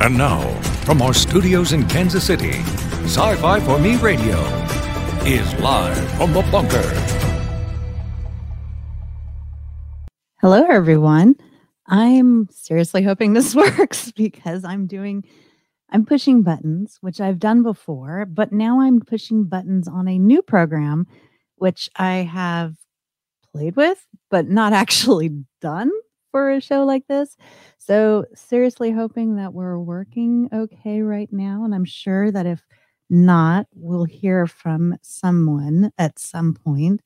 And 0.00 0.16
now, 0.16 0.48
from 0.84 1.02
our 1.02 1.12
studios 1.12 1.72
in 1.72 1.84
Kansas 1.88 2.24
City, 2.24 2.52
Sci 3.02 3.34
Fi 3.34 3.58
for 3.58 3.80
Me 3.80 3.96
Radio 3.96 4.38
is 5.26 5.52
live 5.54 5.98
from 6.12 6.32
the 6.32 6.42
bunker. 6.52 6.88
Hello, 10.40 10.64
everyone. 10.70 11.34
I'm 11.88 12.48
seriously 12.52 13.02
hoping 13.02 13.32
this 13.32 13.54
works 13.56 14.12
because 14.12 14.64
I'm 14.64 14.86
doing, 14.86 15.24
I'm 15.90 16.06
pushing 16.06 16.42
buttons, 16.42 16.98
which 17.00 17.20
I've 17.20 17.40
done 17.40 17.64
before, 17.64 18.24
but 18.24 18.52
now 18.52 18.80
I'm 18.80 19.00
pushing 19.00 19.46
buttons 19.46 19.88
on 19.88 20.06
a 20.06 20.16
new 20.16 20.42
program, 20.42 21.08
which 21.56 21.90
I 21.96 22.18
have 22.18 22.76
played 23.52 23.74
with, 23.74 24.06
but 24.30 24.48
not 24.48 24.72
actually 24.84 25.42
done 25.60 25.90
for 26.30 26.50
a 26.50 26.60
show 26.60 26.84
like 26.84 27.06
this. 27.08 27.36
So, 27.78 28.24
seriously 28.34 28.90
hoping 28.90 29.36
that 29.36 29.54
we're 29.54 29.78
working 29.78 30.48
okay 30.52 31.02
right 31.02 31.32
now. 31.32 31.64
And 31.64 31.74
I'm 31.74 31.84
sure 31.84 32.30
that 32.30 32.46
if 32.46 32.62
not, 33.10 33.66
we'll 33.74 34.04
hear 34.04 34.46
from 34.46 34.96
someone 35.02 35.90
at 35.98 36.18
some 36.18 36.54
point. 36.54 37.00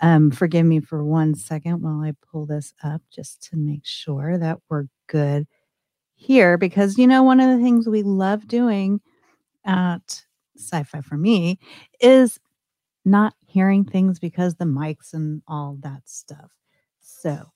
Um, 0.00 0.30
forgive 0.30 0.66
me 0.66 0.80
for 0.80 1.02
one 1.04 1.34
second 1.34 1.80
while 1.82 2.00
I 2.02 2.12
pull 2.30 2.44
this 2.46 2.74
up 2.84 3.00
just 3.10 3.42
to 3.50 3.56
make 3.56 3.84
sure 3.86 4.36
that 4.38 4.58
we're 4.68 4.84
good 5.08 5.46
here. 6.16 6.58
Because, 6.58 6.98
you 6.98 7.06
know, 7.06 7.22
one 7.22 7.40
of 7.40 7.56
the 7.56 7.62
things 7.64 7.88
we 7.88 8.02
love 8.02 8.48
doing 8.48 9.00
at 9.64 10.24
Sci 10.56 10.82
Fi 10.84 11.00
for 11.02 11.16
Me 11.16 11.58
is 12.00 12.38
not 13.04 13.34
hearing 13.46 13.84
things 13.84 14.18
because 14.18 14.56
the 14.56 14.64
mics 14.64 15.14
and 15.14 15.42
all 15.48 15.78
that 15.82 16.02
stuff. 16.08 16.50
So, 17.00 17.50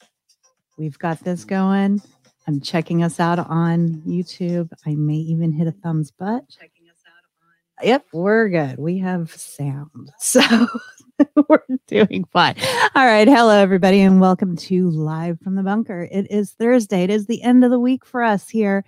we've 0.81 0.99
got 0.99 1.23
this 1.23 1.45
going. 1.45 2.01
I'm 2.49 2.59
checking 2.63 3.03
us 3.03 3.21
out 3.21 3.39
on 3.39 4.03
YouTube. 4.07 4.71
I 4.87 4.95
may 4.95 5.15
even 5.15 5.53
hit 5.53 5.67
a 5.67 5.73
thumbs 5.73 6.11
butt. 6.11 6.49
Checking 6.49 6.89
us 6.89 6.97
out 7.07 7.83
on. 7.83 7.87
Yep, 7.87 8.07
we're 8.15 8.49
good. 8.49 8.79
We 8.79 8.99
have 8.99 9.31
sound. 9.31 10.11
So 10.19 10.41
we're 11.49 11.61
doing 11.87 12.25
fine. 12.33 12.55
All 12.95 13.05
right. 13.05 13.29
Hello, 13.29 13.51
everybody, 13.51 14.01
and 14.01 14.23
welcome 14.23 14.57
to 14.57 14.89
Live 14.89 15.39
from 15.41 15.55
the 15.55 15.63
Bunker. 15.63 16.09
It 16.11 16.31
is 16.31 16.53
Thursday. 16.53 17.03
It 17.03 17.11
is 17.11 17.27
the 17.27 17.43
end 17.43 17.63
of 17.63 17.71
the 17.71 17.79
week 17.79 18.07
for 18.07 18.23
us 18.23 18.49
here 18.49 18.83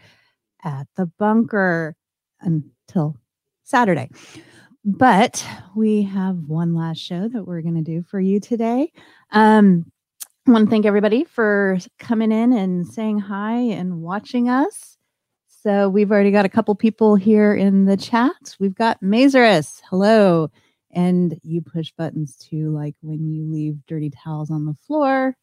at 0.64 0.86
the 0.96 1.04
bunker 1.18 1.94
until 2.40 3.18
Saturday. 3.64 4.08
But 4.82 5.46
we 5.76 6.04
have 6.04 6.38
one 6.46 6.74
last 6.74 7.00
show 7.00 7.28
that 7.28 7.44
we're 7.44 7.60
going 7.60 7.76
to 7.76 7.82
do 7.82 8.02
for 8.02 8.18
you 8.18 8.40
today. 8.40 8.92
Um, 9.30 9.91
Want 10.46 10.66
to 10.66 10.70
thank 10.70 10.86
everybody 10.86 11.22
for 11.24 11.78
coming 12.00 12.32
in 12.32 12.52
and 12.52 12.84
saying 12.86 13.20
hi 13.20 13.52
and 13.54 14.02
watching 14.02 14.48
us. 14.48 14.96
So 15.46 15.88
we've 15.88 16.10
already 16.10 16.32
got 16.32 16.44
a 16.46 16.50
couple 16.50 16.74
people 16.74 17.14
here 17.14 17.54
in 17.54 17.84
the 17.84 17.96
chat. 17.96 18.56
We've 18.58 18.74
got 18.74 19.00
Mazerus. 19.02 19.80
Hello. 19.88 20.50
And 20.92 21.38
you 21.44 21.62
push 21.62 21.92
buttons 21.96 22.34
too, 22.36 22.72
like 22.74 22.96
when 23.02 23.30
you 23.30 23.44
leave 23.52 23.76
dirty 23.86 24.10
towels 24.10 24.50
on 24.50 24.64
the 24.66 24.74
floor. 24.86 25.36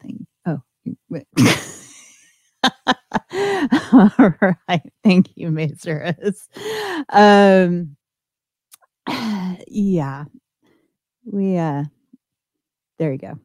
Thing. 0.00 0.26
Oh, 0.46 0.62
all 4.18 4.54
right. 4.68 4.92
Thank 5.04 5.28
you, 5.36 5.48
Mazerus. 5.48 6.48
Um, 7.10 7.96
yeah, 9.68 10.24
we 11.26 11.58
uh 11.58 11.84
there 12.98 13.12
you 13.12 13.18
go. 13.18 13.38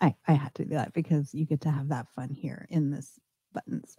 I 0.00 0.14
I 0.26 0.32
had 0.32 0.54
to 0.56 0.64
do 0.64 0.74
that 0.74 0.92
because 0.92 1.32
you 1.34 1.46
get 1.46 1.60
to 1.62 1.70
have 1.70 1.88
that 1.88 2.06
fun 2.14 2.30
here 2.30 2.66
in 2.70 2.90
this 2.90 3.18
buttons. 3.52 3.96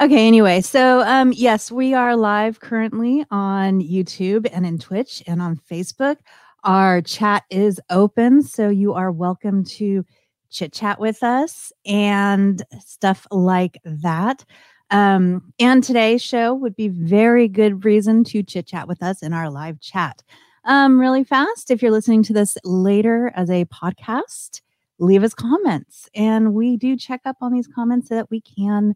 Okay, 0.00 0.26
anyway, 0.26 0.60
so 0.60 1.00
um 1.02 1.32
yes, 1.32 1.70
we 1.70 1.94
are 1.94 2.16
live 2.16 2.60
currently 2.60 3.24
on 3.30 3.80
YouTube 3.80 4.48
and 4.52 4.66
in 4.66 4.78
Twitch 4.78 5.22
and 5.26 5.40
on 5.40 5.56
Facebook. 5.70 6.16
Our 6.64 7.00
chat 7.00 7.44
is 7.50 7.80
open, 7.90 8.42
so 8.42 8.68
you 8.68 8.92
are 8.94 9.12
welcome 9.12 9.64
to 9.64 10.04
chit 10.50 10.72
chat 10.72 10.98
with 10.98 11.22
us 11.22 11.72
and 11.84 12.62
stuff 12.84 13.26
like 13.30 13.78
that. 13.84 14.44
Um, 14.90 15.52
and 15.58 15.82
today's 15.82 16.22
show 16.22 16.54
would 16.54 16.76
be 16.76 16.88
very 16.88 17.48
good 17.48 17.84
reason 17.84 18.24
to 18.24 18.42
chit 18.42 18.66
chat 18.66 18.86
with 18.86 19.02
us 19.02 19.22
in 19.22 19.32
our 19.32 19.50
live 19.50 19.80
chat 19.80 20.22
um, 20.66 20.98
really 21.00 21.24
fast. 21.24 21.70
If 21.70 21.80
you're 21.80 21.90
listening 21.90 22.22
to 22.24 22.32
this 22.32 22.58
later 22.64 23.32
as 23.34 23.48
a 23.50 23.64
podcast, 23.66 24.60
leave 24.98 25.22
us 25.22 25.34
comments. 25.34 26.08
And 26.14 26.52
we 26.54 26.76
do 26.76 26.96
check 26.96 27.20
up 27.24 27.36
on 27.40 27.52
these 27.52 27.68
comments 27.68 28.08
so 28.08 28.16
that 28.16 28.30
we 28.30 28.40
can 28.40 28.94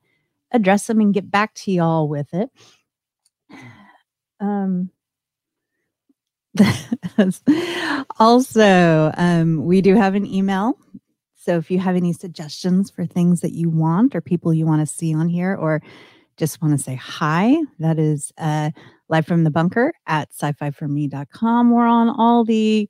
address 0.53 0.87
them 0.87 1.01
and 1.01 1.15
get 1.15 1.31
back 1.31 1.55
to 1.55 1.73
y'all 1.73 2.09
with 2.09 2.33
it. 2.35 2.51
Um, 4.43 4.89
also, 8.19 9.13
um, 9.15 9.67
we 9.67 9.83
do 9.83 9.95
have 9.97 10.15
an 10.15 10.25
email. 10.25 10.79
So 11.37 11.59
if 11.59 11.71
you 11.71 11.79
have 11.79 11.95
any 11.95 12.15
suggestions 12.15 12.91
for 12.91 13.05
things 13.05 13.43
that 13.43 13.53
you 13.53 13.69
want 13.69 14.15
or 14.15 14.23
people 14.23 14.55
you 14.55 14.65
want 14.65 14.81
to 14.81 14.87
see 14.87 15.15
on 15.15 15.29
here 15.29 15.55
or 15.55 15.83
just 16.39 16.63
want 16.63 16.77
to 16.77 16.83
say 16.83 16.95
hi, 16.95 17.55
that 17.81 17.99
is 17.99 18.33
uh, 18.39 18.71
live 19.11 19.27
from 19.27 19.43
the 19.43 19.51
bunker 19.51 19.93
at 20.07 20.29
sci-fi4me.com. 20.33 21.73
We're 21.73 21.85
on 21.85 22.09
all 22.09 22.45
the 22.45 22.89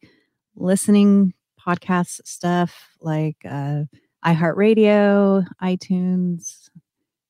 listening 0.54 1.32
podcast 1.58 2.20
stuff 2.26 2.88
like 3.00 3.36
uh, 3.48 3.84
iHeartRadio, 4.24 5.46
iTunes, 5.62 6.68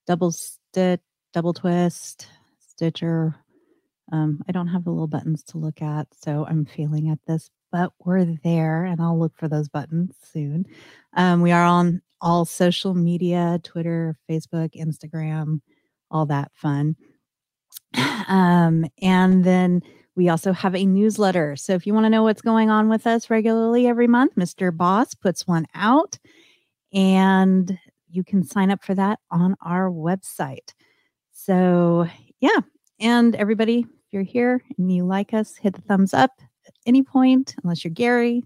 Double 0.08 0.32
Stitch, 0.32 1.00
Double 1.32 1.52
Twist, 1.52 2.26
Stitcher. 2.58 3.36
Um, 4.10 4.42
I 4.48 4.52
don't 4.52 4.66
have 4.66 4.82
the 4.82 4.90
little 4.90 5.06
buttons 5.06 5.44
to 5.44 5.58
look 5.58 5.80
at, 5.80 6.08
so 6.12 6.44
I'm 6.48 6.64
failing 6.64 7.10
at 7.10 7.20
this, 7.28 7.48
but 7.70 7.92
we're 8.04 8.24
there 8.42 8.84
and 8.84 9.00
I'll 9.00 9.18
look 9.18 9.36
for 9.36 9.46
those 9.46 9.68
buttons 9.68 10.16
soon. 10.32 10.66
Um, 11.16 11.42
we 11.42 11.52
are 11.52 11.64
on 11.64 12.02
all 12.20 12.44
social 12.44 12.94
media 12.94 13.60
Twitter, 13.62 14.18
Facebook, 14.28 14.74
Instagram, 14.74 15.60
all 16.10 16.26
that 16.26 16.50
fun. 16.54 16.96
Um, 18.30 18.86
and 19.02 19.42
then 19.42 19.82
we 20.14 20.28
also 20.28 20.52
have 20.52 20.76
a 20.76 20.86
newsletter. 20.86 21.56
So 21.56 21.72
if 21.72 21.84
you 21.84 21.92
want 21.92 22.04
to 22.04 22.10
know 22.10 22.22
what's 22.22 22.42
going 22.42 22.70
on 22.70 22.88
with 22.88 23.04
us 23.04 23.28
regularly 23.28 23.88
every 23.88 24.06
month, 24.06 24.36
Mr. 24.36 24.74
Boss 24.76 25.14
puts 25.14 25.48
one 25.48 25.66
out 25.74 26.16
and 26.92 27.76
you 28.08 28.22
can 28.22 28.44
sign 28.44 28.70
up 28.70 28.84
for 28.84 28.94
that 28.94 29.18
on 29.32 29.56
our 29.62 29.90
website. 29.90 30.74
So, 31.32 32.06
yeah. 32.40 32.58
And 33.00 33.34
everybody, 33.34 33.80
if 33.80 34.12
you're 34.12 34.22
here 34.22 34.62
and 34.78 34.92
you 34.92 35.04
like 35.04 35.32
us, 35.32 35.56
hit 35.56 35.74
the 35.74 35.82
thumbs 35.82 36.14
up 36.14 36.32
at 36.66 36.74
any 36.86 37.02
point, 37.02 37.54
unless 37.62 37.84
you're 37.84 37.92
Gary, 37.92 38.44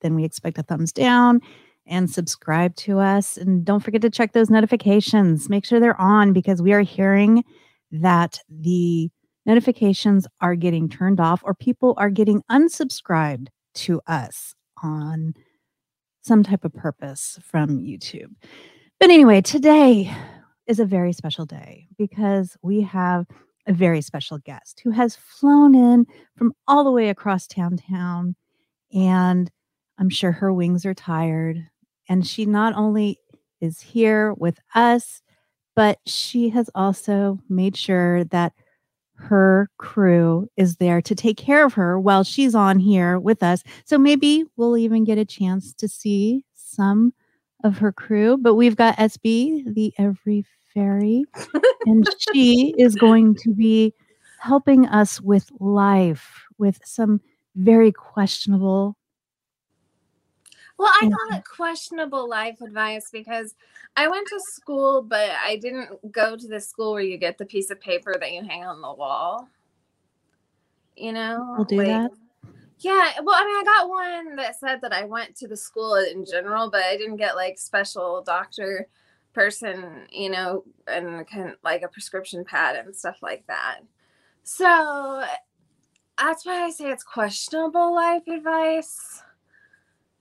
then 0.00 0.14
we 0.14 0.24
expect 0.24 0.58
a 0.58 0.62
thumbs 0.62 0.92
down 0.92 1.40
and 1.86 2.10
subscribe 2.10 2.74
to 2.76 2.98
us. 2.98 3.36
And 3.36 3.64
don't 3.64 3.80
forget 3.80 4.02
to 4.02 4.10
check 4.10 4.32
those 4.32 4.50
notifications. 4.50 5.48
Make 5.48 5.64
sure 5.64 5.80
they're 5.80 6.00
on 6.00 6.32
because 6.32 6.60
we 6.60 6.72
are 6.72 6.80
hearing 6.80 7.44
that 7.92 8.40
the 8.48 9.10
notifications 9.46 10.26
are 10.40 10.54
getting 10.54 10.88
turned 10.88 11.20
off 11.20 11.42
or 11.44 11.54
people 11.54 11.94
are 11.98 12.10
getting 12.10 12.42
unsubscribed 12.50 13.48
to 13.74 14.00
us 14.06 14.54
on 14.82 15.34
some 16.22 16.42
type 16.42 16.64
of 16.64 16.72
purpose 16.74 17.38
from 17.42 17.78
YouTube. 17.78 18.32
But 19.00 19.10
anyway, 19.10 19.40
today 19.40 20.14
is 20.66 20.78
a 20.78 20.84
very 20.84 21.12
special 21.12 21.44
day 21.44 21.88
because 21.98 22.56
we 22.62 22.82
have 22.82 23.26
a 23.66 23.72
very 23.72 24.00
special 24.00 24.38
guest 24.38 24.80
who 24.82 24.90
has 24.90 25.16
flown 25.16 25.74
in 25.74 26.06
from 26.36 26.52
all 26.66 26.84
the 26.84 26.90
way 26.90 27.08
across 27.08 27.46
town 27.46 27.76
town 27.76 28.34
and 28.92 29.50
I'm 29.98 30.10
sure 30.10 30.32
her 30.32 30.52
wings 30.52 30.84
are 30.84 30.94
tired 30.94 31.64
and 32.08 32.26
she 32.26 32.46
not 32.46 32.74
only 32.74 33.18
is 33.60 33.80
here 33.80 34.34
with 34.34 34.58
us 34.74 35.21
but 35.74 35.98
she 36.06 36.48
has 36.50 36.70
also 36.74 37.38
made 37.48 37.76
sure 37.76 38.24
that 38.24 38.52
her 39.14 39.70
crew 39.78 40.48
is 40.56 40.76
there 40.76 41.00
to 41.00 41.14
take 41.14 41.36
care 41.36 41.64
of 41.64 41.74
her 41.74 41.98
while 41.98 42.24
she's 42.24 42.54
on 42.54 42.78
here 42.78 43.18
with 43.18 43.42
us. 43.42 43.62
So 43.84 43.96
maybe 43.96 44.44
we'll 44.56 44.76
even 44.76 45.04
get 45.04 45.18
a 45.18 45.24
chance 45.24 45.72
to 45.74 45.88
see 45.88 46.44
some 46.54 47.12
of 47.62 47.78
her 47.78 47.92
crew. 47.92 48.36
But 48.36 48.54
we've 48.54 48.76
got 48.76 48.96
SB, 48.96 49.74
the 49.74 49.94
Every 49.96 50.44
Fairy, 50.74 51.24
and 51.86 52.06
she 52.32 52.74
is 52.78 52.96
going 52.96 53.36
to 53.36 53.54
be 53.54 53.94
helping 54.40 54.86
us 54.86 55.20
with 55.20 55.48
life, 55.60 56.42
with 56.58 56.80
some 56.84 57.20
very 57.54 57.92
questionable 57.92 58.96
well, 60.82 60.92
I 61.00 61.04
mm-hmm. 61.04 61.14
call 61.14 61.38
it 61.38 61.44
questionable 61.44 62.28
life 62.28 62.60
advice 62.60 63.08
because 63.12 63.54
I 63.96 64.08
went 64.08 64.26
to 64.28 64.40
school, 64.40 65.02
but 65.02 65.30
I 65.44 65.56
didn't 65.56 66.10
go 66.10 66.36
to 66.36 66.48
the 66.48 66.60
school 66.60 66.92
where 66.92 67.02
you 67.02 67.16
get 67.18 67.38
the 67.38 67.46
piece 67.46 67.70
of 67.70 67.80
paper 67.80 68.16
that 68.18 68.32
you 68.32 68.42
hang 68.42 68.64
on 68.64 68.80
the 68.80 68.92
wall. 68.92 69.48
You 70.96 71.12
know? 71.12 71.54
We'll 71.56 71.64
do 71.64 71.76
like, 71.76 71.86
that. 71.86 72.10
Yeah, 72.80 73.12
well, 73.22 73.36
I 73.38 73.46
mean, 73.46 73.56
I 73.56 73.62
got 73.64 73.88
one 73.88 74.36
that 74.36 74.58
said 74.58 74.80
that 74.80 74.92
I 74.92 75.04
went 75.04 75.36
to 75.36 75.46
the 75.46 75.56
school 75.56 75.94
in 75.94 76.24
general, 76.24 76.68
but 76.68 76.82
I 76.82 76.96
didn't 76.96 77.16
get 77.16 77.36
like 77.36 77.58
special 77.58 78.22
doctor 78.22 78.88
person, 79.32 80.08
you 80.10 80.30
know, 80.30 80.64
and 80.88 81.24
can 81.28 81.54
like 81.62 81.82
a 81.82 81.88
prescription 81.88 82.44
pad 82.44 82.74
and 82.74 82.94
stuff 82.94 83.18
like 83.22 83.46
that. 83.46 83.80
So 84.42 85.24
that's 86.18 86.44
why 86.44 86.64
I 86.64 86.70
say 86.70 86.90
it's 86.90 87.04
questionable 87.04 87.94
life 87.94 88.26
advice. 88.26 89.22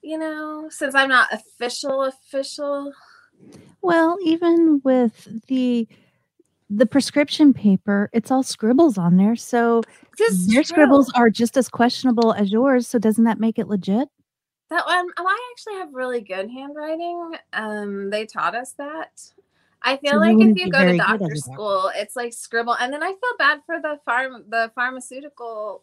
You 0.02 0.18
know, 0.18 0.68
since 0.70 0.96
I'm 0.96 1.10
not 1.10 1.32
official 1.32 2.04
official. 2.04 2.94
Well, 3.82 4.18
even 4.24 4.82
with 4.84 5.28
the 5.48 5.88
the 6.70 6.86
prescription 6.86 7.54
paper, 7.54 8.10
it's 8.14 8.32
all 8.32 8.44
scribbles 8.44 8.98
on 8.98 9.18
there. 9.18 9.36
So 9.36 9.84
your 10.48 10.64
scribbles 10.64 11.12
are 11.16 11.30
just 11.30 11.58
as 11.58 11.68
questionable 11.68 12.34
as 12.34 12.52
yours. 12.52 12.88
So 12.88 12.98
doesn't 12.98 13.26
that 13.26 13.40
make 13.40 13.60
it 13.60 13.68
legit? 13.68 14.08
That 14.70 14.86
one, 14.86 15.08
oh, 15.18 15.26
I 15.28 15.52
actually 15.52 15.80
have 15.80 15.94
really 15.94 16.22
good 16.22 16.50
handwriting. 16.50 17.36
Um, 17.52 18.10
they 18.10 18.26
taught 18.26 18.56
us 18.56 18.72
that. 18.78 19.22
I 19.84 19.98
feel 19.98 20.14
so 20.14 20.18
like 20.18 20.38
if 20.40 20.58
you 20.58 20.72
go 20.72 20.86
to 20.86 20.96
doctor 20.96 21.36
school, 21.36 21.92
it's 21.96 22.16
like 22.16 22.32
scribble, 22.34 22.76
and 22.80 22.94
then 22.94 23.04
I 23.04 23.08
feel 23.08 23.38
bad 23.38 23.62
for 23.66 23.82
the 23.82 24.00
farm, 24.06 24.46
the 24.48 24.72
pharmaceutical, 24.76 25.82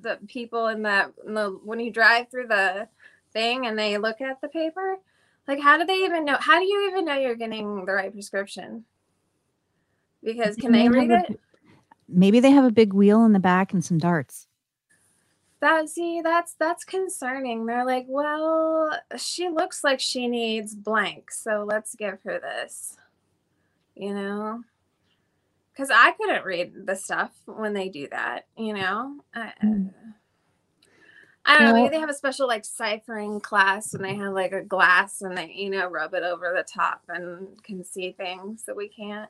the 0.00 0.18
people 0.26 0.68
in 0.68 0.82
that 0.82 1.12
in 1.26 1.34
the 1.34 1.50
when 1.64 1.80
you 1.80 1.90
drive 1.90 2.30
through 2.30 2.46
the 2.46 2.88
thing 3.32 3.66
and 3.66 3.78
they 3.78 3.98
look 3.98 4.20
at 4.20 4.40
the 4.40 4.48
paper, 4.48 4.98
like 5.48 5.60
how 5.60 5.78
do 5.78 5.84
they 5.84 6.04
even 6.04 6.24
know? 6.24 6.36
How 6.38 6.58
do 6.58 6.64
you 6.64 6.88
even 6.90 7.04
know 7.04 7.14
you're 7.14 7.34
getting 7.34 7.84
the 7.84 7.92
right 7.92 8.12
prescription? 8.12 8.84
Because 10.22 10.56
can 10.56 10.72
they 10.72 10.88
read 10.88 11.10
it? 11.10 11.40
Maybe 12.08 12.40
they 12.40 12.50
have 12.50 12.64
a 12.64 12.70
big 12.70 12.92
wheel 12.92 13.24
in 13.24 13.32
the 13.32 13.38
back 13.38 13.72
and 13.72 13.84
some 13.84 13.98
darts. 13.98 14.46
That 15.60 15.88
see, 15.88 16.20
that's 16.22 16.54
that's 16.54 16.84
concerning. 16.84 17.66
They're 17.66 17.84
like, 17.84 18.06
well, 18.08 18.98
she 19.16 19.48
looks 19.48 19.84
like 19.84 20.00
she 20.00 20.26
needs 20.26 20.74
blank, 20.74 21.30
so 21.30 21.64
let's 21.68 21.94
give 21.94 22.18
her 22.24 22.38
this. 22.40 22.96
You 23.94 24.14
know, 24.14 24.62
because 25.72 25.90
I 25.94 26.12
couldn't 26.12 26.44
read 26.44 26.86
the 26.86 26.96
stuff 26.96 27.32
when 27.44 27.74
they 27.74 27.90
do 27.90 28.08
that. 28.10 28.46
You 28.56 28.72
know, 28.74 29.16
I, 29.34 29.52
mm. 29.62 29.92
I 31.50 31.58
don't 31.58 31.68
know. 31.68 31.74
Maybe 31.74 31.88
they 31.88 32.00
have 32.00 32.10
a 32.10 32.14
special 32.14 32.46
like 32.46 32.64
ciphering 32.64 33.40
class 33.40 33.92
and 33.92 34.04
they 34.04 34.14
have 34.14 34.32
like 34.32 34.52
a 34.52 34.62
glass 34.62 35.20
and 35.20 35.36
they 35.36 35.52
you 35.52 35.68
know 35.68 35.88
rub 35.88 36.14
it 36.14 36.22
over 36.22 36.52
the 36.54 36.62
top 36.62 37.02
and 37.08 37.60
can 37.64 37.84
see 37.84 38.12
things 38.12 38.64
that 38.64 38.76
we 38.76 38.88
can't. 38.88 39.28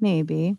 Maybe. 0.00 0.56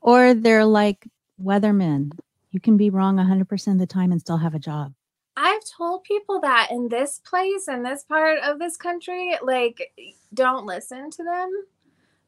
Or 0.00 0.34
they're 0.34 0.64
like 0.64 1.06
weathermen. 1.40 2.10
You 2.50 2.60
can 2.60 2.76
be 2.76 2.90
wrong 2.90 3.16
100% 3.16 3.72
of 3.72 3.78
the 3.78 3.86
time 3.86 4.10
and 4.10 4.20
still 4.20 4.36
have 4.38 4.54
a 4.54 4.58
job. 4.58 4.94
I've 5.36 5.62
told 5.76 6.04
people 6.04 6.40
that 6.40 6.68
in 6.70 6.88
this 6.88 7.20
place, 7.20 7.68
in 7.68 7.82
this 7.82 8.04
part 8.04 8.38
of 8.38 8.58
this 8.58 8.76
country, 8.76 9.36
like, 9.42 9.92
don't 10.32 10.66
listen 10.66 11.10
to 11.10 11.24
them. 11.24 11.50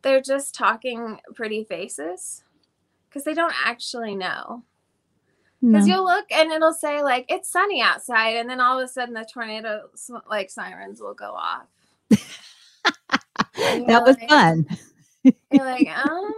They're 0.03 0.21
just 0.21 0.55
talking 0.55 1.21
pretty 1.35 1.65
faces 1.65 2.43
because 3.09 3.25
they 3.25 3.35
don't 3.35 3.55
actually 3.65 4.17
know. 4.17 4.65
Because 5.67 5.87
no. 5.87 5.97
you'll 5.97 6.05
look 6.05 6.31
and 6.31 6.53
it'll 6.53 6.73
say, 6.73 7.03
like, 7.03 7.27
it's 7.29 7.51
sunny 7.51 7.83
outside. 7.83 8.37
And 8.37 8.49
then 8.49 8.61
all 8.61 8.79
of 8.79 8.85
a 8.85 8.89
sudden, 8.89 9.15
the 9.15 9.25
tornado, 9.25 9.89
like, 10.31 10.49
sirens 10.49 11.01
will 11.01 11.15
go 11.15 11.33
off. 11.33 11.67
that 13.57 14.03
was 14.07 14.17
like, 14.17 14.29
fun. 14.29 14.67
You're 15.25 15.65
like, 15.65 15.89
um, 16.07 16.33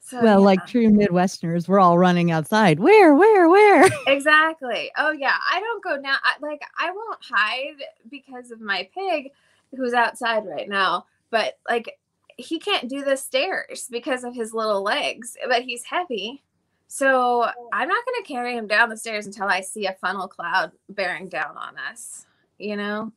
so, 0.00 0.22
well, 0.22 0.38
yeah. 0.38 0.46
like 0.46 0.66
true 0.66 0.88
Midwesterners, 0.88 1.66
we're 1.66 1.80
all 1.80 1.98
running 1.98 2.30
outside. 2.30 2.78
Where, 2.78 3.14
where, 3.14 3.48
where? 3.48 3.88
Exactly. 4.06 4.90
Oh 4.96 5.10
yeah, 5.10 5.34
I 5.52 5.58
don't 5.58 5.82
go 5.82 5.96
now. 5.96 6.16
I, 6.22 6.34
like 6.40 6.62
I 6.78 6.92
won't 6.92 7.18
hide 7.20 7.82
because 8.08 8.52
of 8.52 8.60
my 8.60 8.88
pig, 8.94 9.32
who's 9.76 9.94
outside 9.94 10.46
right 10.46 10.68
now. 10.68 11.06
But 11.30 11.58
like 11.68 11.98
he 12.36 12.60
can't 12.60 12.88
do 12.88 13.02
the 13.02 13.16
stairs 13.16 13.88
because 13.90 14.22
of 14.22 14.32
his 14.32 14.54
little 14.54 14.82
legs. 14.82 15.36
But 15.48 15.62
he's 15.62 15.82
heavy, 15.82 16.44
so 16.88 17.42
I'm 17.72 17.88
not 17.88 18.04
going 18.04 18.22
to 18.22 18.28
carry 18.28 18.56
him 18.56 18.66
down 18.66 18.88
the 18.88 18.96
stairs 18.96 19.26
until 19.26 19.48
I 19.48 19.60
see 19.60 19.86
a 19.86 19.96
funnel 20.00 20.28
cloud 20.28 20.72
bearing 20.88 21.28
down 21.28 21.56
on 21.56 21.76
us. 21.90 22.26
You 22.58 22.76
know, 22.76 23.12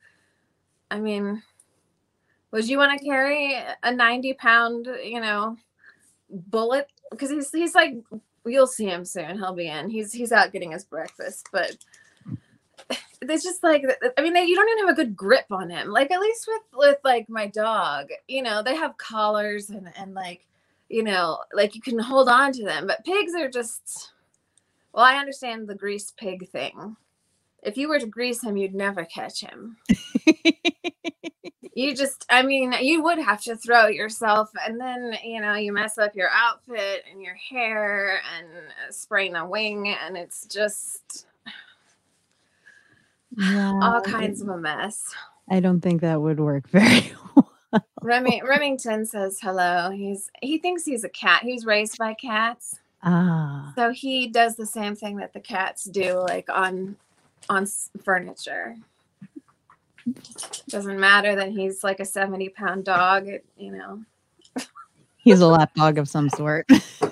I 0.91 0.99
mean, 0.99 1.41
would 2.51 2.67
you 2.67 2.77
want 2.77 2.99
to 2.99 3.05
carry 3.05 3.55
a 3.83 3.93
90 3.93 4.33
pound, 4.33 4.87
you 5.03 5.21
know? 5.21 5.57
bullet 6.29 6.91
because 7.11 7.29
he's 7.29 7.51
he's 7.51 7.75
like 7.75 7.95
you'll 8.45 8.67
see 8.67 8.85
him 8.85 9.05
soon. 9.05 9.37
He'll 9.37 9.53
be 9.53 9.67
in. 9.67 9.89
He's 9.89 10.13
he's 10.13 10.31
out 10.31 10.51
getting 10.51 10.71
his 10.71 10.85
breakfast, 10.85 11.49
but 11.51 11.75
it's 13.21 13.43
just 13.43 13.63
like 13.63 13.83
I 14.17 14.21
mean, 14.21 14.33
they, 14.33 14.43
you 14.43 14.55
don't 14.55 14.69
even 14.69 14.87
have 14.87 14.93
a 14.93 15.01
good 15.01 15.15
grip 15.15 15.45
on 15.51 15.69
him. 15.69 15.89
Like 15.89 16.11
at 16.11 16.21
least 16.21 16.47
with 16.47 16.61
with 16.73 16.97
like 17.03 17.29
my 17.29 17.47
dog, 17.47 18.09
you 18.27 18.41
know, 18.41 18.63
they 18.63 18.75
have 18.75 18.97
collars 18.97 19.69
and 19.69 19.91
and 19.97 20.13
like 20.13 20.45
you 20.89 21.03
know, 21.03 21.39
like 21.53 21.75
you 21.75 21.81
can 21.81 21.99
hold 21.99 22.27
on 22.27 22.51
to 22.53 22.63
them. 22.63 22.87
But 22.87 23.05
pigs 23.05 23.33
are 23.35 23.49
just 23.49 24.11
well, 24.93 25.05
I 25.05 25.17
understand 25.17 25.67
the 25.67 25.75
grease 25.75 26.11
pig 26.17 26.49
thing. 26.49 26.95
If 27.61 27.77
you 27.77 27.89
were 27.89 27.99
to 27.99 28.07
grease 28.07 28.43
him, 28.43 28.57
you'd 28.57 28.73
never 28.73 29.05
catch 29.05 29.41
him. 29.41 29.77
you 31.79 31.95
just 31.95 32.25
i 32.29 32.41
mean 32.41 32.73
you 32.81 33.01
would 33.01 33.17
have 33.17 33.41
to 33.41 33.55
throw 33.55 33.87
yourself 33.87 34.49
and 34.67 34.79
then 34.79 35.13
you 35.23 35.39
know 35.39 35.53
you 35.53 35.71
mess 35.71 35.97
up 35.97 36.13
your 36.13 36.29
outfit 36.29 37.03
and 37.09 37.21
your 37.21 37.35
hair 37.35 38.19
and 38.37 38.47
sprain 38.93 39.35
a 39.35 39.47
wing 39.47 39.95
and 40.05 40.17
it's 40.17 40.45
just 40.47 41.25
yeah, 43.37 43.79
all 43.81 44.01
kinds 44.01 44.41
of 44.41 44.49
a 44.49 44.57
mess 44.57 45.15
i 45.49 45.59
don't 45.59 45.79
think 45.79 46.01
that 46.01 46.21
would 46.21 46.39
work 46.39 46.67
very 46.71 47.13
well 47.13 47.28
Remy, 48.01 48.41
remington 48.47 49.05
says 49.05 49.39
hello 49.41 49.91
he's 49.91 50.29
he 50.41 50.57
thinks 50.57 50.85
he's 50.85 51.03
a 51.03 51.09
cat 51.09 51.43
he 51.43 51.53
was 51.53 51.65
raised 51.65 51.97
by 51.97 52.13
cats 52.13 52.79
ah 53.03 53.71
so 53.75 53.91
he 53.91 54.27
does 54.27 54.55
the 54.55 54.65
same 54.65 54.95
thing 54.95 55.17
that 55.17 55.33
the 55.33 55.39
cats 55.39 55.83
do 55.85 56.19
like 56.19 56.49
on 56.49 56.95
on 57.49 57.67
furniture 58.03 58.75
doesn't 60.69 60.99
matter 60.99 61.35
that 61.35 61.49
he's 61.49 61.83
like 61.83 61.99
a 61.99 62.05
70 62.05 62.49
pound 62.49 62.85
dog, 62.85 63.27
it, 63.27 63.45
you 63.57 63.71
know. 63.71 64.03
He's 65.17 65.41
a 65.41 65.47
lap 65.47 65.73
dog 65.75 65.97
of 65.97 66.07
some 66.07 66.29
sort. 66.29 66.65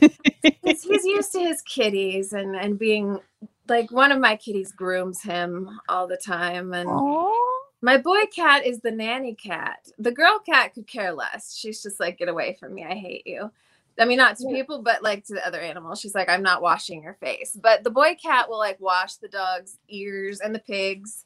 he's, 0.63 0.83
he's 0.83 1.05
used 1.05 1.31
to 1.33 1.39
his 1.39 1.61
kitties 1.61 2.33
and, 2.33 2.55
and 2.55 2.79
being 2.79 3.19
like 3.67 3.91
one 3.91 4.11
of 4.13 4.19
my 4.19 4.37
kitties 4.37 4.71
grooms 4.71 5.21
him 5.21 5.69
all 5.89 6.07
the 6.07 6.17
time. 6.17 6.73
And 6.73 6.89
Aww. 6.89 7.46
My 7.81 7.97
boy 7.97 8.25
cat 8.33 8.65
is 8.65 8.79
the 8.79 8.91
nanny 8.91 9.35
cat. 9.35 9.87
The 9.99 10.11
girl 10.11 10.39
cat 10.39 10.73
could 10.73 10.87
care 10.87 11.13
less. 11.13 11.55
She's 11.55 11.81
just 11.81 11.99
like, 11.99 12.17
get 12.17 12.29
away 12.29 12.57
from 12.59 12.73
me. 12.73 12.83
I 12.83 12.95
hate 12.95 13.25
you. 13.25 13.51
I 13.99 14.05
mean, 14.05 14.17
not 14.17 14.37
to 14.37 14.47
people, 14.49 14.81
but 14.81 15.01
like 15.01 15.25
to 15.25 15.33
the 15.33 15.45
other 15.45 15.59
animals. 15.59 15.99
She's 15.99 16.13
like, 16.13 16.29
I'm 16.29 16.43
not 16.43 16.61
washing 16.61 17.01
your 17.01 17.15
face. 17.15 17.57
But 17.59 17.83
the 17.83 17.89
boy 17.89 18.15
cat 18.21 18.49
will 18.49 18.59
like 18.59 18.79
wash 18.79 19.15
the 19.15 19.27
dog's 19.27 19.77
ears 19.89 20.39
and 20.39 20.53
the 20.53 20.59
pigs 20.59 21.25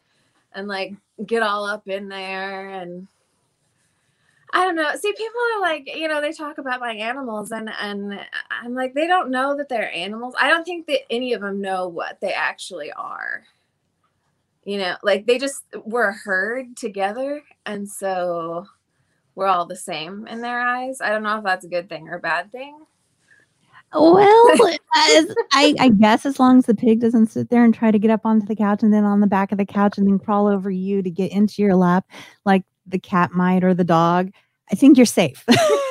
and 0.54 0.68
like 0.68 0.94
get 1.26 1.44
all 1.44 1.66
up 1.66 1.88
in 1.88 2.08
there 2.08 2.70
and 2.70 3.08
I 4.54 4.66
don't 4.66 4.76
know. 4.76 4.92
See, 4.96 5.14
people 5.14 5.40
are 5.56 5.62
like, 5.62 5.90
you 5.96 6.08
know, 6.08 6.20
they 6.20 6.34
talk 6.34 6.58
about 6.58 6.82
my 6.82 6.92
animals, 6.92 7.52
and 7.52 7.70
and 7.82 8.20
I'm 8.50 8.76
like, 8.76 8.94
they 8.94 9.08
don't 9.08 9.32
know 9.32 9.56
that 9.56 9.70
they're 9.70 9.94
animals. 9.94 10.36
I 10.38 10.50
don't 10.50 10.66
think 10.66 10.88
that 10.88 11.10
any 11.10 11.32
of 11.32 11.40
them 11.42 11.62
know 11.62 11.88
what 11.88 12.20
they 12.20 12.34
actually 12.34 12.92
are. 12.92 13.44
You 14.64 14.78
know, 14.78 14.96
like 15.02 15.26
they 15.26 15.38
just 15.38 15.64
were 15.86 16.10
a 16.10 16.14
herd 16.14 16.78
together, 16.78 17.42
and 17.66 17.90
so 17.90 18.66
we're 19.36 19.48
all 19.48 19.66
the 19.66 19.76
same 19.76 20.28
in 20.28 20.42
their 20.42 20.60
eyes. 20.60 21.00
I 21.02 21.10
don't 21.10 21.24
know 21.24 21.38
if 21.38 21.44
that's 21.44 21.66
a 21.66 21.70
good 21.70 21.90
thing 21.90 22.08
or 22.08 22.16
a 22.16 22.20
bad 22.20 22.52
thing. 22.52 22.86
Well, 23.94 24.50
as, 24.96 25.36
I, 25.52 25.76
I 25.80 25.90
guess 25.90 26.26
as 26.26 26.40
long 26.40 26.60
as 26.60 26.66
the 26.66 26.76
pig 26.76 27.02
doesn't 27.02 27.28
sit 27.28 27.50
there 27.50 27.64
and 27.64 27.74
try 27.74 27.92
to 27.92 28.00
get 28.00 28.12
up 28.12 28.26
onto 28.26 28.46
the 28.46 28.56
couch 28.56 28.84
and 28.84 28.94
then 28.94 29.04
on 29.04 29.20
the 29.20 29.28
back 29.28 29.52
of 29.52 29.58
the 29.58 29.66
couch 29.66 29.98
and 29.98 30.08
then 30.08 30.20
crawl 30.20 30.48
over 30.48 30.72
you 30.72 31.02
to 31.02 31.10
get 31.10 31.32
into 31.32 31.62
your 31.62 31.76
lap 31.76 32.06
like 32.46 32.64
the 32.86 33.00
cat 33.00 33.32
might 33.34 33.64
or 33.64 33.74
the 33.74 33.84
dog, 33.84 34.32
I 34.72 34.76
think 34.76 34.98
you're 34.98 35.06
safe. 35.06 35.46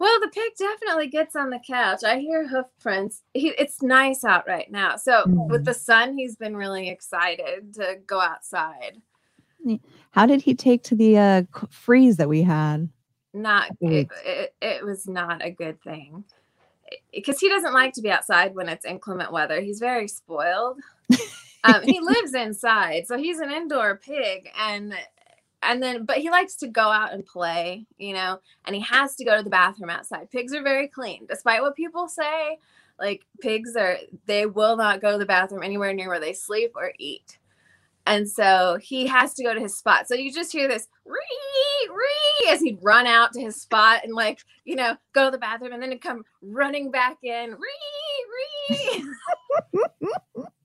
well, 0.00 0.18
the 0.20 0.28
pig 0.28 0.52
definitely 0.58 1.08
gets 1.08 1.36
on 1.36 1.50
the 1.50 1.60
couch. 1.64 2.02
I 2.04 2.18
hear 2.18 2.48
hoof 2.48 2.64
prints. 2.80 3.22
He, 3.34 3.48
it's 3.58 3.82
nice 3.82 4.24
out 4.24 4.48
right 4.48 4.70
now. 4.72 4.96
So 4.96 5.24
mm. 5.26 5.50
with 5.50 5.66
the 5.66 5.74
sun, 5.74 6.16
he's 6.16 6.36
been 6.36 6.56
really 6.56 6.88
excited 6.88 7.74
to 7.74 7.98
go 8.06 8.18
outside. 8.18 9.02
How 10.12 10.24
did 10.24 10.40
he 10.40 10.54
take 10.54 10.82
to 10.84 10.94
the 10.94 11.18
uh, 11.18 11.42
freeze 11.68 12.16
that 12.16 12.30
we 12.30 12.42
had? 12.42 12.88
Not 13.34 13.70
it, 13.82 14.08
it, 14.24 14.54
it 14.62 14.82
was 14.82 15.06
not 15.06 15.44
a 15.44 15.50
good 15.50 15.80
thing 15.82 16.24
because 17.12 17.38
he 17.38 17.50
doesn't 17.50 17.74
like 17.74 17.92
to 17.92 18.00
be 18.00 18.10
outside 18.10 18.54
when 18.54 18.70
it's 18.70 18.86
inclement 18.86 19.32
weather. 19.32 19.60
He's 19.60 19.80
very 19.80 20.08
spoiled. 20.08 20.80
Um, 21.62 21.82
he 21.82 22.00
lives 22.00 22.32
inside, 22.32 23.06
so 23.06 23.18
he's 23.18 23.38
an 23.38 23.50
indoor 23.50 23.96
pig, 23.96 24.48
and 24.58 24.94
and 25.62 25.82
then 25.82 26.04
but 26.04 26.18
he 26.18 26.30
likes 26.30 26.56
to 26.56 26.68
go 26.68 26.82
out 26.82 27.12
and 27.12 27.24
play, 27.24 27.86
you 27.98 28.14
know, 28.14 28.40
and 28.64 28.74
he 28.74 28.82
has 28.82 29.14
to 29.16 29.24
go 29.24 29.36
to 29.36 29.42
the 29.42 29.50
bathroom 29.50 29.90
outside. 29.90 30.30
Pigs 30.30 30.54
are 30.54 30.62
very 30.62 30.88
clean, 30.88 31.26
despite 31.28 31.62
what 31.62 31.76
people 31.76 32.08
say. 32.08 32.58
Like 32.98 33.24
pigs 33.40 33.76
are, 33.76 33.96
they 34.26 34.46
will 34.46 34.76
not 34.76 35.00
go 35.00 35.12
to 35.12 35.18
the 35.18 35.26
bathroom 35.26 35.62
anywhere 35.62 35.94
near 35.94 36.08
where 36.08 36.20
they 36.20 36.34
sleep 36.34 36.72
or 36.76 36.92
eat. 36.98 37.38
And 38.06 38.28
so 38.28 38.78
he 38.80 39.06
has 39.06 39.34
to 39.34 39.42
go 39.42 39.54
to 39.54 39.60
his 39.60 39.76
spot. 39.76 40.08
So 40.08 40.14
you 40.14 40.32
just 40.32 40.52
hear 40.52 40.68
this 40.68 40.88
ree, 41.04 41.88
ree 41.90 42.50
as 42.50 42.60
he'd 42.60 42.78
run 42.82 43.06
out 43.06 43.32
to 43.34 43.40
his 43.40 43.60
spot 43.60 44.00
and 44.04 44.14
like, 44.14 44.40
you 44.64 44.74
know, 44.74 44.96
go 45.12 45.26
to 45.26 45.30
the 45.30 45.38
bathroom 45.38 45.72
and 45.72 45.82
then 45.82 45.92
he'd 45.92 46.02
come 46.02 46.24
running 46.42 46.90
back 46.90 47.18
in, 47.22 47.56
ree, 47.56 48.76
ree. 48.78 49.04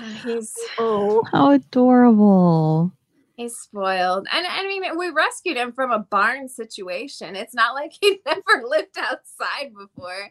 so 0.00 0.34
he's 0.34 0.54
oh, 0.78 1.22
how 1.32 1.52
adorable. 1.52 2.92
He's 3.36 3.56
spoiled. 3.56 4.26
And 4.30 4.46
I 4.46 4.66
mean, 4.66 4.82
we 4.98 5.08
rescued 5.10 5.56
him 5.56 5.72
from 5.72 5.90
a 5.90 5.98
barn 5.98 6.48
situation. 6.48 7.36
It's 7.36 7.54
not 7.54 7.74
like 7.74 7.92
he 7.98 8.20
never 8.26 8.64
lived 8.66 8.98
outside 8.98 9.72
before, 9.74 10.30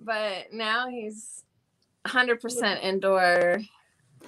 but 0.00 0.52
now 0.52 0.88
he's 0.88 1.44
100% 2.06 2.82
indoor 2.82 3.60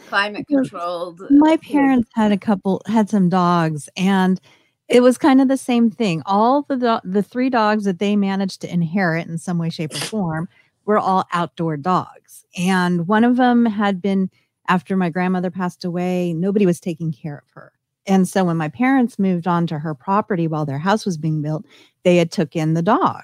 climate 0.08 0.46
controlled. 0.46 1.22
My 1.30 1.56
parents 1.56 2.10
had 2.14 2.32
a 2.32 2.38
couple 2.38 2.82
had 2.86 3.08
some 3.08 3.28
dogs 3.28 3.88
and 3.96 4.40
it 4.88 5.02
was 5.02 5.18
kind 5.18 5.40
of 5.40 5.48
the 5.48 5.56
same 5.56 5.90
thing. 5.90 6.22
All 6.24 6.62
the 6.62 6.76
do- 6.76 7.10
the 7.10 7.22
three 7.22 7.50
dogs 7.50 7.84
that 7.84 7.98
they 7.98 8.16
managed 8.16 8.62
to 8.62 8.72
inherit 8.72 9.28
in 9.28 9.38
some 9.38 9.58
way 9.58 9.70
shape 9.70 9.94
or 9.94 9.98
form 9.98 10.48
were 10.86 10.98
all 10.98 11.26
outdoor 11.32 11.76
dogs. 11.76 12.46
And 12.56 13.06
one 13.06 13.24
of 13.24 13.36
them 13.36 13.66
had 13.66 14.00
been 14.00 14.30
after 14.68 14.96
my 14.96 15.10
grandmother 15.10 15.50
passed 15.50 15.84
away, 15.84 16.32
nobody 16.34 16.66
was 16.66 16.80
taking 16.80 17.12
care 17.12 17.38
of 17.38 17.50
her. 17.54 17.72
And 18.06 18.26
so 18.28 18.44
when 18.44 18.56
my 18.56 18.68
parents 18.68 19.18
moved 19.18 19.46
on 19.46 19.66
to 19.66 19.78
her 19.78 19.94
property 19.94 20.46
while 20.46 20.64
their 20.64 20.78
house 20.78 21.04
was 21.04 21.18
being 21.18 21.42
built, 21.42 21.64
they 22.04 22.16
had 22.16 22.30
took 22.30 22.56
in 22.56 22.74
the 22.74 22.82
dog 22.82 23.22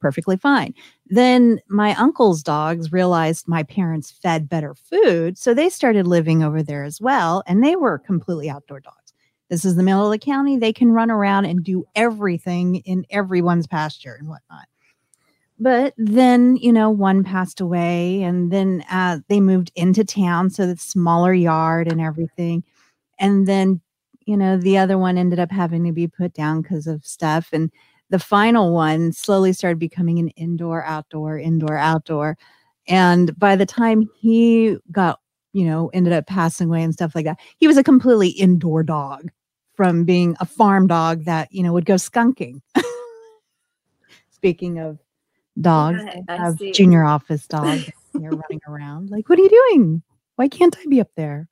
perfectly 0.00 0.36
fine. 0.36 0.74
Then 1.06 1.60
my 1.68 1.94
uncle's 1.94 2.42
dogs 2.42 2.90
realized 2.90 3.46
my 3.46 3.62
parents 3.62 4.10
fed 4.10 4.48
better 4.48 4.74
food. 4.74 5.38
So 5.38 5.54
they 5.54 5.68
started 5.68 6.06
living 6.06 6.42
over 6.42 6.62
there 6.62 6.84
as 6.84 7.00
well. 7.00 7.42
And 7.46 7.62
they 7.62 7.76
were 7.76 7.98
completely 7.98 8.50
outdoor 8.50 8.80
dogs. 8.80 8.96
This 9.50 9.64
is 9.64 9.76
the 9.76 9.82
middle 9.82 10.06
of 10.06 10.12
the 10.12 10.18
county. 10.18 10.56
They 10.56 10.72
can 10.72 10.92
run 10.92 11.10
around 11.10 11.44
and 11.44 11.62
do 11.62 11.84
everything 11.94 12.76
in 12.76 13.04
everyone's 13.10 13.66
pasture 13.66 14.16
and 14.18 14.28
whatnot. 14.28 14.66
But 15.62 15.92
then, 15.98 16.56
you 16.56 16.72
know, 16.72 16.88
one 16.88 17.22
passed 17.22 17.60
away 17.60 18.22
and 18.22 18.50
then 18.50 18.82
uh, 18.90 19.18
they 19.28 19.40
moved 19.40 19.70
into 19.76 20.04
town. 20.04 20.48
So 20.48 20.66
the 20.66 20.78
smaller 20.78 21.34
yard 21.34 21.86
and 21.92 22.00
everything. 22.00 22.64
And 23.18 23.46
then, 23.46 23.82
you 24.24 24.38
know, 24.38 24.56
the 24.56 24.78
other 24.78 24.96
one 24.96 25.18
ended 25.18 25.38
up 25.38 25.50
having 25.50 25.84
to 25.84 25.92
be 25.92 26.08
put 26.08 26.32
down 26.32 26.62
because 26.62 26.86
of 26.86 27.04
stuff. 27.04 27.50
And 27.52 27.70
the 28.08 28.18
final 28.18 28.72
one 28.72 29.12
slowly 29.12 29.52
started 29.52 29.78
becoming 29.78 30.18
an 30.18 30.28
indoor, 30.30 30.82
outdoor, 30.82 31.38
indoor, 31.38 31.76
outdoor. 31.76 32.38
And 32.88 33.38
by 33.38 33.54
the 33.54 33.66
time 33.66 34.08
he 34.18 34.78
got, 34.90 35.20
you 35.52 35.66
know, 35.66 35.90
ended 35.92 36.14
up 36.14 36.26
passing 36.26 36.68
away 36.68 36.82
and 36.82 36.94
stuff 36.94 37.14
like 37.14 37.26
that, 37.26 37.38
he 37.58 37.66
was 37.66 37.76
a 37.76 37.84
completely 37.84 38.30
indoor 38.30 38.82
dog 38.82 39.30
from 39.74 40.04
being 40.04 40.36
a 40.40 40.46
farm 40.46 40.86
dog 40.86 41.24
that, 41.24 41.52
you 41.52 41.62
know, 41.62 41.74
would 41.74 41.84
go 41.84 41.96
skunking. 41.96 42.62
Speaking 44.30 44.78
of 44.78 44.98
dogs, 45.60 46.02
I, 46.02 46.22
I 46.28 46.36
have 46.36 46.58
see. 46.58 46.72
junior 46.72 47.04
office 47.04 47.46
dogs 47.48 47.90
here 48.12 48.30
running 48.30 48.60
around. 48.68 49.10
Like, 49.10 49.28
what 49.28 49.38
are 49.38 49.42
you 49.42 49.70
doing? 49.70 50.02
Why 50.36 50.48
can't 50.48 50.76
I 50.78 50.84
be 50.88 51.00
up 51.00 51.10
there? 51.16 51.48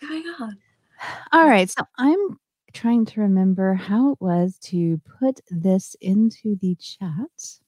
going 0.00 0.24
on? 0.40 0.58
All 1.32 1.46
right. 1.46 1.70
So 1.70 1.82
I'm 1.98 2.38
trying 2.72 3.04
to 3.04 3.20
remember 3.20 3.74
how 3.74 4.12
it 4.12 4.20
was 4.20 4.58
to 4.62 5.00
put 5.20 5.40
this 5.50 5.96
into 6.00 6.56
the 6.60 6.74
chat. 6.76 7.58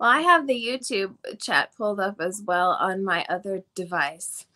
Well, 0.00 0.10
I 0.10 0.20
have 0.20 0.46
the 0.46 0.54
YouTube 0.54 1.14
chat 1.38 1.74
pulled 1.76 2.00
up 2.00 2.20
as 2.20 2.42
well 2.44 2.70
on 2.70 3.04
my 3.04 3.24
other 3.28 3.62
device, 3.74 4.46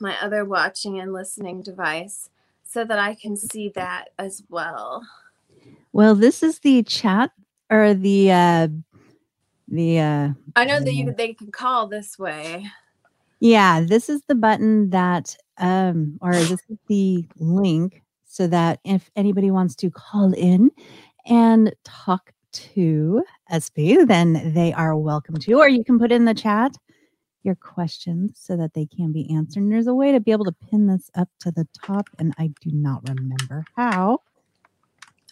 my 0.00 0.16
other 0.20 0.44
watching 0.44 0.98
and 0.98 1.12
listening 1.12 1.62
device, 1.62 2.30
so 2.64 2.84
that 2.84 2.98
I 2.98 3.14
can 3.14 3.36
see 3.36 3.68
that 3.74 4.08
as 4.18 4.42
well. 4.48 5.06
Well, 5.92 6.14
this 6.14 6.42
is 6.42 6.58
the 6.58 6.82
chat 6.82 7.30
or 7.70 7.94
the 7.94 8.32
uh 8.32 8.68
the 9.68 10.00
uh 10.00 10.28
I 10.54 10.64
know 10.64 10.80
that 10.80 10.94
you 10.94 11.12
they 11.12 11.34
can 11.34 11.50
call 11.50 11.86
this 11.88 12.18
way. 12.18 12.66
yeah, 13.40 13.80
this 13.80 14.08
is 14.08 14.22
the 14.28 14.34
button 14.34 14.90
that 14.90 15.36
um 15.58 16.18
or 16.20 16.32
this 16.32 16.62
is 16.68 16.78
the 16.88 17.26
link 17.38 18.02
so 18.24 18.46
that 18.46 18.80
if 18.84 19.10
anybody 19.16 19.50
wants 19.50 19.74
to 19.76 19.90
call 19.90 20.32
in 20.34 20.70
and 21.26 21.74
talk 21.84 22.32
to 22.52 23.22
SB, 23.50 24.06
then 24.06 24.52
they 24.54 24.72
are 24.72 24.96
welcome 24.96 25.36
to, 25.36 25.54
or 25.54 25.68
you 25.68 25.84
can 25.84 25.98
put 25.98 26.12
in 26.12 26.24
the 26.24 26.34
chat 26.34 26.76
your 27.42 27.54
questions 27.54 28.32
so 28.34 28.56
that 28.56 28.74
they 28.74 28.86
can 28.86 29.12
be 29.12 29.30
answered. 29.34 29.62
And 29.62 29.72
there's 29.72 29.86
a 29.86 29.94
way 29.94 30.12
to 30.12 30.20
be 30.20 30.32
able 30.32 30.44
to 30.46 30.54
pin 30.70 30.86
this 30.86 31.10
up 31.14 31.28
to 31.40 31.50
the 31.50 31.66
top, 31.82 32.08
and 32.18 32.34
I 32.38 32.48
do 32.60 32.70
not 32.72 33.08
remember 33.08 33.64
how. 33.76 34.20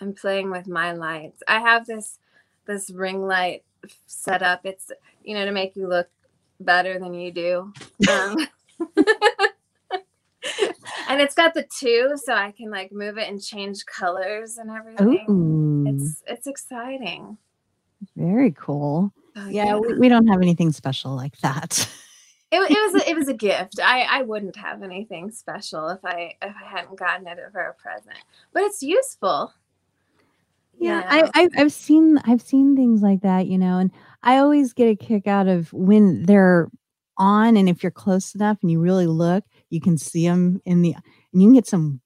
I'm 0.00 0.12
playing 0.14 0.50
with 0.50 0.66
my 0.66 0.92
lights. 0.92 1.42
I 1.48 1.60
have 1.60 1.86
this 1.86 2.18
this 2.66 2.90
ring 2.90 3.26
light 3.26 3.64
set 4.06 4.42
up. 4.42 4.60
It's 4.64 4.90
you 5.22 5.34
know 5.34 5.44
to 5.44 5.52
make 5.52 5.76
you 5.76 5.88
look 5.88 6.08
better 6.60 6.98
than 6.98 7.14
you 7.14 7.32
do. 7.32 7.72
Um, 8.10 8.36
and 11.08 11.20
it's 11.20 11.34
got 11.34 11.54
the 11.54 11.62
two, 11.78 12.12
so 12.16 12.34
I 12.34 12.52
can 12.52 12.70
like 12.70 12.92
move 12.92 13.18
it 13.18 13.28
and 13.28 13.42
change 13.42 13.84
colors 13.86 14.58
and 14.58 14.70
everything. 14.70 15.26
Ooh, 15.30 15.84
It's 15.88 16.22
it's 16.26 16.46
exciting. 16.46 17.38
very 18.16 18.52
cool. 18.52 19.12
So, 19.36 19.46
Yeah, 19.46 19.76
we, 19.78 19.94
we 19.98 20.08
don't 20.08 20.26
have 20.28 20.42
anything 20.42 20.70
special 20.72 21.14
like 21.16 21.36
that. 21.38 21.88
it, 22.52 22.58
it 22.58 22.92
was 22.92 23.02
a, 23.02 23.10
it 23.10 23.16
was 23.16 23.28
a 23.28 23.34
gift. 23.34 23.80
I 23.82 24.02
I 24.02 24.22
wouldn't 24.22 24.56
have 24.56 24.82
anything 24.82 25.30
special 25.30 25.88
if 25.88 26.04
I 26.04 26.34
if 26.42 26.54
I 26.62 26.68
hadn't 26.68 26.98
gotten 26.98 27.26
it 27.26 27.38
for 27.52 27.60
a 27.60 27.74
present. 27.74 28.16
But 28.52 28.64
it's 28.64 28.82
useful. 28.82 29.52
Yeah, 30.78 31.00
Yeah. 31.00 31.30
I, 31.34 31.42
I've, 31.42 31.50
I've 31.56 31.72
seen 31.72 32.18
I've 32.24 32.42
seen 32.42 32.76
things 32.76 33.02
like 33.02 33.22
that, 33.22 33.46
you 33.46 33.58
know, 33.58 33.78
and 33.78 33.90
I 34.22 34.38
always 34.38 34.72
get 34.72 34.88
a 34.88 34.96
kick 34.96 35.26
out 35.26 35.48
of 35.48 35.72
when 35.72 36.24
they're 36.24 36.68
on, 37.16 37.56
and 37.56 37.68
if 37.68 37.82
you're 37.82 37.92
close 37.92 38.34
enough 38.34 38.58
and 38.62 38.70
you 38.70 38.80
really 38.80 39.06
look, 39.06 39.44
you 39.70 39.80
can 39.80 39.96
see 39.98 40.26
them 40.26 40.60
in 40.64 40.82
the, 40.82 40.94
and 41.32 41.42
you 41.42 41.48
can 41.48 41.54
get 41.54 41.66
some 41.66 42.00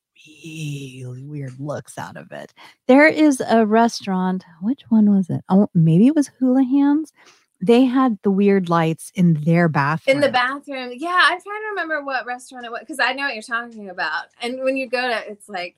really 0.45 1.23
weird 1.23 1.59
looks 1.59 1.97
out 1.99 2.17
of 2.17 2.31
it. 2.33 2.53
There 2.87 3.07
is 3.07 3.43
a 3.49 3.65
restaurant. 3.67 4.45
Which 4.61 4.83
one 4.89 5.11
was 5.15 5.31
it? 5.31 5.43
Oh, 5.49 5.69
maybe 5.75 6.07
it 6.07 6.15
was 6.15 6.29
Hula 6.39 6.65
Hands. 6.65 7.11
They 7.61 7.85
had 7.85 8.19
the 8.23 8.31
weird 8.31 8.69
lights 8.69 9.11
in 9.15 9.35
their 9.35 9.69
bathroom. 9.69 10.17
in 10.17 10.21
the 10.21 10.29
bathroom. 10.31 10.93
Yeah, 10.95 11.19
I'm 11.23 11.41
trying 11.41 11.61
to 11.63 11.69
remember 11.71 12.05
what 12.05 12.25
restaurant 12.27 12.65
it 12.67 12.71
was 12.71 12.81
because 12.81 13.01
I 13.01 13.13
know 13.15 13.25
what 13.25 13.35
you're 13.35 13.43
talking 13.43 13.89
about. 13.91 14.27
And 14.41 14.63
when 14.63 14.77
you 14.77 14.89
go 14.89 15.01
to, 15.01 15.29
it's 15.29 15.49
like 15.49 15.77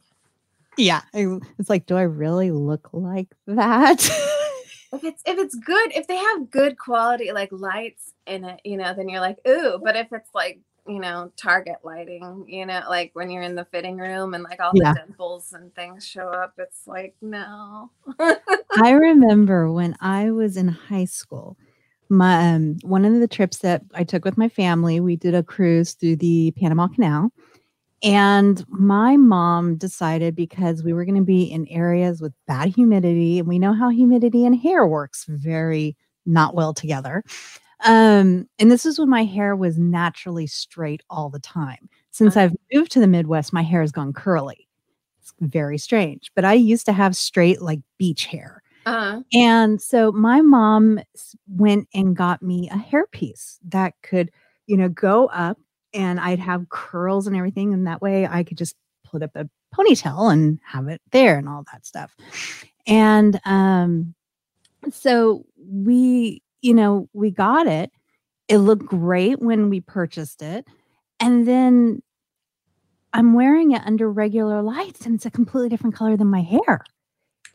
Yeah, 0.80 1.02
it's 1.12 1.68
like, 1.68 1.86
do 1.86 1.96
I 1.96 2.02
really 2.02 2.50
look 2.50 2.88
like 2.92 3.28
that? 3.46 4.00
if 4.92 5.04
it's 5.04 5.22
if 5.26 5.38
it's 5.38 5.54
good, 5.54 5.92
if 5.94 6.06
they 6.06 6.16
have 6.16 6.50
good 6.50 6.78
quality 6.78 7.32
like 7.32 7.50
lights 7.52 8.12
in 8.26 8.44
it, 8.44 8.60
you 8.64 8.76
know, 8.76 8.94
then 8.94 9.08
you're 9.08 9.20
like 9.20 9.38
ooh. 9.46 9.78
But 9.82 9.96
if 9.96 10.08
it's 10.12 10.30
like 10.34 10.60
you 10.88 10.98
know 10.98 11.30
Target 11.36 11.76
lighting, 11.84 12.46
you 12.48 12.66
know, 12.66 12.82
like 12.88 13.10
when 13.12 13.30
you're 13.30 13.42
in 13.42 13.54
the 13.54 13.66
fitting 13.66 13.98
room 13.98 14.34
and 14.34 14.42
like 14.42 14.60
all 14.60 14.72
Yeah. 14.74 14.94
the 14.94 15.00
dimples 15.06 15.52
and 15.52 15.74
things 15.74 16.06
show 16.06 16.28
up, 16.28 16.54
it's 16.58 16.86
like 16.86 17.14
no. 17.20 17.90
I 18.82 18.90
remember 18.92 19.70
when 19.72 19.96
I 20.00 20.30
was 20.30 20.56
in 20.56 20.68
high 20.68 21.04
school, 21.04 21.56
my 22.08 22.54
um, 22.54 22.76
one 22.82 23.04
of 23.04 23.20
the 23.20 23.28
trips 23.28 23.58
that 23.58 23.82
I 23.94 24.04
took 24.04 24.24
with 24.24 24.38
my 24.38 24.48
family, 24.48 24.98
we 25.00 25.16
did 25.16 25.34
a 25.34 25.42
cruise 25.42 25.92
through 25.92 26.16
the 26.16 26.52
Panama 26.58 26.88
Canal. 26.88 27.30
And 28.02 28.64
my 28.68 29.16
mom 29.16 29.76
decided 29.76 30.34
because 30.34 30.82
we 30.82 30.92
were 30.92 31.04
going 31.04 31.16
to 31.18 31.22
be 31.24 31.42
in 31.44 31.66
areas 31.68 32.20
with 32.20 32.32
bad 32.46 32.74
humidity, 32.74 33.38
and 33.38 33.46
we 33.48 33.58
know 33.58 33.74
how 33.74 33.90
humidity 33.90 34.44
and 34.46 34.56
hair 34.58 34.86
works 34.86 35.26
very 35.28 35.96
not 36.26 36.54
well 36.54 36.72
together. 36.72 37.22
Um, 37.84 38.46
and 38.58 38.70
this 38.70 38.84
is 38.86 38.98
when 38.98 39.08
my 39.08 39.24
hair 39.24 39.56
was 39.56 39.78
naturally 39.78 40.46
straight 40.46 41.02
all 41.10 41.30
the 41.30 41.38
time. 41.40 41.88
Since 42.10 42.36
Uh-huh. 42.36 42.44
I've 42.46 42.56
moved 42.72 42.92
to 42.92 43.00
the 43.00 43.06
Midwest, 43.06 43.52
my 43.52 43.62
hair 43.62 43.80
has 43.80 43.92
gone 43.92 44.12
curly. 44.12 44.66
It's 45.20 45.32
very 45.40 45.78
strange, 45.78 46.30
but 46.34 46.44
I 46.44 46.54
used 46.54 46.86
to 46.86 46.92
have 46.92 47.16
straight, 47.16 47.60
like 47.62 47.80
beach 47.98 48.26
hair. 48.26 48.62
Uh, 48.86 49.20
And 49.34 49.80
so 49.80 50.10
my 50.12 50.40
mom 50.40 51.00
went 51.48 51.88
and 51.94 52.16
got 52.16 52.42
me 52.42 52.68
a 52.70 52.76
hairpiece 52.76 53.58
that 53.68 53.94
could, 54.02 54.30
you 54.66 54.76
know, 54.76 54.88
go 54.88 55.26
up 55.26 55.58
and 55.92 56.20
I'd 56.20 56.38
have 56.38 56.68
curls 56.68 57.26
and 57.26 57.36
everything. 57.36 57.72
And 57.72 57.86
that 57.86 58.02
way 58.02 58.26
I 58.26 58.42
could 58.44 58.58
just 58.58 58.76
put 59.04 59.22
up 59.22 59.32
a 59.34 59.48
ponytail 59.74 60.32
and 60.32 60.58
have 60.64 60.88
it 60.88 61.00
there 61.10 61.38
and 61.38 61.48
all 61.48 61.64
that 61.72 61.86
stuff. 61.86 62.16
And 62.86 63.40
um, 63.44 64.14
so 64.90 65.44
we, 65.58 66.42
you 66.62 66.74
know, 66.74 67.08
we 67.12 67.30
got 67.30 67.66
it. 67.66 67.90
It 68.48 68.58
looked 68.58 68.86
great 68.86 69.40
when 69.40 69.70
we 69.70 69.80
purchased 69.80 70.42
it. 70.42 70.66
And 71.20 71.46
then 71.46 72.02
I'm 73.12 73.34
wearing 73.34 73.72
it 73.72 73.82
under 73.84 74.10
regular 74.10 74.62
lights 74.62 75.04
and 75.06 75.14
it's 75.14 75.26
a 75.26 75.30
completely 75.30 75.68
different 75.68 75.94
color 75.94 76.16
than 76.16 76.28
my 76.28 76.42
hair. 76.42 76.84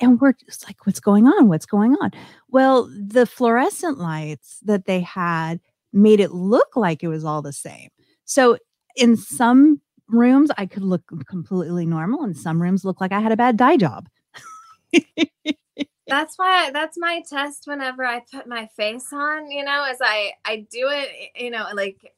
And 0.01 0.19
we're 0.19 0.33
just 0.33 0.67
like, 0.67 0.85
what's 0.85 0.99
going 0.99 1.25
on? 1.25 1.47
What's 1.47 1.65
going 1.65 1.95
on? 2.01 2.11
Well, 2.49 2.89
the 2.97 3.25
fluorescent 3.25 3.97
lights 3.97 4.59
that 4.63 4.85
they 4.85 4.99
had 4.99 5.61
made 5.93 6.19
it 6.19 6.31
look 6.31 6.75
like 6.75 7.01
it 7.01 7.07
was 7.07 7.23
all 7.23 7.41
the 7.41 7.53
same. 7.53 7.89
So, 8.25 8.57
in 8.95 9.17
some 9.17 9.81
rooms 10.07 10.51
I 10.57 10.65
could 10.65 10.83
look 10.83 11.03
completely 11.27 11.85
normal, 11.85 12.23
and 12.23 12.35
some 12.35 12.61
rooms 12.61 12.85
look 12.85 13.01
like 13.01 13.11
I 13.11 13.19
had 13.19 13.31
a 13.31 13.37
bad 13.37 13.57
dye 13.57 13.77
job. 13.77 14.07
that's 16.07 16.37
why 16.37 16.71
that's 16.71 16.97
my 16.97 17.23
test 17.27 17.65
whenever 17.65 18.05
I 18.05 18.21
put 18.31 18.47
my 18.47 18.67
face 18.75 19.11
on, 19.11 19.49
you 19.51 19.63
know, 19.63 19.83
as 19.83 19.97
I 20.01 20.33
I 20.43 20.57
do 20.69 20.89
it, 20.89 21.31
you 21.35 21.49
know, 21.51 21.67
like 21.73 22.13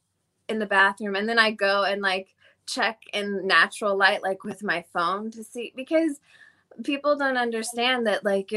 in 0.48 0.58
the 0.58 0.66
bathroom 0.66 1.14
and 1.14 1.28
then 1.28 1.38
I 1.38 1.50
go 1.50 1.84
and 1.84 2.00
like 2.02 2.34
check 2.66 3.02
in 3.12 3.46
natural 3.46 3.96
light 3.96 4.22
like 4.22 4.44
with 4.44 4.62
my 4.62 4.84
phone 4.92 5.30
to 5.30 5.44
see 5.44 5.72
because 5.74 6.20
people 6.84 7.16
don't 7.16 7.36
understand 7.36 8.06
that 8.06 8.24
like 8.24 8.52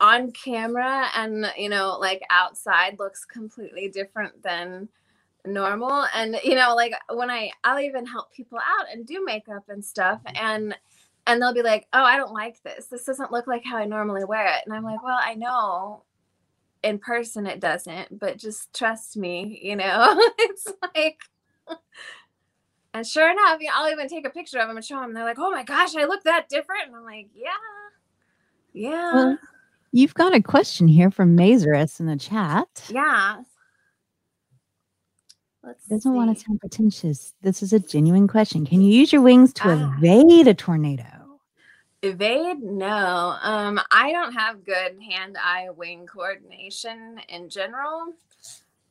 on 0.00 0.30
camera 0.32 1.06
and 1.14 1.52
you 1.56 1.68
know 1.68 1.98
like 2.00 2.22
outside 2.30 2.98
looks 2.98 3.24
completely 3.24 3.88
different 3.88 4.42
than 4.42 4.88
normal. 5.46 6.06
And 6.14 6.38
you 6.42 6.54
know 6.54 6.74
like 6.74 6.92
when 7.12 7.30
i 7.30 7.50
i'll 7.64 7.80
even 7.80 8.06
help 8.06 8.32
people 8.32 8.58
out 8.58 8.86
and 8.92 9.06
do 9.06 9.24
makeup 9.24 9.64
and 9.68 9.84
stuff 9.84 10.20
mm-hmm. 10.26 10.36
and 10.44 10.76
and 11.26 11.42
they'll 11.42 11.54
be 11.54 11.62
like 11.62 11.86
oh 11.92 12.02
i 12.02 12.16
don't 12.16 12.32
like 12.32 12.62
this. 12.62 12.86
This 12.86 13.04
doesn't 13.04 13.32
look 13.32 13.46
like 13.46 13.64
how 13.64 13.76
i 13.76 13.84
normally 13.84 14.24
wear 14.24 14.46
it. 14.46 14.62
And 14.64 14.74
i'm 14.74 14.84
like 14.84 15.02
well 15.02 15.18
i 15.20 15.34
know 15.34 16.02
in 16.82 16.98
person 16.98 17.46
it 17.46 17.60
doesn't 17.60 18.18
but 18.18 18.38
just 18.38 18.72
trust 18.74 19.16
me 19.16 19.58
you 19.62 19.76
know? 19.76 20.20
It's 20.38 20.66
like 20.94 21.20
and 22.94 23.06
sure 23.06 23.30
enough 23.30 23.60
i'll 23.72 23.90
even 23.90 24.08
take 24.08 24.26
a 24.26 24.30
picture 24.30 24.58
of 24.58 24.68
them 24.68 24.76
and 24.76 24.86
show 24.86 25.00
them 25.00 25.14
they're 25.14 25.24
like 25.24 25.38
oh 25.38 25.50
my 25.50 25.64
gosh 25.64 25.96
i 25.96 26.04
look 26.04 26.22
that 26.24 26.48
different. 26.48 26.88
And 26.88 26.96
i'm 26.96 27.04
like 27.04 27.28
yeah. 27.34 27.50
Yeah. 28.72 29.14
Well, 29.14 29.38
you've 29.92 30.12
got 30.12 30.34
a 30.34 30.42
question 30.42 30.86
here 30.86 31.10
from 31.10 31.34
mazerus 31.34 31.98
in 31.98 32.04
the 32.04 32.16
chat. 32.16 32.68
Yeah 32.90 33.40
Let's 35.66 35.84
doesn't 35.86 36.12
see. 36.12 36.16
want 36.16 36.36
to 36.36 36.44
sound 36.44 36.60
pretentious. 36.60 37.34
This 37.42 37.60
is 37.60 37.72
a 37.72 37.80
genuine 37.80 38.28
question. 38.28 38.64
Can 38.64 38.80
you 38.80 38.92
use 38.92 39.12
your 39.12 39.22
wings 39.22 39.52
to 39.54 39.62
ah. 39.66 39.96
evade 39.98 40.46
a 40.46 40.54
tornado? 40.54 41.02
Evade? 42.02 42.62
No. 42.62 43.36
Um, 43.42 43.80
I 43.90 44.12
don't 44.12 44.32
have 44.32 44.64
good 44.64 44.96
hand-eye 45.02 45.70
wing 45.76 46.06
coordination 46.06 47.20
in 47.28 47.48
general. 47.48 48.12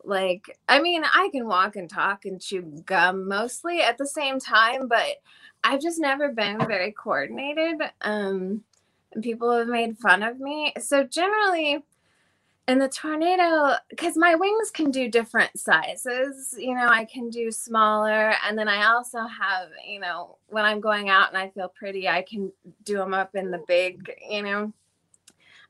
Like, 0.04 0.58
I 0.68 0.82
mean, 0.82 1.04
I 1.06 1.30
can 1.32 1.48
walk 1.48 1.78
and 1.78 1.90
talk 1.90 2.26
and 2.26 2.42
chew 2.42 2.62
gum 2.86 3.28
mostly 3.30 3.82
at 3.82 3.98
the 3.98 4.06
same 4.06 4.42
time, 4.42 4.90
but 4.90 5.22
I've 5.64 5.82
just 5.82 6.00
never 6.00 6.34
been 6.34 6.60
very 6.60 6.92
coordinated. 6.92 7.82
Um, 8.02 8.66
and 9.14 9.24
people 9.24 9.50
have 9.58 9.68
made 9.68 9.98
fun 9.98 10.24
of 10.24 10.42
me. 10.42 10.74
So 10.80 11.06
generally, 11.06 11.84
and 12.68 12.82
the 12.82 12.90
tornado 12.90 13.76
because 13.90 14.18
my 14.18 14.34
wings 14.36 14.72
can 14.72 14.90
do 14.90 15.10
different 15.10 15.58
sizes 15.58 16.56
you 16.58 16.74
know 16.74 16.88
i 16.88 17.06
can 17.06 17.30
do 17.30 17.52
smaller 17.52 18.34
and 18.46 18.58
then 18.58 18.68
i 18.68 18.86
also 18.86 19.20
have 19.20 19.70
you 19.88 20.00
know 20.00 20.38
when 20.48 20.66
i'm 20.66 20.80
going 20.80 21.10
out 21.10 21.30
and 21.30 21.38
i 21.38 21.50
feel 21.50 21.70
pretty 21.70 22.08
i 22.08 22.22
can 22.22 22.52
do 22.84 22.98
them 22.98 23.14
up 23.14 23.36
in 23.36 23.52
the 23.52 23.64
big 23.68 24.12
you 24.30 24.42
know. 24.42 24.74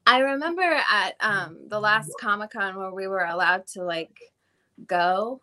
I 0.08 0.20
remember 0.20 0.62
at 0.62 1.16
um 1.20 1.58
the 1.68 1.80
last 1.80 2.12
comic-con 2.20 2.76
where 2.76 2.92
we 2.92 3.08
were 3.08 3.26
allowed 3.26 3.66
to 3.68 3.84
like 3.84 4.32
go 4.86 5.42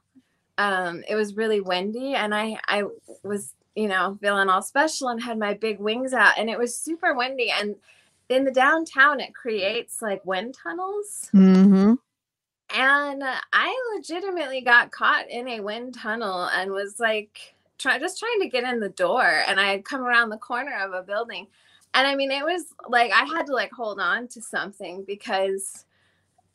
um 0.56 1.02
it 1.08 1.16
was 1.16 1.36
really 1.36 1.60
windy 1.60 2.14
and 2.14 2.34
i 2.34 2.56
i 2.68 2.84
was 3.24 3.54
you 3.74 3.88
know 3.88 4.16
feeling 4.20 4.48
all 4.48 4.62
special 4.62 5.08
and 5.08 5.20
had 5.20 5.38
my 5.38 5.54
big 5.54 5.80
wings 5.80 6.12
out 6.12 6.34
and 6.38 6.48
it 6.48 6.58
was 6.58 6.78
super 6.78 7.14
windy 7.14 7.50
and 7.50 7.74
in 8.32 8.44
the 8.44 8.50
downtown 8.50 9.20
it 9.20 9.34
creates 9.34 10.02
like 10.02 10.24
wind 10.24 10.54
tunnels. 10.54 11.30
Mm-hmm. 11.34 11.94
and 12.74 13.22
i 13.52 13.94
legitimately 13.94 14.62
got 14.62 14.90
caught 14.90 15.28
in 15.28 15.46
a 15.48 15.60
wind 15.60 15.94
tunnel 15.94 16.46
and 16.46 16.70
was 16.70 16.98
like 16.98 17.54
try, 17.78 17.98
just 17.98 18.18
trying 18.18 18.40
to 18.40 18.48
get 18.48 18.64
in 18.64 18.80
the 18.80 18.88
door. 18.88 19.42
And 19.46 19.60
i 19.60 19.68
had 19.68 19.84
come 19.84 20.02
around 20.02 20.30
the 20.30 20.38
corner 20.38 20.76
of 20.80 20.92
a 20.92 21.02
building. 21.02 21.46
And 21.94 22.06
i 22.06 22.14
mean 22.14 22.30
it 22.30 22.44
was 22.44 22.74
like 22.88 23.12
i 23.12 23.24
had 23.24 23.46
to 23.46 23.52
like 23.54 23.72
hold 23.72 24.00
on 24.00 24.28
to 24.28 24.40
something 24.40 25.04
because 25.06 25.84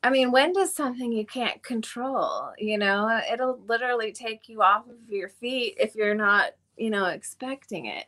i 0.04 0.10
mean 0.10 0.32
wind 0.32 0.58
is 0.58 0.74
something 0.74 1.12
you 1.12 1.26
can't 1.26 1.62
control 1.63 2.52
you 2.58 2.78
know? 2.78 3.22
It'll 3.32 3.60
literally 3.68 4.12
take 4.12 4.50
you 4.50 4.62
off 4.62 4.88
of 4.88 4.96
your 5.10 5.30
feet 5.30 5.76
if 5.80 5.96
you're 5.96 6.16
not 6.16 6.52
you 6.76 6.90
know 6.90 7.06
expecting 7.06 7.86
it 7.86 8.06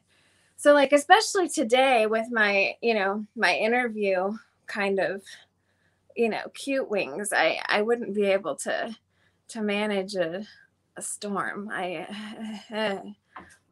so 0.60 0.74
like 0.74 0.91
especially 0.91 1.48
today 1.48 2.06
with 2.06 2.28
my 2.32 2.76
you 2.82 2.93
know 2.93 3.26
my 3.38 3.56
interview 3.56 4.38
kind 4.67 5.00
of 5.00 5.24
you 6.17 6.28
know 6.28 6.43
cute 6.54 6.89
wings 6.89 7.32
i 7.32 7.58
i 7.67 7.82
wouldn't 7.82 8.13
be 8.13 8.26
able 8.26 8.56
to 8.56 8.93
to 9.48 9.62
manage 9.63 10.13
a, 10.13 10.45
a 10.98 11.02
storm. 11.02 11.69
I 11.72 12.06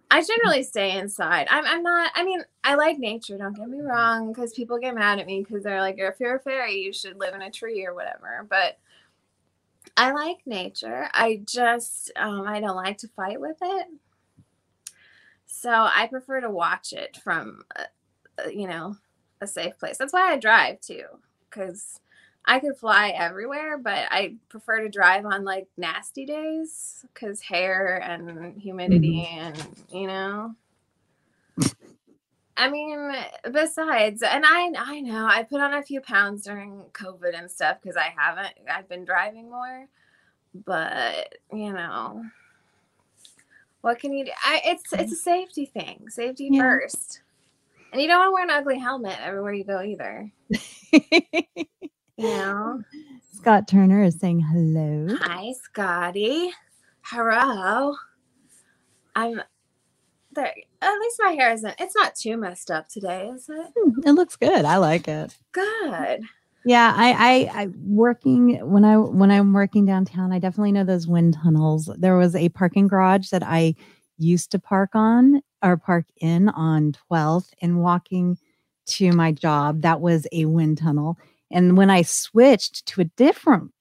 i 0.10 0.23
generally 0.23 0.63
stay 0.63 0.97
inside. 0.97 1.47
I'm, 1.52 1.65
I'm 1.65 1.84
not 1.84 2.12
i 2.15 2.23
mean 2.23 2.41
i 2.63 2.76
like 2.76 2.97
nature 2.97 3.38
don't 3.38 3.56
get 3.56 3.67
me 3.67 3.82
wrong 3.82 4.32
because 4.32 4.54
people 4.54 4.80
get 4.80 4.95
mad 4.95 5.19
at 5.19 5.28
me 5.28 5.43
because 5.43 5.63
they're 5.63 5.82
like 5.82 5.97
if 6.00 6.21
you're 6.21 6.38
a 6.38 6.39
fairy 6.39 6.78
you 6.80 6.93
should 6.93 7.19
live 7.19 7.36
in 7.36 7.41
a 7.41 7.52
tree 7.52 7.86
or 7.86 7.93
whatever 7.93 8.47
but 8.50 8.80
i 9.97 10.12
like 10.12 10.38
nature. 10.45 11.10
I 11.13 11.41
just 11.45 12.12
um, 12.15 12.47
i 12.47 12.62
don't 12.62 12.78
like 12.78 13.00
to 13.00 13.10
fight 13.10 13.41
with 13.41 13.58
it 13.62 13.88
so 15.59 15.71
I 15.71 16.07
prefer 16.07 16.41
to 16.41 16.49
watch 16.49 16.93
it 16.93 17.17
from, 17.23 17.63
uh, 17.75 17.83
uh, 18.45 18.49
you 18.49 18.67
know, 18.67 18.95
a 19.41 19.47
safe 19.47 19.77
place. 19.79 19.97
That's 19.97 20.13
why 20.13 20.31
I 20.31 20.37
drive 20.37 20.81
too, 20.81 21.03
because 21.49 21.99
I 22.45 22.59
could 22.59 22.77
fly 22.77 23.09
everywhere, 23.09 23.77
but 23.77 24.07
I 24.11 24.35
prefer 24.49 24.81
to 24.81 24.89
drive 24.89 25.25
on 25.25 25.43
like 25.43 25.67
nasty 25.75 26.25
days 26.25 27.05
because 27.13 27.41
hair 27.41 28.01
and 28.01 28.61
humidity 28.61 29.27
mm-hmm. 29.27 29.39
and, 29.39 29.83
you 29.91 30.07
know. 30.07 30.55
I 32.55 32.69
mean, 32.69 33.15
besides, 33.51 34.23
and 34.23 34.43
I 34.45 34.71
I 34.77 34.99
know 35.01 35.27
I 35.27 35.43
put 35.43 35.61
on 35.61 35.75
a 35.75 35.83
few 35.83 36.01
pounds 36.01 36.43
during 36.43 36.85
COVID 36.93 37.37
and 37.37 37.51
stuff 37.51 37.77
because 37.81 37.97
I 37.97 38.13
haven't 38.15 38.53
I've 38.71 38.89
been 38.89 39.05
driving 39.05 39.49
more, 39.49 39.87
but 40.65 41.35
you 41.51 41.71
know, 41.73 42.23
what 43.88 44.00
can 44.00 44.12
you 44.12 44.26
do? 44.26 44.32
I, 44.43 44.62
it's 44.65 44.91
it's 44.91 45.13
a 45.13 45.15
safety 45.15 45.65
thing. 45.65 46.10
Safety 46.10 46.50
yeah. 46.52 46.62
first. 46.62 47.21
And 47.93 48.02
you 48.02 48.08
don't 48.10 48.19
want 48.19 48.28
to 48.28 48.34
wear 48.34 48.43
an 48.43 48.50
ugly 48.50 48.80
helmet 48.80 49.17
everywhere 49.23 49.54
you 49.54 49.63
go 49.63 49.82
either. 49.82 50.30
you 50.91 51.71
know. 52.17 52.84
Scott 53.32 53.65
Turner 53.69 54.04
is 54.04 54.19
saying 54.19 54.41
hello. 54.41 55.15
Hi, 55.21 55.54
Scotty. 55.63 56.52
Hello. 57.02 57.95
I'm 59.15 59.41
there. 60.34 60.54
At 60.82 61.00
least 61.00 61.21
my 61.23 61.32
hair 61.32 61.54
isn't. 61.54 61.76
It's 61.80 61.95
not 61.95 62.15
too 62.15 62.36
messed 62.36 62.69
up 62.69 62.89
today, 62.89 63.30
is 63.30 63.47
it? 63.47 63.67
Hmm, 63.73 64.02
it 64.06 64.12
looks 64.12 64.36
good. 64.36 64.65
I 64.65 64.78
like 64.78 65.08
it. 65.08 65.34
Good. 65.54 66.23
Yeah, 66.67 66.93
I, 66.95 67.12
I, 67.12 67.62
I 67.62 67.67
working 67.86 68.58
when 68.69 68.84
I 68.84 68.97
when 68.97 69.32
I'm 69.32 69.53
working 69.53 69.86
downtown, 69.86 70.34
I 70.34 70.39
definitely 70.39 70.73
know 70.73 70.84
those 70.84 71.08
wind 71.08 71.38
tunnels. 71.41 71.89
There 71.97 72.17
was 72.17 72.36
a 72.36 72.49
parking 72.49 72.88
garage 72.88 73.30
that 73.30 73.43
I 73.43 73.75
used 74.17 74.51
to 74.51 74.60
park 74.60 74.89
on 74.93 75.41
or 75.63 75.77
park 75.77 76.06
in 76.17 76.49
on 76.49 76.93
12th 77.12 77.51
and 77.62 77.82
walking 77.82 78.38
to 78.88 79.12
my 79.12 79.32
job, 79.32 79.82
that 79.82 80.01
was 80.01 80.25
a 80.32 80.45
wind 80.45 80.77
tunnel. 80.77 81.17
And 81.51 81.77
when 81.77 81.89
I 81.89 82.01
switched 82.01 82.86
to 82.88 83.01
a 83.01 83.06
different 83.06 83.71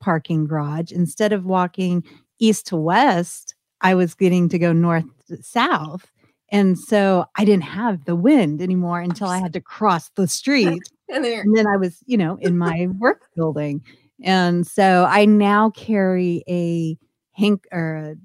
parking 0.00 0.46
garage, 0.46 0.90
instead 0.92 1.32
of 1.32 1.44
walking 1.44 2.04
east 2.38 2.68
to 2.68 2.76
west, 2.76 3.54
I 3.80 3.94
was 3.94 4.14
getting 4.14 4.48
to 4.48 4.58
go 4.58 4.72
north 4.72 5.04
to 5.28 5.42
south. 5.42 6.10
And 6.50 6.78
so 6.78 7.24
I 7.36 7.44
didn't 7.44 7.64
have 7.64 8.04
the 8.04 8.16
wind 8.16 8.60
anymore 8.60 9.00
until 9.00 9.28
I 9.28 9.38
had 9.38 9.52
to 9.54 9.60
cross 9.60 10.10
the 10.10 10.28
street 10.28 10.82
and, 11.08 11.24
and 11.24 11.56
then 11.56 11.66
I 11.66 11.76
was, 11.76 12.02
you 12.06 12.16
know, 12.16 12.36
in 12.40 12.56
my 12.56 12.88
work 12.98 13.28
building. 13.36 13.82
And 14.22 14.66
so 14.66 15.06
I 15.08 15.24
now 15.24 15.70
carry 15.70 16.42
a 16.48 16.96
hank 17.32 17.66
or 17.72 17.96
a, 17.96 18.16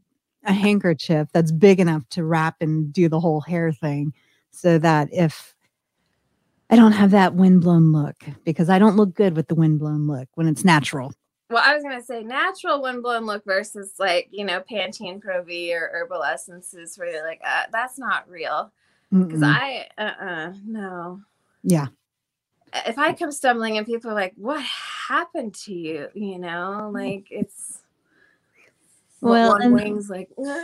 a 0.50 0.54
handkerchief 0.54 1.28
that's 1.34 1.52
big 1.52 1.80
enough 1.80 2.08
to 2.10 2.24
wrap 2.24 2.58
and 2.62 2.92
do 2.94 3.10
the 3.10 3.20
whole 3.20 3.42
hair 3.42 3.72
thing 3.72 4.14
so 4.52 4.78
that 4.80 5.10
if 5.12 5.56
I 6.70 6.76
don't 6.76 6.92
have 6.92 7.12
that 7.12 7.36
windblown 7.36 7.92
look 7.92 8.16
because 8.44 8.70
I 8.70 8.80
don't 8.80 8.96
look 8.96 9.14
good 9.14 9.36
with 9.36 9.48
the 9.48 9.56
windblown 9.56 10.08
look 10.08 10.28
when 10.36 10.48
it's 10.48 10.66
natural. 10.66 11.14
Well, 11.50 11.64
I 11.66 11.74
was 11.74 11.82
gonna 11.82 12.02
say 12.02 12.24
natural 12.24 12.82
windblown 12.82 13.26
look 13.26 13.46
versus 13.46 13.94
like 14.00 14.28
you 14.32 14.44
know 14.44 14.62
Pantene 14.70 15.22
Pro 15.22 15.44
V 15.44 15.74
or 15.74 15.90
herbal 15.94 16.24
essences 16.24 16.98
where 16.98 17.10
you're 17.10 17.26
like 17.26 17.40
uh, 17.46 17.64
that's 17.72 17.98
not 17.98 18.30
real. 18.30 18.72
Because 19.10 19.42
I 19.42 19.88
uh 19.98 20.02
uh-uh, 20.02 20.26
uh 20.26 20.54
no. 20.66 21.22
Yeah 21.64 21.88
if 22.74 22.98
I 22.98 23.14
come 23.14 23.32
stumbling 23.32 23.78
and 23.78 23.86
people 23.86 24.12
are 24.12 24.16
like, 24.16 24.34
"What 24.36 24.62
happened 24.62 25.54
to 25.66 25.74
you?" 25.74 26.10
You 26.14 26.40
know, 26.40 26.92
mm. 26.92 26.94
like 26.94 27.28
it's 27.30 27.84
well, 29.22 29.56
and, 29.56 29.74
wings 29.74 30.10
like, 30.10 30.30
uh, 30.38 30.62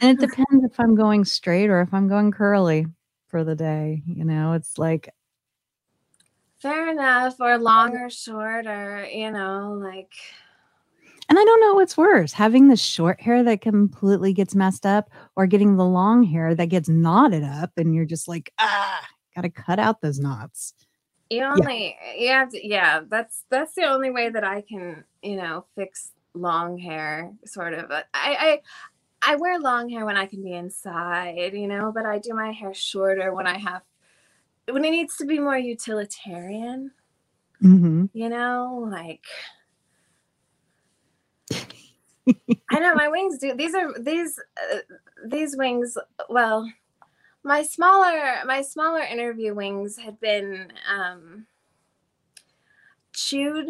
and 0.00 0.18
it 0.18 0.22
uh. 0.22 0.26
depends 0.26 0.64
if 0.64 0.78
I'm 0.78 0.94
going 0.94 1.24
straight 1.24 1.70
or 1.70 1.80
if 1.80 1.92
I'm 1.92 2.08
going 2.08 2.32
curly 2.32 2.86
for 3.28 3.44
the 3.44 3.54
day. 3.54 4.02
You 4.06 4.24
know, 4.24 4.52
it's 4.52 4.78
like 4.78 5.10
fair 6.58 6.90
enough, 6.90 7.40
or 7.40 7.58
long 7.58 7.96
or 7.96 8.10
short, 8.10 8.66
or 8.66 9.06
you 9.10 9.30
know, 9.30 9.78
like. 9.80 10.12
And 11.26 11.38
I 11.38 11.44
don't 11.44 11.60
know 11.60 11.74
what's 11.74 11.96
worse, 11.96 12.34
having 12.34 12.68
the 12.68 12.76
short 12.76 13.18
hair 13.18 13.42
that 13.44 13.62
completely 13.62 14.34
gets 14.34 14.54
messed 14.54 14.84
up 14.84 15.08
or 15.36 15.46
getting 15.46 15.76
the 15.76 15.84
long 15.84 16.22
hair 16.22 16.54
that 16.54 16.66
gets 16.66 16.86
knotted 16.86 17.42
up 17.42 17.70
and 17.78 17.94
you're 17.94 18.04
just 18.04 18.28
like, 18.28 18.52
ah, 18.58 19.00
gotta 19.34 19.48
cut 19.48 19.78
out 19.78 20.02
those 20.02 20.18
knots. 20.18 20.74
You 21.30 21.42
only 21.44 21.96
you 22.18 22.28
have 22.28 22.50
to 22.50 22.66
yeah, 22.66 23.00
that's 23.08 23.44
that's 23.50 23.74
the 23.74 23.84
only 23.84 24.10
way 24.10 24.30
that 24.30 24.44
I 24.44 24.60
can, 24.62 25.04
you 25.22 25.36
know, 25.36 25.66
fix 25.74 26.12
long 26.34 26.78
hair 26.78 27.32
sort 27.46 27.74
of. 27.74 27.90
I 27.90 28.02
I 28.14 28.60
I 29.22 29.36
wear 29.36 29.58
long 29.60 29.88
hair 29.88 30.04
when 30.06 30.16
I 30.16 30.26
can 30.26 30.42
be 30.42 30.52
inside, 30.52 31.54
you 31.54 31.66
know, 31.68 31.92
but 31.94 32.06
I 32.06 32.18
do 32.18 32.34
my 32.34 32.52
hair 32.52 32.74
shorter 32.74 33.34
when 33.34 33.46
I 33.46 33.58
have 33.58 33.82
when 34.70 34.84
it 34.84 34.90
needs 34.92 35.16
to 35.18 35.26
be 35.26 35.38
more 35.40 35.58
utilitarian, 35.58 36.92
hmm 37.60 38.06
you 38.12 38.28
know, 38.28 38.86
like 38.90 39.24
I 42.70 42.78
know 42.80 42.94
my 42.94 43.08
wings 43.08 43.38
do. 43.38 43.54
These 43.54 43.74
are 43.74 43.92
these 43.98 44.38
uh, 44.72 44.78
these 45.26 45.56
wings. 45.56 45.96
Well, 46.28 46.70
my 47.44 47.62
smaller 47.62 48.44
my 48.46 48.62
smaller 48.62 49.02
interview 49.02 49.54
wings 49.54 49.98
had 49.98 50.18
been 50.18 50.72
um, 50.90 51.46
chewed, 53.12 53.68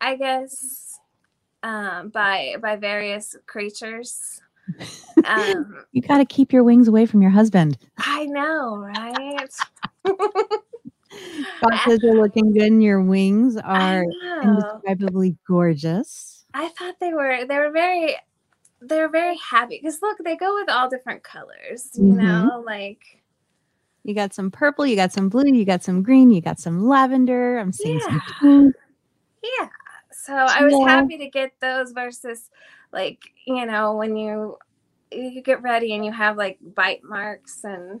I 0.00 0.16
guess, 0.16 1.00
um, 1.62 2.10
by 2.10 2.56
by 2.60 2.76
various 2.76 3.36
creatures. 3.46 4.40
Um, 5.24 5.84
You 5.92 6.02
gotta 6.02 6.24
keep 6.24 6.52
your 6.52 6.64
wings 6.64 6.88
away 6.88 7.06
from 7.06 7.22
your 7.22 7.30
husband. 7.30 7.78
I 7.98 8.26
know, 8.26 8.76
right? 8.76 9.50
God 10.04 11.78
says 11.86 11.98
you're 12.02 12.20
looking 12.20 12.52
good 12.52 12.62
and 12.72 12.82
your 12.82 13.02
wings 13.02 13.56
are 13.56 14.04
indescribably 14.42 15.36
gorgeous. 15.46 16.44
I 16.54 16.68
thought 16.68 16.96
they 17.00 17.12
were 17.12 17.44
they 17.46 17.58
were 17.58 17.70
very 17.70 18.16
they 18.88 19.00
were 19.00 19.08
very 19.08 19.36
happy 19.36 19.78
because 19.82 20.00
look, 20.02 20.18
they 20.24 20.36
go 20.36 20.54
with 20.54 20.68
all 20.68 20.88
different 20.88 21.22
colors, 21.22 21.90
you 21.94 22.04
Mhm. 22.04 22.22
know, 22.22 22.62
like 22.66 23.00
You 24.04 24.14
got 24.14 24.34
some 24.34 24.50
purple, 24.50 24.84
you 24.86 24.96
got 24.96 25.12
some 25.12 25.28
blue, 25.28 25.46
you 25.52 25.64
got 25.64 25.82
some 25.84 26.02
green, 26.02 26.30
you 26.30 26.40
got 26.40 26.58
some 26.58 26.86
lavender. 26.86 27.58
I'm 27.58 27.72
seeing 27.72 28.00
some 28.00 28.20
Yeah. 28.20 28.34
pink. 28.40 28.74
yeah. 29.42 29.68
So 30.12 30.34
I 30.34 30.64
was 30.64 30.74
Yeah. 30.78 30.88
happy 30.88 31.18
to 31.18 31.28
get 31.28 31.52
those 31.60 31.92
versus 31.92 32.50
like, 32.92 33.18
you 33.46 33.64
know, 33.66 33.96
when 33.96 34.16
you 34.16 34.58
you 35.12 35.42
get 35.42 35.62
ready 35.62 35.94
and 35.94 36.04
you 36.04 36.10
have 36.12 36.36
like 36.36 36.58
bite 36.74 37.04
marks 37.04 37.64
and 37.64 38.00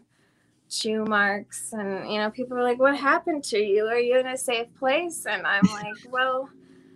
chew 0.70 1.04
marks 1.04 1.74
and 1.74 2.10
you 2.10 2.18
know 2.18 2.30
people 2.30 2.56
are 2.56 2.62
like 2.62 2.78
what 2.78 2.96
happened 2.96 3.44
to 3.44 3.58
you 3.58 3.84
are 3.84 3.98
you 3.98 4.18
in 4.18 4.26
a 4.28 4.36
safe 4.38 4.66
place 4.78 5.26
and 5.26 5.46
i'm 5.46 5.68
like 5.68 5.98
well 6.10 6.48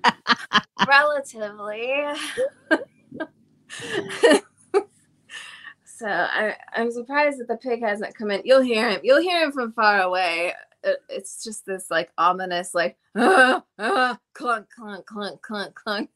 relatively 0.89 1.93
so 5.85 6.07
I, 6.07 6.55
i'm 6.75 6.91
surprised 6.91 7.39
that 7.41 7.49
the 7.49 7.57
pig 7.57 7.83
hasn't 7.83 8.15
come 8.15 8.31
in. 8.31 8.43
You'll 8.45 8.63
hear 8.63 8.89
him. 8.91 9.01
You'll 9.03 9.21
hear 9.21 9.43
him 9.43 9.53
from 9.53 9.73
far 9.73 10.01
away. 10.03 10.53
It- 10.85 11.03
it's 11.09 11.43
just 11.43 11.67
this 11.67 11.91
like 11.91 12.11
ominous 12.17 12.75
like 12.75 12.97
ah, 13.17 13.63
ah, 13.79 14.19
clunk 14.35 14.67
clunk 14.71 15.07
clunk 15.07 15.43
clunk 15.43 15.75
clunk. 15.75 16.11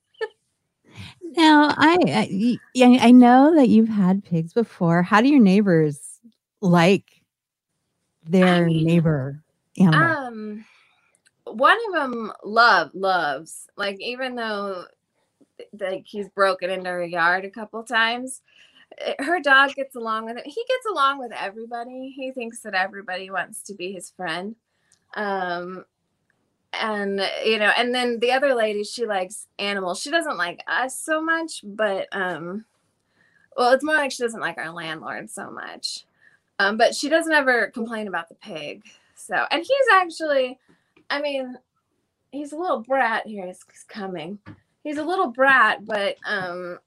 Now, 1.22 1.68
I, 1.76 1.96
I 2.06 2.58
I 3.00 3.10
know 3.12 3.54
that 3.56 3.68
you've 3.68 3.88
had 3.88 4.24
pigs 4.24 4.52
before. 4.52 5.02
How 5.02 5.20
do 5.20 5.28
your 5.28 5.40
neighbors 5.40 6.20
like 6.60 7.22
their 8.24 8.66
mean, 8.66 8.84
neighbor 8.84 9.42
animal? 9.78 10.16
um 10.26 10.64
one 11.44 11.78
of 11.88 11.94
them 11.94 12.32
love 12.44 12.90
loves. 12.94 13.66
Like 13.76 14.00
even 14.00 14.34
though 14.36 14.84
like 15.78 16.04
he's 16.06 16.28
broken 16.28 16.70
into 16.70 16.90
her 16.90 17.04
yard 17.04 17.44
a 17.44 17.50
couple 17.50 17.82
times. 17.82 18.42
Eh, 18.98 19.14
her 19.18 19.40
dog 19.40 19.74
gets 19.74 19.94
along 19.94 20.26
with 20.26 20.36
it. 20.36 20.46
He 20.46 20.64
gets 20.68 20.86
along 20.90 21.18
with 21.18 21.32
everybody. 21.32 22.12
He 22.14 22.32
thinks 22.32 22.60
that 22.60 22.74
everybody 22.74 23.30
wants 23.30 23.62
to 23.64 23.74
be 23.74 23.92
his 23.92 24.10
friend. 24.10 24.56
Um 25.14 25.84
and 26.72 27.20
you 27.44 27.58
know 27.58 27.72
and 27.76 27.92
then 27.92 28.20
the 28.20 28.30
other 28.30 28.54
lady 28.54 28.84
she 28.84 29.06
likes 29.06 29.46
animals. 29.58 30.00
She 30.00 30.10
doesn't 30.10 30.36
like 30.36 30.62
us 30.66 30.98
so 30.98 31.20
much 31.20 31.62
but 31.64 32.06
um 32.12 32.64
well 33.56 33.72
it's 33.72 33.84
more 33.84 33.96
like 33.96 34.12
she 34.12 34.22
doesn't 34.22 34.40
like 34.40 34.58
our 34.58 34.70
landlord 34.70 35.30
so 35.30 35.50
much. 35.50 36.04
Um 36.58 36.76
but 36.76 36.94
she 36.94 37.08
doesn't 37.08 37.32
ever 37.32 37.68
complain 37.68 38.06
about 38.06 38.28
the 38.28 38.36
pig. 38.36 38.84
So 39.16 39.46
and 39.50 39.60
he's 39.62 39.86
actually 39.92 40.58
i 41.10 41.20
mean 41.20 41.58
he's 42.32 42.52
a 42.52 42.56
little 42.56 42.80
brat 42.80 43.26
here. 43.26 43.46
He's 43.46 43.64
he's 43.70 43.84
coming 43.84 44.38
he's 44.82 44.98
a 44.98 45.04
little 45.04 45.28
brat 45.28 45.84
but 45.84 46.16
um 46.26 46.78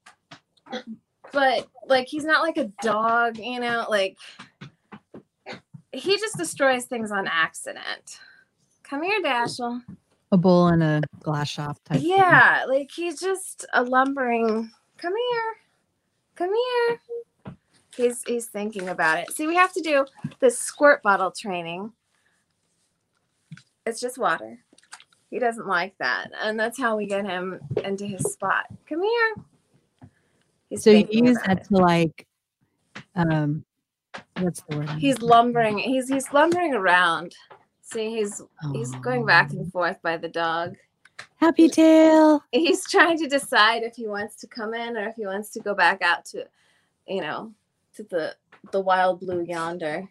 but 1.32 1.68
like 1.88 2.08
he's 2.08 2.26
not 2.26 2.42
like 2.42 2.58
a 2.58 2.72
dog 2.82 3.38
you 3.38 3.60
know 3.60 3.86
like 3.90 4.18
he 5.92 6.18
just 6.18 6.38
destroys 6.38 6.86
things 6.86 7.12
on 7.12 7.28
accident. 7.28 8.20
Come 8.84 9.04
here 9.04 9.22
dashel 9.22 9.82
a 10.32 10.38
bull 10.38 10.70
in 10.70 10.82
a 10.82 11.02
glass 11.22 11.50
shop 11.50 11.78
type. 11.86 12.00
thing. 12.00 12.10
yeah 12.10 12.66
like 12.68 12.90
he's 12.92 13.20
just 13.20 13.66
a 13.74 13.84
lumbering 13.84 14.72
come 14.98 15.14
here. 15.16 15.54
Come 16.36 16.50
here. 16.52 17.56
He's 17.96 18.24
he's 18.26 18.48
thinking 18.48 18.90
about 18.90 19.20
it. 19.20 19.32
See 19.32 19.46
we 19.46 19.56
have 19.56 19.74
to 19.74 19.82
do 19.82 20.06
this 20.40 20.58
squirt 20.58 21.04
bottle 21.04 21.32
training. 21.32 21.94
It's 23.86 24.00
just 24.00 24.18
water 24.18 24.63
he 25.34 25.40
doesn't 25.40 25.68
like 25.68 25.96
that 25.98 26.30
and 26.44 26.60
that's 26.60 26.80
how 26.80 26.96
we 26.96 27.08
get 27.08 27.26
him 27.26 27.60
into 27.84 28.06
his 28.06 28.22
spot 28.32 28.66
come 28.88 29.02
here 29.02 29.36
he's 30.70 30.84
So 30.84 30.92
you 30.92 31.08
use 31.10 31.38
that 31.48 31.60
it. 31.62 31.68
to 31.70 31.78
like, 31.78 32.28
um, 33.16 33.66
what's 34.40 34.62
the 34.70 34.78
word? 34.78 34.90
He's 34.92 35.22
lumbering 35.22 35.80
he's 35.80 36.08
he's 36.08 36.32
lumbering 36.32 36.76
around 36.76 37.36
see 37.82 38.16
he's 38.16 38.42
he's 38.74 38.92
going 38.96 39.26
back 39.26 39.52
and 39.52 39.72
forth 39.72 40.02
by 40.04 40.18
the 40.18 40.30
dog 40.30 40.76
Happy 41.38 41.68
tail. 41.68 42.44
he's 42.52 42.88
trying 42.90 43.18
to 43.18 43.28
decide 43.28 43.84
if 43.84 43.96
he 43.96 44.08
wants 44.08 44.36
to 44.38 44.48
come 44.48 44.74
in 44.74 44.96
or 44.98 45.08
if 45.08 45.16
he 45.16 45.26
wants 45.26 45.50
to 45.52 45.60
go 45.60 45.74
back 45.74 46.02
out 46.02 46.26
to 46.26 46.46
you 47.08 47.22
know 47.22 47.52
to 47.96 48.04
the 48.04 48.36
the 48.72 48.80
wild 48.80 49.20
blue 49.20 49.44
yonder 49.44 50.08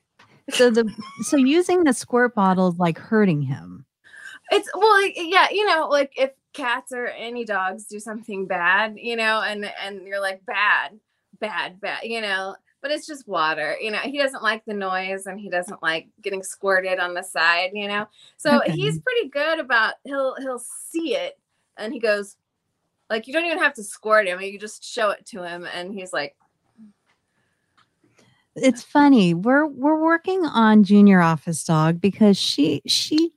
So 0.50 0.70
the 0.70 0.92
so 1.22 1.36
using 1.36 1.84
the 1.84 1.92
squirt 1.92 2.34
bottle 2.34 2.68
is 2.68 2.76
like 2.78 2.98
hurting 2.98 3.42
him. 3.42 3.81
It's 4.52 4.68
well 4.74 5.06
yeah 5.16 5.48
you 5.50 5.66
know 5.66 5.88
like 5.88 6.12
if 6.16 6.30
cats 6.52 6.92
or 6.92 7.06
any 7.06 7.44
dogs 7.44 7.86
do 7.86 7.98
something 7.98 8.46
bad 8.46 8.94
you 8.98 9.16
know 9.16 9.40
and 9.42 9.70
and 9.84 10.06
you're 10.06 10.20
like 10.20 10.44
bad 10.44 10.98
bad 11.40 11.80
bad 11.80 12.04
you 12.04 12.20
know 12.20 12.54
but 12.82 12.90
it's 12.90 13.06
just 13.06 13.26
water 13.26 13.76
you 13.80 13.90
know 13.90 13.98
he 13.98 14.18
doesn't 14.18 14.42
like 14.42 14.64
the 14.66 14.74
noise 14.74 15.26
and 15.26 15.40
he 15.40 15.48
doesn't 15.48 15.82
like 15.82 16.08
getting 16.20 16.42
squirted 16.42 16.98
on 16.98 17.14
the 17.14 17.22
side 17.22 17.70
you 17.72 17.88
know 17.88 18.06
so 18.36 18.60
Okay. 18.60 18.72
he's 18.72 18.98
pretty 18.98 19.28
good 19.28 19.58
about 19.58 19.94
he'll 20.04 20.34
he'll 20.40 20.58
see 20.58 21.14
it 21.16 21.38
and 21.78 21.92
he 21.92 21.98
goes 21.98 22.36
like 23.08 23.26
you 23.26 23.32
don't 23.32 23.46
even 23.46 23.58
have 23.58 23.74
to 23.74 23.82
squirt 23.82 24.26
him 24.26 24.40
you 24.40 24.58
just 24.58 24.84
show 24.84 25.10
it 25.10 25.24
to 25.24 25.42
him 25.42 25.66
and 25.74 25.94
he's 25.94 26.12
like 26.12 26.36
It's 28.54 28.82
funny. 28.82 29.32
We're 29.32 29.66
we're 29.66 29.98
working 30.00 30.44
on 30.44 30.84
junior 30.84 31.20
office 31.20 31.64
dog 31.64 32.00
because 32.00 32.36
she 32.36 32.82
she 32.86 33.32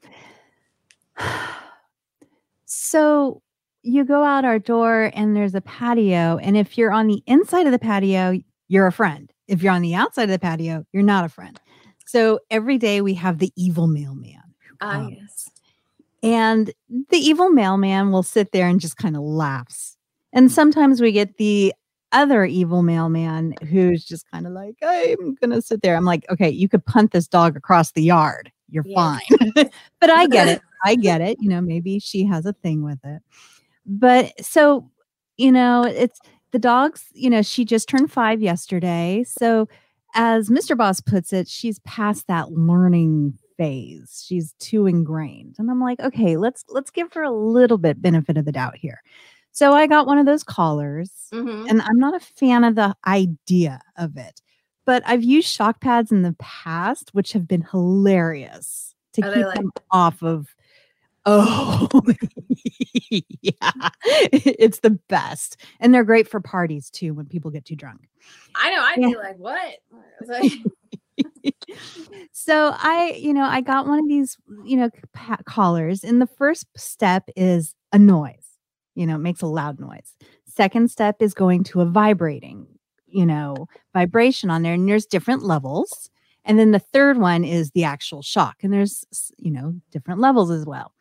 so 2.66 3.42
you 3.84 4.04
go 4.04 4.24
out 4.24 4.46
our 4.46 4.60
door 4.60 5.12
and 5.14 5.36
there's 5.36 5.56
a 5.56 5.62
patio 5.62 6.38
and 6.38 6.58
if 6.58 6.78
you're 6.78 6.92
on 6.92 7.08
the 7.08 7.22
inside 7.28 7.66
of 7.66 7.72
the 7.72 7.80
patio 7.80 8.34
you're 8.68 8.88
a 8.88 8.92
friend 8.92 9.32
if 9.48 9.62
you're 9.62 9.74
on 9.74 9.82
the 9.82 9.94
outside 9.94 10.24
of 10.24 10.30
the 10.30 10.40
patio 10.40 10.84
you're 10.92 11.04
not 11.04 11.24
a 11.26 11.30
friend 11.30 11.60
so 12.06 12.40
every 12.50 12.78
day 12.78 13.02
we 13.02 13.14
have 13.14 13.40
the 13.40 13.52
evil 13.56 13.88
mailman 13.88 14.42
ah 14.82 15.08
yes 15.10 15.48
And 16.24 16.74
the 17.12 17.18
evil 17.18 17.50
mailman 17.50 18.12
will 18.12 18.24
sit 18.24 18.52
there 18.52 18.68
and 18.68 18.80
just 18.82 18.98
kind 18.98 19.16
of 19.16 19.22
laughs. 19.22 19.96
And 20.34 20.52
sometimes 20.52 21.00
we 21.02 21.12
get 21.12 21.38
the 21.38 21.74
other 22.12 22.46
evil 22.46 22.82
mailman 22.82 23.54
who's 23.70 24.04
just 24.04 24.30
kind 24.32 24.48
of 24.48 24.54
like, 24.54 24.76
I'm 24.82 25.36
going 25.36 25.52
to 25.52 25.62
sit 25.62 25.82
there. 25.84 25.96
I'm 25.96 26.06
like, 26.06 26.26
okay, 26.32 26.50
you 26.50 26.68
could 26.68 26.84
punt 26.86 27.12
this 27.12 27.28
dog 27.28 27.56
across 27.56 27.92
the 27.92 28.02
yard. 28.02 28.52
You're 28.70 28.86
Yeah. 28.88 29.20
fine. 29.20 29.70
but 30.02 30.10
I 30.10 30.26
get 30.28 30.48
it. 30.48 30.62
I 30.84 30.96
get 30.96 31.22
it. 31.22 31.38
You 31.40 31.50
know, 31.50 31.62
maybe 31.62 32.00
she 32.00 32.26
has 32.26 32.46
a 32.46 32.54
thing 32.54 32.84
with 32.84 33.00
it. 33.04 33.22
But 33.86 34.34
so, 34.44 34.90
you 35.38 35.52
know, 35.52 35.84
it's 35.84 36.20
the 36.52 36.60
dogs, 36.60 37.06
you 37.14 37.30
know, 37.30 37.42
she 37.42 37.66
just 37.66 37.88
turned 37.90 38.12
five 38.12 38.42
yesterday. 38.42 39.24
So, 39.28 39.68
as 40.16 40.50
Mr. 40.50 40.78
Boss 40.78 41.02
puts 41.02 41.34
it, 41.34 41.48
she's 41.48 41.80
past 41.80 42.28
that 42.28 42.52
learning 42.54 43.38
phase. 43.58 44.24
She's 44.26 44.54
too 44.60 44.86
ingrained. 44.88 45.56
And 45.60 45.70
I'm 45.70 45.82
like, 45.82 46.00
okay, 46.00 46.38
let's 46.38 46.64
let's 46.70 46.90
give 46.92 47.12
her 47.14 47.24
a 47.24 47.32
little 47.32 47.78
bit 47.78 48.02
benefit 48.02 48.38
of 48.38 48.46
the 48.46 48.52
doubt 48.52 48.78
here. 48.78 49.02
So 49.52 49.74
I 49.74 49.88
got 49.88 50.08
one 50.08 50.18
of 50.18 50.26
those 50.26 50.44
collars, 50.44 51.12
Mhm. 51.34 51.70
and 51.70 51.82
I'm 51.82 51.98
not 52.00 52.14
a 52.16 52.20
fan 52.20 52.64
of 52.66 52.76
the 52.76 52.96
idea 53.08 53.82
of 53.98 54.18
it. 54.18 54.42
But 54.86 55.04
I've 55.06 55.24
used 55.24 55.48
shock 55.48 55.80
pads 55.82 56.12
in 56.12 56.22
the 56.22 56.36
past, 56.40 57.10
which 57.14 57.34
have 57.34 57.48
been 57.48 57.66
hilarious 57.72 58.94
to 59.14 59.22
Are 59.26 59.34
keep 59.34 59.46
like- 59.46 59.56
them 59.56 59.72
off 59.92 60.22
of 60.22 60.56
Oh, 61.26 61.88
yeah. 63.42 63.90
It's 64.32 64.80
the 64.80 64.92
best. 65.10 65.58
And 65.80 65.94
they're 65.94 66.04
great 66.04 66.28
for 66.28 66.40
parties 66.40 66.90
too 66.90 67.14
when 67.14 67.26
people 67.26 67.50
get 67.52 67.66
too 67.66 67.76
drunk. 67.76 68.08
I 68.56 68.70
know. 68.72 68.82
I'd 68.82 69.00
Yeah. 69.00 69.08
be 69.10 69.16
like, 69.16 69.38
what? 69.38 69.76
Like, 71.44 71.56
so 72.32 72.72
I, 72.76 73.18
you 73.20 73.34
know, 73.34 73.44
I 73.44 73.62
got 73.62 73.88
one 73.88 74.00
of 74.00 74.08
these, 74.08 74.38
you 74.66 74.78
know, 74.78 74.90
collars, 75.46 76.04
and 76.04 76.22
the 76.22 76.28
first 76.28 76.66
step 76.78 77.30
is 77.36 77.74
a 77.94 78.00
noise. 78.00 78.48
You 78.96 79.06
know, 79.08 79.16
it 79.16 79.20
makes 79.20 79.42
a 79.42 79.48
loud 79.48 79.80
noise. 79.80 80.16
Second 80.46 80.90
step 80.92 81.18
is 81.22 81.34
going 81.34 81.64
to 81.66 81.82
a 81.82 81.86
vibrating, 81.86 82.68
you 83.08 83.26
know, 83.26 83.68
vibration 83.94 84.50
on 84.50 84.62
there, 84.64 84.74
and 84.74 84.88
there's 84.88 85.06
different 85.06 85.44
levels. 85.44 86.10
And 86.46 86.60
then 86.60 86.72
the 86.72 86.80
third 86.80 87.18
one 87.18 87.44
is 87.44 87.72
the 87.72 87.84
actual 87.84 88.22
shock, 88.22 88.58
and 88.64 88.72
there's, 88.72 89.04
you 89.38 89.52
know, 89.52 89.74
different 89.92 90.20
levels 90.20 90.52
as 90.52 90.66
well. 90.66 90.94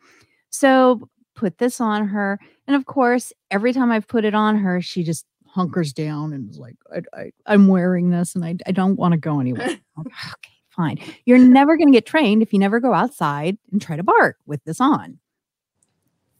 So 0.49 1.07
put 1.35 1.59
this 1.59 1.79
on 1.79 2.07
her, 2.07 2.39
and 2.67 2.75
of 2.75 2.85
course, 2.85 3.31
every 3.51 3.71
time 3.71 3.91
I've 3.91 4.07
put 4.07 4.25
it 4.25 4.33
on 4.33 4.57
her, 4.57 4.81
she 4.81 5.03
just 5.03 5.25
hunkers 5.45 5.93
down 5.93 6.33
and 6.33 6.49
is 6.49 6.57
like, 6.57 6.75
I, 6.93 7.21
I, 7.21 7.31
I'm 7.45 7.67
wearing 7.67 8.09
this, 8.09 8.35
and 8.35 8.43
I, 8.43 8.55
I 8.65 8.71
don't 8.71 8.97
want 8.97 9.13
to 9.13 9.17
go 9.17 9.39
anywhere. 9.41 9.67
Like, 9.67 10.07
okay, 10.07 10.53
fine. 10.69 10.99
You're 11.25 11.37
never 11.37 11.77
going 11.77 11.87
to 11.87 11.95
get 11.95 12.05
trained 12.05 12.41
if 12.41 12.51
you 12.51 12.59
never 12.59 12.79
go 12.79 12.93
outside 12.93 13.57
and 13.71 13.81
try 13.81 13.95
to 13.95 14.03
bark 14.03 14.37
with 14.45 14.63
this 14.65 14.81
on. 14.81 15.19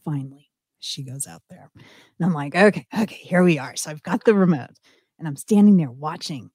Finally, 0.03 0.49
she 0.79 1.03
goes 1.03 1.27
out 1.27 1.41
there. 1.49 1.71
And 1.75 2.25
I'm 2.25 2.33
like, 2.33 2.55
okay, 2.55 2.85
okay, 2.99 3.15
here 3.15 3.43
we 3.43 3.57
are. 3.57 3.75
So 3.75 3.89
I've 3.89 4.03
got 4.03 4.23
the 4.23 4.35
remote 4.35 4.69
and 5.17 5.27
I'm 5.27 5.35
standing 5.35 5.77
there 5.77 5.91
watching, 5.91 6.51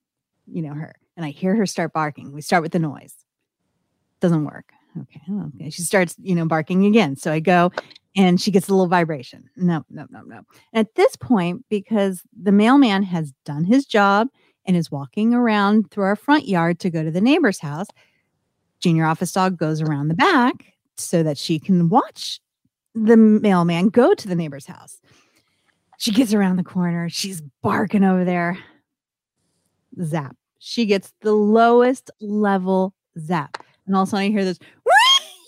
you 0.46 0.62
know, 0.62 0.74
her. 0.74 0.94
And 1.20 1.26
I 1.26 1.32
hear 1.32 1.54
her 1.54 1.66
start 1.66 1.92
barking. 1.92 2.32
We 2.32 2.40
start 2.40 2.62
with 2.62 2.72
the 2.72 2.78
noise. 2.78 3.14
Doesn't 4.20 4.46
work. 4.46 4.72
Okay. 5.02 5.20
Oh, 5.28 5.50
okay. 5.54 5.68
She 5.68 5.82
starts, 5.82 6.16
you 6.18 6.34
know, 6.34 6.46
barking 6.46 6.86
again. 6.86 7.14
So 7.14 7.30
I 7.30 7.40
go 7.40 7.72
and 8.16 8.40
she 8.40 8.50
gets 8.50 8.68
a 8.68 8.72
little 8.72 8.86
vibration. 8.86 9.50
No, 9.54 9.84
no, 9.90 10.06
no, 10.08 10.22
no. 10.22 10.40
At 10.72 10.94
this 10.94 11.16
point, 11.16 11.66
because 11.68 12.22
the 12.42 12.52
mailman 12.52 13.02
has 13.02 13.34
done 13.44 13.64
his 13.64 13.84
job 13.84 14.28
and 14.64 14.78
is 14.78 14.90
walking 14.90 15.34
around 15.34 15.90
through 15.90 16.04
our 16.04 16.16
front 16.16 16.48
yard 16.48 16.80
to 16.80 16.88
go 16.88 17.04
to 17.04 17.10
the 17.10 17.20
neighbor's 17.20 17.58
house, 17.58 17.88
junior 18.78 19.04
office 19.04 19.32
dog 19.32 19.58
goes 19.58 19.82
around 19.82 20.08
the 20.08 20.14
back 20.14 20.72
so 20.96 21.22
that 21.22 21.36
she 21.36 21.58
can 21.58 21.90
watch 21.90 22.40
the 22.94 23.18
mailman 23.18 23.90
go 23.90 24.14
to 24.14 24.26
the 24.26 24.34
neighbor's 24.34 24.64
house. 24.64 25.02
She 25.98 26.12
gets 26.12 26.32
around 26.32 26.56
the 26.56 26.64
corner. 26.64 27.10
She's 27.10 27.42
barking 27.60 28.04
over 28.04 28.24
there. 28.24 28.56
Zap. 30.02 30.34
She 30.60 30.84
gets 30.84 31.12
the 31.22 31.32
lowest 31.32 32.10
level 32.20 32.94
zap. 33.18 33.64
And 33.86 33.96
all 33.96 34.02
of 34.02 34.08
a 34.08 34.10
sudden 34.10 34.26
I 34.26 34.30
hear 34.30 34.44
this 34.44 34.58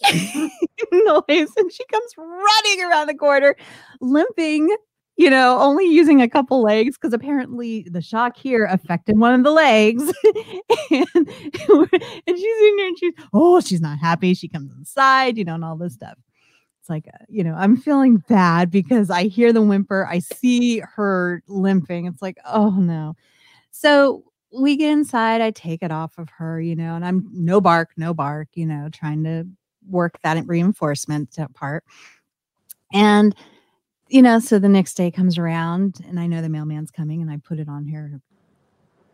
noise 0.92 1.50
and 1.56 1.72
she 1.72 1.84
comes 1.84 2.12
running 2.16 2.84
around 2.84 3.06
the 3.06 3.14
corner, 3.14 3.54
limping, 4.00 4.74
you 5.16 5.28
know, 5.28 5.58
only 5.60 5.84
using 5.84 6.22
a 6.22 6.28
couple 6.28 6.62
legs 6.62 6.96
because 6.96 7.12
apparently 7.12 7.86
the 7.90 8.00
shock 8.00 8.38
here 8.38 8.64
affected 8.64 9.18
one 9.18 9.34
of 9.34 9.44
the 9.44 9.50
legs. 9.50 10.02
and, 10.90 11.06
and 11.14 11.28
she's 12.26 12.62
in 12.62 12.76
there 12.76 12.88
and 12.88 12.98
she's, 12.98 13.14
oh, 13.34 13.60
she's 13.60 13.82
not 13.82 13.98
happy. 13.98 14.32
She 14.32 14.48
comes 14.48 14.72
inside, 14.72 15.36
you 15.36 15.44
know, 15.44 15.54
and 15.54 15.64
all 15.64 15.76
this 15.76 15.92
stuff. 15.92 16.16
It's 16.80 16.88
like, 16.88 17.06
uh, 17.06 17.24
you 17.28 17.44
know, 17.44 17.54
I'm 17.54 17.76
feeling 17.76 18.16
bad 18.28 18.70
because 18.70 19.10
I 19.10 19.24
hear 19.24 19.52
the 19.52 19.62
whimper. 19.62 20.06
I 20.06 20.20
see 20.20 20.82
her 20.96 21.42
limping. 21.46 22.06
It's 22.06 22.22
like, 22.22 22.38
oh 22.46 22.70
no. 22.70 23.14
So 23.70 24.24
we 24.52 24.76
get 24.76 24.90
inside. 24.90 25.40
I 25.40 25.50
take 25.50 25.82
it 25.82 25.90
off 25.90 26.18
of 26.18 26.28
her, 26.30 26.60
you 26.60 26.76
know, 26.76 26.94
and 26.94 27.04
I'm 27.04 27.28
no 27.32 27.60
bark, 27.60 27.90
no 27.96 28.12
bark, 28.12 28.48
you 28.54 28.66
know, 28.66 28.88
trying 28.92 29.24
to 29.24 29.46
work 29.88 30.18
that 30.22 30.46
reinforcement 30.46 31.36
part. 31.54 31.84
And, 32.92 33.34
you 34.08 34.22
know, 34.22 34.38
so 34.38 34.58
the 34.58 34.68
next 34.68 34.94
day 34.94 35.10
comes 35.10 35.38
around 35.38 36.00
and 36.06 36.20
I 36.20 36.26
know 36.26 36.42
the 36.42 36.48
mailman's 36.48 36.90
coming 36.90 37.22
and 37.22 37.30
I 37.30 37.38
put 37.38 37.58
it 37.58 37.68
on 37.68 37.86
here. 37.86 38.20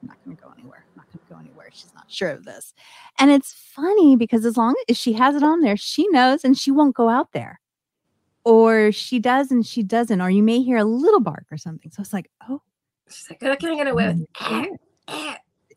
I'm 0.02 0.08
not 0.08 0.16
going 0.24 0.36
to 0.36 0.42
go 0.42 0.50
anywhere. 0.56 0.84
I'm 0.90 0.96
not 0.96 1.06
going 1.12 1.24
to 1.26 1.32
go 1.32 1.38
anywhere. 1.38 1.70
She's 1.72 1.94
not 1.94 2.04
sure 2.08 2.30
of 2.30 2.44
this. 2.44 2.74
And 3.18 3.30
it's 3.30 3.52
funny 3.52 4.16
because 4.16 4.44
as 4.44 4.56
long 4.56 4.74
as 4.88 4.96
she 4.96 5.12
has 5.14 5.36
it 5.36 5.42
on 5.42 5.60
there, 5.60 5.76
she 5.76 6.08
knows 6.08 6.44
and 6.44 6.58
she 6.58 6.70
won't 6.70 6.96
go 6.96 7.08
out 7.08 7.32
there. 7.32 7.60
Or 8.44 8.92
she 8.92 9.18
does 9.18 9.50
and 9.50 9.66
she 9.66 9.82
doesn't. 9.82 10.20
Or 10.20 10.30
you 10.30 10.42
may 10.42 10.62
hear 10.62 10.78
a 10.78 10.84
little 10.84 11.20
bark 11.20 11.46
or 11.50 11.58
something. 11.58 11.90
So 11.90 12.00
it's 12.00 12.12
like, 12.12 12.30
oh, 12.48 12.62
she's 13.08 13.28
like, 13.30 13.42
what 13.42 13.58
can 13.58 13.70
I 13.70 13.74
get 13.76 13.88
away 13.88 14.06
with? 14.08 14.26
Mm. 14.36 14.78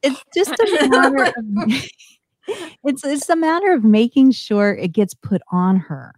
It's 0.04 0.24
just 0.36 0.52
a 0.52 0.88
matter 0.89 1.24
of 1.26 1.34
it's 2.84 3.04
it's 3.04 3.30
a 3.30 3.36
matter 3.36 3.72
of 3.72 3.84
making 3.84 4.32
sure 4.32 4.74
it 4.74 4.94
gets 4.94 5.13
put 5.13 5.41
on 5.52 5.78
her 5.78 6.13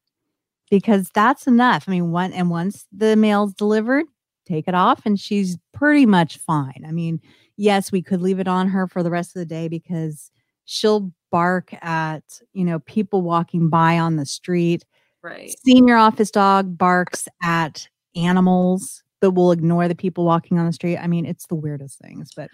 because 0.70 1.10
that's 1.14 1.48
enough. 1.48 1.86
I 1.88 1.92
mean, 1.92 2.12
one 2.12 2.34
and 2.34 2.50
once 2.50 2.86
the 2.92 3.16
mail's 3.16 3.54
delivered, 3.54 4.06
take 4.46 4.68
it 4.68 4.74
off 4.74 5.06
and 5.06 5.20
she's 5.20 5.58
pretty 5.74 6.06
much 6.06 6.38
fine. 6.38 6.84
I 6.88 6.92
mean, 6.92 7.22
yes, 7.58 7.92
we 7.92 8.02
could 8.02 8.22
leave 8.22 8.40
it 8.40 8.48
on 8.48 8.68
her 8.70 8.88
for 8.88 9.04
the 9.04 9.12
rest 9.12 9.36
of 9.36 9.40
the 9.40 9.46
day 9.46 9.68
because 9.68 10.32
she'll 10.66 11.12
bark 11.32 11.74
at, 11.84 12.24
you 12.54 12.64
know, 12.64 12.80
people 12.80 13.22
walking 13.22 13.70
by 13.70 14.00
on 14.00 14.16
the 14.16 14.26
street. 14.26 14.86
Right. 15.22 15.54
Senior 15.66 15.96
office 15.96 16.32
dog 16.32 16.78
barks 16.78 17.28
at 17.44 17.88
animals 18.16 19.04
but 19.22 19.32
will 19.32 19.54
ignore 19.54 19.88
the 19.88 19.96
people 19.96 20.26
walking 20.26 20.60
on 20.60 20.66
the 20.66 20.74
street. 20.74 20.98
I 20.98 21.08
mean, 21.08 21.26
it's 21.26 21.48
the 21.48 21.56
weirdest 21.56 21.98
things, 22.00 22.32
but 22.36 22.50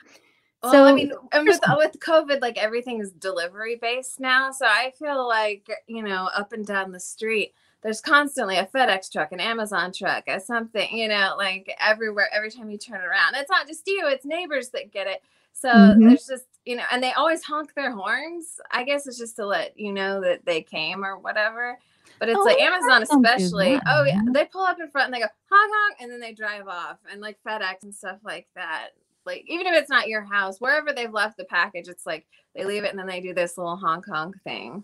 Well, 0.62 0.72
so 0.74 0.84
I 0.86 0.94
mean, 0.94 1.14
and 1.32 1.48
with 1.48 1.62
with 1.78 2.00
COVID, 2.00 2.42
like 2.42 2.58
everything 2.58 3.00
is 3.00 3.12
delivery 3.12 3.76
based 3.76 4.20
now. 4.20 4.52
So 4.52 4.66
I 4.66 4.92
feel 4.98 5.26
like 5.28 5.70
you 5.88 6.04
know, 6.04 6.30
up 6.36 6.52
and 6.52 6.66
down 6.66 6.92
the 6.92 7.00
street, 7.00 7.54
there's 7.82 8.02
constantly 8.02 8.58
a 8.58 8.66
FedEx 8.66 9.10
truck, 9.12 9.32
an 9.32 9.40
Amazon 9.40 9.94
truck, 9.94 10.28
a 10.28 10.40
something. 10.40 10.92
You 10.96 11.08
know, 11.08 11.36
like 11.38 11.74
everywhere. 11.80 12.28
Every 12.34 12.52
time 12.52 12.70
you 12.70 12.78
turn 12.78 13.02
around, 13.02 13.36
it's 13.36 13.50
not 13.50 13.68
just 13.68 13.88
you; 13.88 14.06
it's 14.08 14.26
neighbors 14.26 14.70
that 14.70 14.92
get 14.92 15.08
it. 15.08 15.24
So 15.54 15.70
Mhm. 15.70 16.02
there's 16.10 16.28
just 16.28 16.46
you 16.66 16.76
know, 16.76 16.84
and 16.92 17.02
they 17.02 17.14
always 17.14 17.44
honk 17.44 17.74
their 17.74 17.92
horns. 17.92 18.60
I 18.72 18.84
guess 18.84 19.08
it's 19.08 19.18
just 19.18 19.38
to 19.38 19.46
let 19.46 19.80
you 19.80 19.94
know 19.94 20.20
that 20.22 20.46
they 20.46 20.62
came 20.62 21.06
or 21.06 21.18
whatever. 21.18 21.80
But 22.20 22.28
it's 22.28 22.38
Oh, 22.38 22.44
like 22.44 22.60
Amazon, 22.60 23.02
especially. 23.02 23.82
Oh 23.88 24.04
yeah, 24.04 24.20
they 24.34 24.44
pull 24.46 24.64
up 24.64 24.78
in 24.82 24.90
front 24.90 25.06
and 25.06 25.14
they 25.14 25.20
go 25.20 25.28
honk 25.50 25.72
honk, 25.74 25.98
and 26.02 26.12
then 26.12 26.20
they 26.20 26.34
drive 26.34 26.68
off, 26.68 26.98
and 27.10 27.22
like 27.22 27.38
FedEx 27.48 27.84
and 27.84 27.96
stuff 27.96 28.20
like 28.26 28.48
that 28.56 28.90
like 29.30 29.46
even 29.48 29.68
if 29.68 29.74
it's 29.76 29.90
not 29.90 30.08
your 30.08 30.24
house, 30.24 30.60
wherever 30.60 30.92
they've 30.92 31.14
left 31.14 31.38
the 31.38 31.46
package, 31.46 31.88
it's 31.88 32.06
like 32.06 32.26
they 32.56 32.66
leave 32.66 32.84
it 32.84 32.90
and 32.90 33.00
then 33.00 33.08
they 33.08 33.22
do 33.22 33.34
this 33.34 33.58
little 33.58 33.78
Hong 33.78 34.02
Kong 34.02 34.34
thing. 34.44 34.84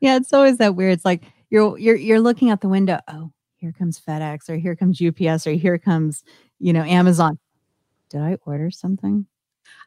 Yeah, 0.00 0.16
it's 0.16 0.32
always 0.32 0.58
that 0.58 0.74
weird. 0.74 0.94
It's 0.94 1.04
like 1.04 1.22
you're 1.50 1.78
you're 1.78 1.96
you're 1.96 2.20
looking 2.20 2.50
out 2.50 2.60
the 2.60 2.68
window. 2.68 2.98
Oh, 3.08 3.30
here 3.56 3.72
comes 3.72 4.00
FedEx, 4.00 4.48
or 4.48 4.56
here 4.56 4.74
comes 4.74 5.00
UPS, 5.00 5.46
or 5.46 5.52
here 5.52 5.78
comes 5.78 6.24
you 6.58 6.72
know 6.72 6.82
Amazon. 6.82 7.38
Did 8.08 8.22
I 8.22 8.38
order 8.46 8.70
something? 8.70 9.26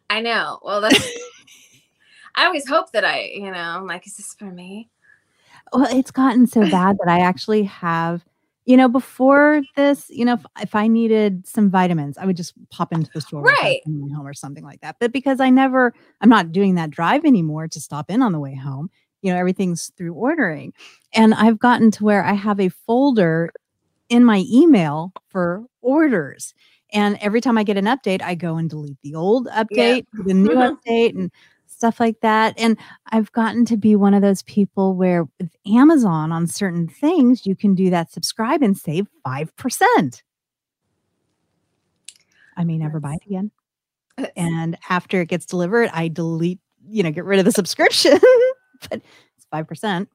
I 0.09 0.21
know. 0.21 0.59
Well, 0.61 0.81
that's. 0.81 1.07
I 2.35 2.45
always 2.45 2.67
hope 2.67 2.91
that 2.91 3.03
I, 3.03 3.31
you 3.33 3.49
know, 3.49 3.57
I'm 3.57 3.87
like, 3.87 4.05
is 4.05 4.15
this 4.17 4.35
for 4.35 4.45
me? 4.45 4.89
Well, 5.73 5.87
it's 5.89 6.11
gotten 6.11 6.45
so 6.45 6.61
bad 6.69 6.97
that 6.99 7.09
I 7.09 7.21
actually 7.21 7.63
have. 7.63 8.23
You 8.67 8.75
know, 8.75 8.89
before 8.89 9.61
this, 9.77 10.07
you 10.09 10.25
know, 10.25 10.33
if, 10.33 10.45
if 10.61 10.75
I 10.75 10.87
needed 10.87 11.47
some 11.47 11.69
vitamins, 11.71 12.17
I 12.17 12.25
would 12.25 12.35
just 12.35 12.53
pop 12.69 12.91
into 12.91 13.09
the 13.13 13.21
store, 13.21 13.41
Right. 13.41 13.79
home 13.85 14.27
or 14.27 14.33
something 14.33 14.63
like 14.63 14.81
that. 14.81 14.97
But 14.99 15.13
because 15.13 15.39
I 15.39 15.49
never, 15.49 15.93
I'm 16.19 16.27
not 16.27 16.51
doing 16.51 16.75
that 16.75 16.89
drive 16.91 17.23
anymore 17.23 17.69
to 17.69 17.79
stop 17.79 18.09
in 18.11 18.21
on 18.21 18.33
the 18.33 18.39
way 18.39 18.55
home. 18.55 18.89
You 19.21 19.31
know, 19.31 19.39
everything's 19.39 19.89
through 19.97 20.13
ordering, 20.13 20.73
and 21.13 21.33
I've 21.33 21.57
gotten 21.59 21.91
to 21.91 22.03
where 22.03 22.23
I 22.25 22.33
have 22.33 22.59
a 22.59 22.67
folder 22.69 23.51
in 24.09 24.25
my 24.25 24.43
email 24.51 25.13
for 25.29 25.63
orders. 25.81 26.53
And 26.93 27.17
every 27.21 27.41
time 27.41 27.57
I 27.57 27.63
get 27.63 27.77
an 27.77 27.85
update, 27.85 28.21
I 28.21 28.35
go 28.35 28.57
and 28.57 28.69
delete 28.69 28.97
the 29.01 29.15
old 29.15 29.47
update, 29.47 30.05
the 30.25 30.33
new 30.33 30.49
update, 30.87 31.15
and 31.15 31.31
stuff 31.77 31.99
like 31.99 32.19
that. 32.21 32.55
And 32.57 32.77
I've 33.11 33.31
gotten 33.31 33.65
to 33.65 33.77
be 33.77 33.95
one 33.95 34.13
of 34.13 34.21
those 34.21 34.41
people 34.43 34.95
where 34.95 35.27
with 35.39 35.55
Amazon 35.67 36.31
on 36.31 36.47
certain 36.47 36.87
things, 36.87 37.45
you 37.45 37.55
can 37.55 37.75
do 37.75 37.89
that 37.91 38.11
subscribe 38.11 38.63
and 38.63 38.75
save 38.75 39.07
5%. 39.25 40.21
I 42.57 42.63
may 42.63 42.77
never 42.77 42.99
buy 42.99 43.13
it 43.13 43.25
again. 43.27 43.51
And 44.35 44.77
after 44.89 45.21
it 45.21 45.27
gets 45.27 45.45
delivered, 45.45 45.91
I 45.93 46.07
delete, 46.07 46.59
you 46.89 47.03
know, 47.03 47.11
get 47.11 47.25
rid 47.25 47.37
of 47.37 47.45
the 47.45 47.51
subscription, 47.51 48.17
but 48.89 49.01
it's 49.37 49.45
5%. 49.53 50.07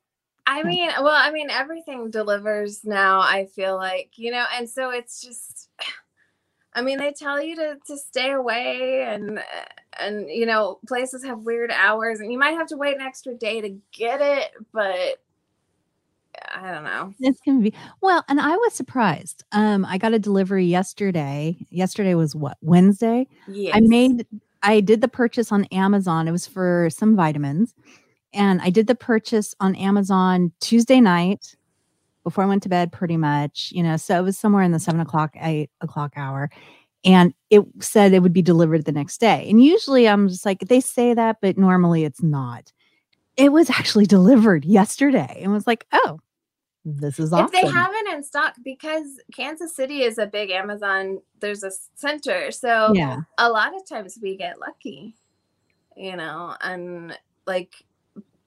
I 0.45 0.65
mean, 0.65 0.91
well, 1.01 1.15
I 1.15 1.31
mean, 1.31 1.51
everything 1.51 2.11
delivers 2.11 2.85
now. 2.85 3.21
I 3.21 3.47
feel 3.47 3.77
like 3.77 4.15
you 4.17 4.33
know, 4.33 4.45
and 4.57 4.69
so 4.69 4.91
it's 4.91 5.21
just. 5.23 5.69
I 6.75 6.83
mean, 6.83 6.99
they 6.99 7.13
tell 7.13 7.43
you 7.43 7.57
to 7.57 7.77
to 7.87 7.99
stay 7.99 8.33
away, 8.33 9.03
and 9.03 9.41
and 9.99 10.29
you 10.29 10.47
know, 10.47 10.79
places 10.87 11.25
have 11.25 11.41
weird 11.41 11.71
hours, 11.71 12.21
and 12.21 12.33
you 12.33 12.39
might 12.39 12.53
have 12.53 12.69
to 12.69 12.77
wait 12.77 12.95
an 12.95 13.03
extra 13.03 13.35
day 13.35 13.61
to 13.61 13.77
get 13.93 14.21
it, 14.21 14.51
but 14.73 15.21
I 16.51 16.73
don't 16.73 16.85
know. 16.85 17.15
It's 17.21 17.41
gonna 17.41 17.61
be 17.61 17.75
well, 18.01 18.25
and 18.29 18.41
I 18.41 18.57
was 18.57 18.73
surprised. 18.73 19.45
Um, 19.53 19.85
I 19.85 19.99
got 19.99 20.15
a 20.15 20.19
delivery 20.19 20.65
yesterday. 20.65 21.59
Yesterday 21.71 22.15
was 22.15 22.35
what 22.35 22.57
Wednesday. 22.63 23.27
Yes. 23.49 23.77
I 23.77 23.81
made 23.81 24.27
I 24.63 24.81
did 24.81 25.01
the 25.01 25.09
purchase 25.09 25.51
on 25.51 25.65
Amazon. 25.67 26.29
It 26.29 26.33
was 26.33 26.47
for 26.47 26.89
some 26.91 27.17
vitamins. 27.17 27.75
And 28.33 28.61
I 28.63 28.71
did 28.71 28.87
the 28.87 28.95
purchase 28.95 29.55
on 29.61 29.75
Amazon 29.75 30.53
Tuesday 30.61 31.01
night. 31.01 31.55
Before 32.23 32.45
I 32.45 32.47
went 32.47 32.63
to 32.65 32.69
bed, 32.69 32.93
pretty 32.93 33.17
much, 33.17 33.73
you 33.75 33.83
know. 33.83 33.97
So 33.97 34.19
it 34.19 34.23
was 34.23 34.39
somewhere 34.39 34.63
in 34.63 34.73
the 34.73 34.79
seven 34.79 35.01
o'clock, 35.01 35.35
eight 35.41 35.71
o'clock 35.81 36.15
hour. 36.17 36.51
And 37.05 37.35
it 37.51 37.65
said 37.81 38.13
it 38.13 38.23
would 38.23 38.33
be 38.33 38.43
delivered 38.43 38.85
the 38.85 38.93
next 38.93 39.19
day. 39.19 39.47
And 39.49 39.63
usually 39.63 40.09
I'm 40.09 40.29
just 40.29 40.47
like, 40.47 40.61
they 40.61 40.81
say 40.81 41.15
that, 41.15 41.39
but 41.41 41.59
normally 41.59 42.05
it's 42.05 42.23
not. 42.23 42.73
It 43.37 43.53
was 43.53 43.71
actually 43.71 44.07
delivered 44.19 44.65
yesterday 44.65 45.41
and 45.43 45.53
was 45.53 45.67
like, 45.67 45.87
oh, 45.93 46.21
this 46.85 47.19
is 47.19 47.33
awesome. 47.33 47.47
If 47.47 47.53
they 47.53 47.67
have 47.69 47.93
it 47.93 48.15
in 48.15 48.23
stock, 48.23 48.55
because 48.65 49.21
Kansas 49.35 49.75
City 49.75 50.03
is 50.03 50.19
a 50.19 50.27
big 50.27 50.51
Amazon, 50.51 51.21
there's 51.41 51.63
a 51.63 51.71
center. 51.95 52.51
So 52.51 52.93
yeah. 52.95 53.21
a 53.39 53.49
lot 53.49 53.75
of 53.75 53.87
times 53.89 54.19
we 54.21 54.37
get 54.37 54.61
lucky, 54.61 55.15
you 55.97 56.17
know, 56.17 56.57
and 56.61 57.17
like 57.47 57.75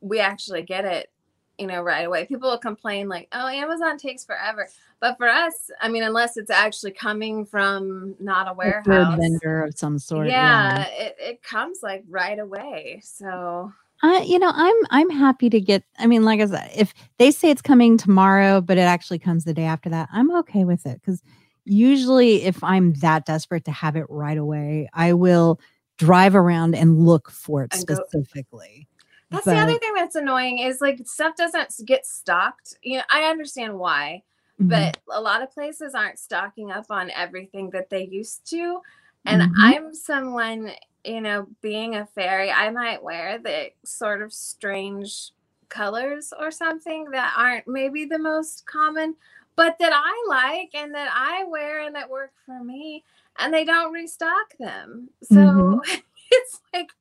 we 0.01 0.19
actually 0.19 0.63
get 0.63 0.85
it 0.85 1.09
you 1.57 1.67
know, 1.67 1.81
right 1.81 2.05
away. 2.05 2.25
People 2.25 2.49
will 2.49 2.57
complain 2.57 3.07
like, 3.07 3.27
"Oh, 3.31 3.47
Amazon 3.47 3.97
takes 3.97 4.25
forever," 4.25 4.67
but 4.99 5.17
for 5.17 5.27
us, 5.27 5.69
I 5.81 5.89
mean, 5.89 6.03
unless 6.03 6.37
it's 6.37 6.49
actually 6.49 6.91
coming 6.91 7.45
from 7.45 8.15
not 8.19 8.49
a 8.49 8.53
warehouse, 8.53 9.13
a 9.13 9.17
vendor 9.17 9.63
of 9.63 9.77
some 9.77 9.99
sort, 9.99 10.27
yeah, 10.27 10.75
yeah. 10.77 10.85
It, 10.87 11.15
it 11.19 11.43
comes 11.43 11.79
like 11.81 12.03
right 12.09 12.39
away. 12.39 13.01
So, 13.03 13.71
uh, 14.03 14.21
you 14.25 14.39
know, 14.39 14.51
I'm 14.53 14.75
I'm 14.89 15.09
happy 15.09 15.49
to 15.49 15.61
get. 15.61 15.83
I 15.99 16.07
mean, 16.07 16.23
like 16.23 16.39
I 16.41 16.45
said, 16.47 16.71
if 16.75 16.93
they 17.17 17.31
say 17.31 17.49
it's 17.49 17.61
coming 17.61 17.97
tomorrow, 17.97 18.61
but 18.61 18.77
it 18.77 18.81
actually 18.81 19.19
comes 19.19 19.45
the 19.45 19.53
day 19.53 19.65
after 19.65 19.89
that, 19.89 20.09
I'm 20.11 20.35
okay 20.37 20.65
with 20.65 20.85
it 20.85 21.01
because 21.01 21.23
usually, 21.63 22.43
if 22.43 22.63
I'm 22.63 22.93
that 22.95 23.25
desperate 23.25 23.65
to 23.65 23.71
have 23.71 23.95
it 23.95 24.05
right 24.09 24.37
away, 24.37 24.89
I 24.93 25.13
will 25.13 25.59
drive 25.97 26.35
around 26.35 26.75
and 26.75 27.05
look 27.05 27.31
for 27.31 27.63
it 27.63 27.73
and 27.73 27.81
specifically. 27.81 28.87
Go- 28.89 28.94
that's 29.35 29.45
but, 29.45 29.53
the 29.53 29.59
other 29.59 29.79
thing 29.79 29.93
that's 29.93 30.15
annoying 30.15 30.59
is 30.59 30.81
like 30.81 30.99
stuff 31.05 31.35
doesn't 31.35 31.73
get 31.85 32.05
stocked. 32.05 32.77
You 32.81 32.97
know, 32.97 33.03
I 33.09 33.23
understand 33.23 33.77
why, 33.77 34.23
mm-hmm. 34.59 34.69
but 34.69 34.97
a 35.11 35.21
lot 35.21 35.41
of 35.41 35.51
places 35.51 35.95
aren't 35.95 36.19
stocking 36.19 36.71
up 36.71 36.85
on 36.89 37.11
everything 37.11 37.69
that 37.71 37.89
they 37.89 38.05
used 38.05 38.49
to. 38.51 38.81
And 39.25 39.41
mm-hmm. 39.41 39.53
I'm 39.57 39.93
someone, 39.93 40.71
you 41.03 41.21
know, 41.21 41.47
being 41.61 41.95
a 41.95 42.05
fairy, 42.05 42.51
I 42.51 42.69
might 42.69 43.01
wear 43.01 43.39
the 43.39 43.71
sort 43.83 44.21
of 44.21 44.33
strange 44.33 45.31
colors 45.69 46.31
or 46.39 46.51
something 46.51 47.09
that 47.11 47.33
aren't 47.35 47.67
maybe 47.67 48.05
the 48.05 48.19
most 48.19 48.65
common, 48.65 49.15
but 49.55 49.77
that 49.79 49.93
I 49.93 50.25
like 50.27 50.75
and 50.75 50.93
that 50.93 51.09
I 51.13 51.45
wear 51.45 51.81
and 51.81 51.95
that 51.95 52.09
work 52.09 52.31
for 52.45 52.63
me. 52.63 53.03
And 53.37 53.53
they 53.53 53.65
don't 53.65 53.91
restock 53.91 54.55
them. 54.59 55.09
So 55.23 55.35
mm-hmm. 55.35 55.79
it's 56.31 56.61
like, 56.73 56.91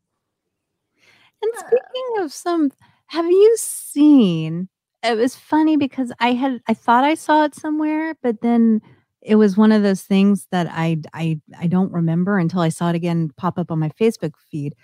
and 1.45 1.67
speaking 1.67 2.25
of 2.25 2.33
some, 2.33 2.71
have 3.07 3.27
you 3.27 3.57
seen? 3.59 4.69
It 5.03 5.17
was 5.17 5.37
funny 5.37 5.77
because 5.77 6.13
I 6.21 6.33
had 6.33 6.61
I 6.67 6.75
thought 6.75 7.05
I 7.05 7.15
saw 7.15 7.45
it 7.45 7.55
somewhere, 7.55 8.15
but 8.23 8.41
then 8.41 8.81
it 9.21 9.37
was 9.37 9.57
one 9.57 9.73
of 9.73 9.83
those 9.83 10.03
things 10.03 10.47
that 10.51 10.67
I 10.71 10.99
I 11.13 11.41
I 11.59 11.67
don't 11.67 11.93
remember 11.93 12.39
until 12.39 12.61
I 12.61 12.71
saw 12.71 12.91
it 12.91 12.97
again 12.97 13.31
pop 13.37 13.59
up 13.59 13.71
on 13.71 13.79
my 13.79 13.91
Facebook 13.91 14.33
feed. 14.51 14.75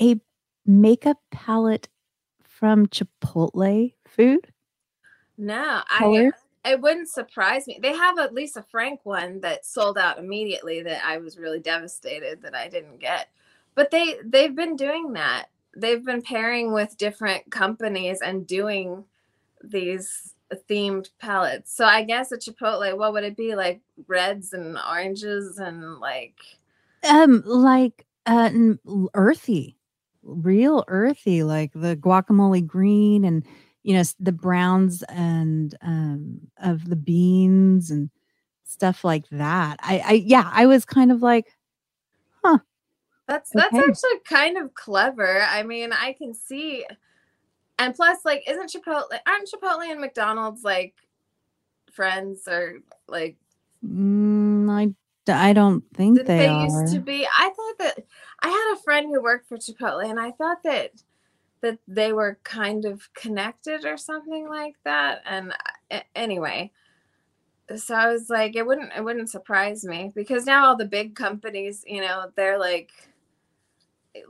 A 0.00 0.20
makeup 0.66 1.18
palette 1.30 1.88
from 2.42 2.86
Chipotle 2.86 3.94
food. 4.06 4.52
No, 5.36 5.82
I 5.88 6.30
it 6.64 6.80
wouldn't 6.80 7.08
surprise 7.10 7.66
me. 7.66 7.78
They 7.82 7.92
have 7.92 8.18
at 8.18 8.32
least 8.32 8.56
a 8.56 8.62
Frank 8.62 9.00
one 9.04 9.40
that 9.40 9.66
sold 9.66 9.98
out 9.98 10.18
immediately 10.18 10.82
that 10.82 11.04
I 11.04 11.18
was 11.18 11.36
really 11.36 11.60
devastated 11.60 12.42
that 12.42 12.54
I 12.54 12.68
didn't 12.68 13.00
get 13.00 13.28
but 13.74 13.90
they 13.90 14.16
they've 14.24 14.54
been 14.54 14.76
doing 14.76 15.12
that. 15.14 15.46
They've 15.76 16.04
been 16.04 16.22
pairing 16.22 16.72
with 16.72 16.96
different 16.96 17.50
companies 17.50 18.20
and 18.20 18.46
doing 18.46 19.04
these 19.62 20.34
themed 20.70 21.10
palettes. 21.18 21.74
So 21.74 21.84
i 21.84 22.02
guess 22.02 22.32
at 22.32 22.40
chipotle 22.40 22.96
what 22.96 23.12
would 23.12 23.24
it 23.24 23.36
be 23.36 23.54
like 23.54 23.80
reds 24.06 24.52
and 24.52 24.78
oranges 24.88 25.58
and 25.58 25.98
like 25.98 26.36
um 27.08 27.42
like 27.44 28.06
uh 28.26 28.50
earthy 29.14 29.76
real 30.22 30.84
earthy 30.88 31.42
like 31.42 31.72
the 31.74 31.96
guacamole 31.96 32.66
green 32.66 33.24
and 33.24 33.44
you 33.82 33.94
know 33.94 34.02
the 34.20 34.32
browns 34.32 35.02
and 35.04 35.76
um 35.82 36.40
of 36.62 36.88
the 36.88 36.96
beans 36.96 37.90
and 37.90 38.10
stuff 38.64 39.04
like 39.04 39.28
that. 39.30 39.78
I 39.82 40.02
i 40.04 40.12
yeah 40.12 40.50
i 40.52 40.66
was 40.66 40.84
kind 40.84 41.12
of 41.12 41.22
like 41.22 41.46
huh 42.42 42.58
that's 43.26 43.50
that's 43.50 43.74
okay. 43.74 43.84
actually 43.88 44.18
kind 44.28 44.58
of 44.58 44.74
clever. 44.74 45.42
I 45.42 45.62
mean, 45.62 45.92
I 45.92 46.12
can 46.12 46.34
see, 46.34 46.84
and 47.78 47.94
plus, 47.94 48.18
like, 48.24 48.44
isn't 48.48 48.72
Chipotle 48.72 49.06
aren't 49.26 49.50
Chipotle 49.50 49.90
and 49.90 50.00
McDonald's 50.00 50.62
like 50.62 50.94
friends 51.92 52.46
or 52.46 52.80
like? 53.08 53.36
Mm, 53.86 54.70
I 54.70 54.94
I 55.32 55.52
don't 55.52 55.84
think 55.94 56.18
they, 56.18 56.38
they 56.38 56.62
used 56.64 56.94
to 56.94 57.00
be. 57.00 57.26
I 57.26 57.50
thought 57.50 57.78
that 57.78 58.04
I 58.42 58.48
had 58.48 58.74
a 58.74 58.82
friend 58.82 59.06
who 59.06 59.22
worked 59.22 59.48
for 59.48 59.56
Chipotle, 59.56 60.08
and 60.08 60.20
I 60.20 60.32
thought 60.32 60.62
that 60.64 60.92
that 61.62 61.78
they 61.88 62.12
were 62.12 62.38
kind 62.44 62.84
of 62.84 63.08
connected 63.14 63.86
or 63.86 63.96
something 63.96 64.46
like 64.48 64.74
that. 64.84 65.22
And 65.24 65.54
anyway, 66.14 66.70
so 67.74 67.94
I 67.94 68.12
was 68.12 68.28
like, 68.28 68.54
it 68.54 68.66
wouldn't 68.66 68.92
it 68.94 69.02
wouldn't 69.02 69.30
surprise 69.30 69.82
me 69.84 70.12
because 70.14 70.44
now 70.44 70.66
all 70.66 70.76
the 70.76 70.84
big 70.84 71.14
companies, 71.14 71.82
you 71.86 72.02
know, 72.02 72.30
they're 72.36 72.58
like 72.58 72.90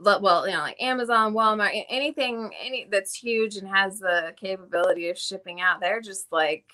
well, 0.01 0.47
you 0.47 0.53
know, 0.53 0.61
like 0.61 0.81
Amazon, 0.81 1.33
Walmart, 1.33 1.85
anything 1.89 2.51
any 2.61 2.87
that's 2.89 3.15
huge 3.15 3.57
and 3.57 3.67
has 3.67 3.99
the 3.99 4.33
capability 4.37 5.09
of 5.09 5.17
shipping 5.17 5.61
out, 5.61 5.79
they're 5.79 6.01
just 6.01 6.31
like 6.31 6.65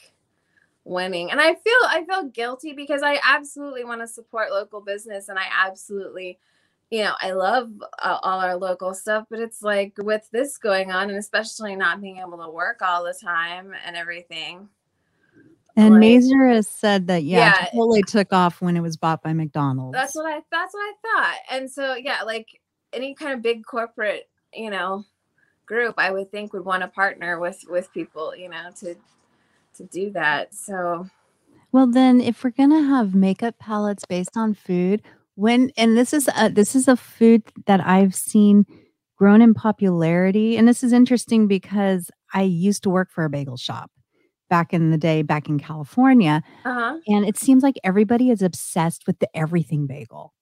winning. 0.84 1.32
And 1.32 1.40
I 1.40 1.56
feel 1.56 1.74
I 1.88 2.06
feel 2.08 2.26
guilty 2.26 2.74
because 2.74 3.04
I 3.04 3.20
absolutely 3.24 3.84
want 3.84 4.02
to 4.02 4.08
support 4.08 4.52
local 4.52 4.82
business 4.82 5.30
and 5.30 5.38
I 5.38 5.46
absolutely 5.66 6.40
you 6.92 7.04
know, 7.04 7.14
I 7.22 7.32
love 7.32 7.72
uh, 8.00 8.20
all 8.22 8.42
our 8.42 8.58
local 8.58 8.94
stuff, 8.94 9.26
but 9.30 9.40
it's 9.40 9.62
like 9.62 9.94
with 9.98 10.28
this 10.32 10.58
going 10.58 10.92
on 10.92 11.10
and 11.10 11.18
especially 11.18 11.74
not 11.74 12.02
being 12.02 12.18
able 12.18 12.38
to 12.44 12.50
work 12.50 12.82
all 12.82 13.06
the 13.06 13.14
time 13.14 13.74
and 13.86 13.96
everything. 13.96 14.68
And 15.78 15.94
like, 15.94 16.02
Mazer 16.02 16.48
has 16.50 16.68
said 16.68 17.08
that 17.08 17.24
yeah, 17.24 17.56
yeah, 17.58 17.68
Chipotle 17.68 18.06
took 18.06 18.34
off 18.34 18.62
when 18.62 18.76
it 18.76 18.82
was 18.82 18.98
bought 18.98 19.24
by 19.24 19.32
McDonald's. 19.32 19.94
That's 19.94 20.16
what 20.16 20.26
I 20.26 20.42
that's 20.52 20.74
what 20.74 20.82
I 20.82 20.94
thought. 21.02 21.38
And 21.50 21.72
so 21.72 21.96
yeah, 21.96 22.24
like 22.24 22.61
any 22.94 23.14
kind 23.14 23.34
of 23.34 23.42
big 23.42 23.66
corporate, 23.66 24.30
you 24.54 24.70
know, 24.70 25.06
group, 25.66 25.96
I 25.98 26.12
would 26.12 26.32
think 26.32 26.54
would 26.54 26.66
want 26.66 26.82
to 26.82 26.88
partner 26.88 27.40
with 27.40 27.64
with 27.70 27.92
people, 27.94 28.36
you 28.36 28.50
know, 28.50 28.70
to 28.80 28.96
to 29.76 29.84
do 29.86 30.12
that. 30.12 30.54
So 30.54 31.08
well 31.72 31.88
then 31.88 32.22
if 32.22 32.44
we're 32.44 32.52
going 32.52 32.72
to 32.72 32.82
have 32.82 33.16
makeup 33.16 33.58
palettes 33.60 34.06
based 34.06 34.36
on 34.36 34.54
food, 34.54 35.02
when 35.36 35.72
and 35.78 35.98
this 35.98 36.14
is 36.14 36.30
a, 36.36 36.50
this 36.50 36.76
is 36.76 36.88
a 36.88 36.98
food 36.98 37.44
that 37.66 37.86
I've 37.86 38.16
seen 38.16 38.66
grown 39.16 39.42
in 39.42 39.54
popularity 39.54 40.58
and 40.58 40.68
this 40.68 40.84
is 40.84 40.92
interesting 40.92 41.48
because 41.48 42.10
I 42.34 42.42
used 42.42 42.84
to 42.84 42.90
work 42.90 43.12
for 43.12 43.24
a 43.24 43.30
bagel 43.30 43.58
shop 43.58 43.92
back 44.50 44.74
in 44.74 44.92
the 44.92 44.98
day 44.98 45.22
back 45.22 45.48
in 45.48 45.58
California. 45.58 46.44
Uh-huh. 46.66 46.98
And 47.08 47.26
it 47.26 47.38
seems 47.38 47.64
like 47.64 47.80
everybody 47.84 48.30
is 48.30 48.42
obsessed 48.42 49.08
with 49.08 49.18
the 49.20 49.30
everything 49.36 49.88
bagel. 49.88 50.34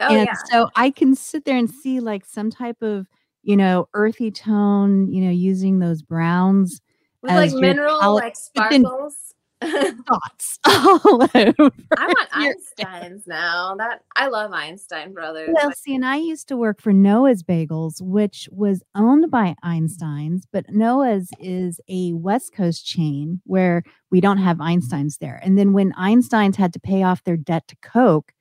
Oh, 0.00 0.14
and 0.14 0.26
yeah. 0.26 0.34
so 0.50 0.68
I 0.76 0.90
can 0.90 1.14
sit 1.14 1.44
there 1.44 1.56
and 1.56 1.70
see 1.70 2.00
like 2.00 2.24
some 2.24 2.50
type 2.50 2.82
of, 2.82 3.06
you 3.42 3.56
know, 3.56 3.88
earthy 3.94 4.30
tone, 4.30 5.08
you 5.12 5.22
know, 5.22 5.30
using 5.30 5.78
those 5.78 6.02
browns. 6.02 6.80
With 7.22 7.32
like 7.32 7.52
mineral, 7.52 8.00
palette. 8.00 8.24
like 8.24 8.36
sparkles. 8.36 9.34
Thoughts 9.62 10.58
all 10.66 11.22
over. 11.22 11.70
I 11.98 12.06
want 12.06 12.28
Einstein's 12.32 13.26
now. 13.26 13.74
That 13.76 14.02
I 14.16 14.28
love 14.28 14.52
Einstein 14.52 15.12
Brothers. 15.12 15.50
Well, 15.52 15.70
see, 15.72 15.94
and 15.94 16.06
I 16.06 16.16
used 16.16 16.48
to 16.48 16.56
work 16.56 16.80
for 16.80 16.94
Noah's 16.94 17.42
Bagels, 17.42 18.00
which 18.00 18.48
was 18.50 18.82
owned 18.94 19.30
by 19.30 19.54
Einstein's, 19.62 20.46
but 20.50 20.70
Noah's 20.70 21.28
is 21.40 21.78
a 21.90 22.14
West 22.14 22.54
Coast 22.54 22.86
chain 22.86 23.42
where 23.44 23.82
we 24.10 24.22
don't 24.22 24.38
have 24.38 24.62
Einstein's 24.62 25.18
there. 25.18 25.38
And 25.44 25.58
then 25.58 25.74
when 25.74 25.92
Einstein's 25.92 26.56
had 26.56 26.72
to 26.72 26.80
pay 26.80 27.02
off 27.02 27.24
their 27.24 27.36
debt 27.36 27.68
to 27.68 27.76
Coke, 27.82 28.32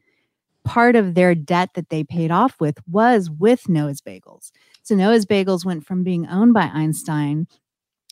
part 0.69 0.95
of 0.95 1.15
their 1.15 1.33
debt 1.33 1.71
that 1.73 1.89
they 1.89 2.03
paid 2.03 2.29
off 2.29 2.59
with 2.59 2.77
was 2.87 3.27
with 3.27 3.67
Noah's 3.67 4.01
Bagels. 4.01 4.51
So 4.83 4.93
Noah's 4.93 5.25
Bagels 5.25 5.65
went 5.65 5.83
from 5.83 6.03
being 6.03 6.27
owned 6.27 6.53
by 6.53 6.69
Einstein 6.71 7.47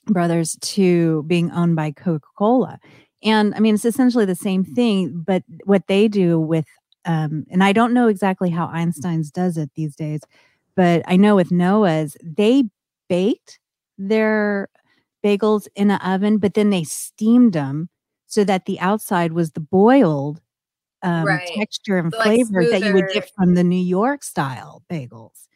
Brothers 0.08 0.58
to 0.62 1.22
being 1.28 1.52
owned 1.52 1.76
by 1.76 1.92
Coca 1.92 2.26
Cola. 2.36 2.80
And 3.22 3.54
I 3.54 3.60
mean, 3.60 3.76
it's 3.76 3.86
essentially 3.86 4.26
the 4.26 4.34
same 4.34 4.64
thing, 4.64 5.24
but 5.24 5.44
what 5.66 5.86
they 5.86 6.08
do 6.08 6.40
with, 6.40 6.66
um, 7.06 7.46
and 7.52 7.64
I 7.64 7.74
don't 7.74 7.94
know 7.94 8.08
exactly 8.08 8.50
how 8.50 8.66
Einstein's 8.66 9.30
does 9.30 9.58
it 9.58 9.70
these 9.76 9.96
days, 9.96 10.22
but 10.76 11.04
I 11.06 11.16
know 11.16 11.36
with 11.36 11.52
Noah's, 11.52 12.18
they 12.24 12.64
baked 13.08 13.60
their 14.00 14.70
bagels 15.24 15.68
in 15.76 15.92
an 15.92 16.00
oven, 16.02 16.40
but 16.40 16.56
then 16.56 16.72
they 16.72 16.84
steamed 16.84 17.54
them 17.54 17.90
so 18.26 18.44
that 18.46 18.66
the 18.66 18.80
outside 18.80 19.34
was 19.34 19.52
the 19.52 19.60
boiled 19.60 20.42
um, 21.04 21.26
right. 21.26 21.50
texture 21.56 21.98
and 21.98 22.14
so 22.14 22.22
flavor 22.22 22.62
like 22.62 22.72
that 22.72 22.88
you 22.88 22.94
would 22.94 23.10
get 23.14 23.32
from 23.36 23.56
the 23.56 23.64
New 23.64 23.82
York 23.82 24.24
style 24.24 24.84
bagels. 24.90 25.48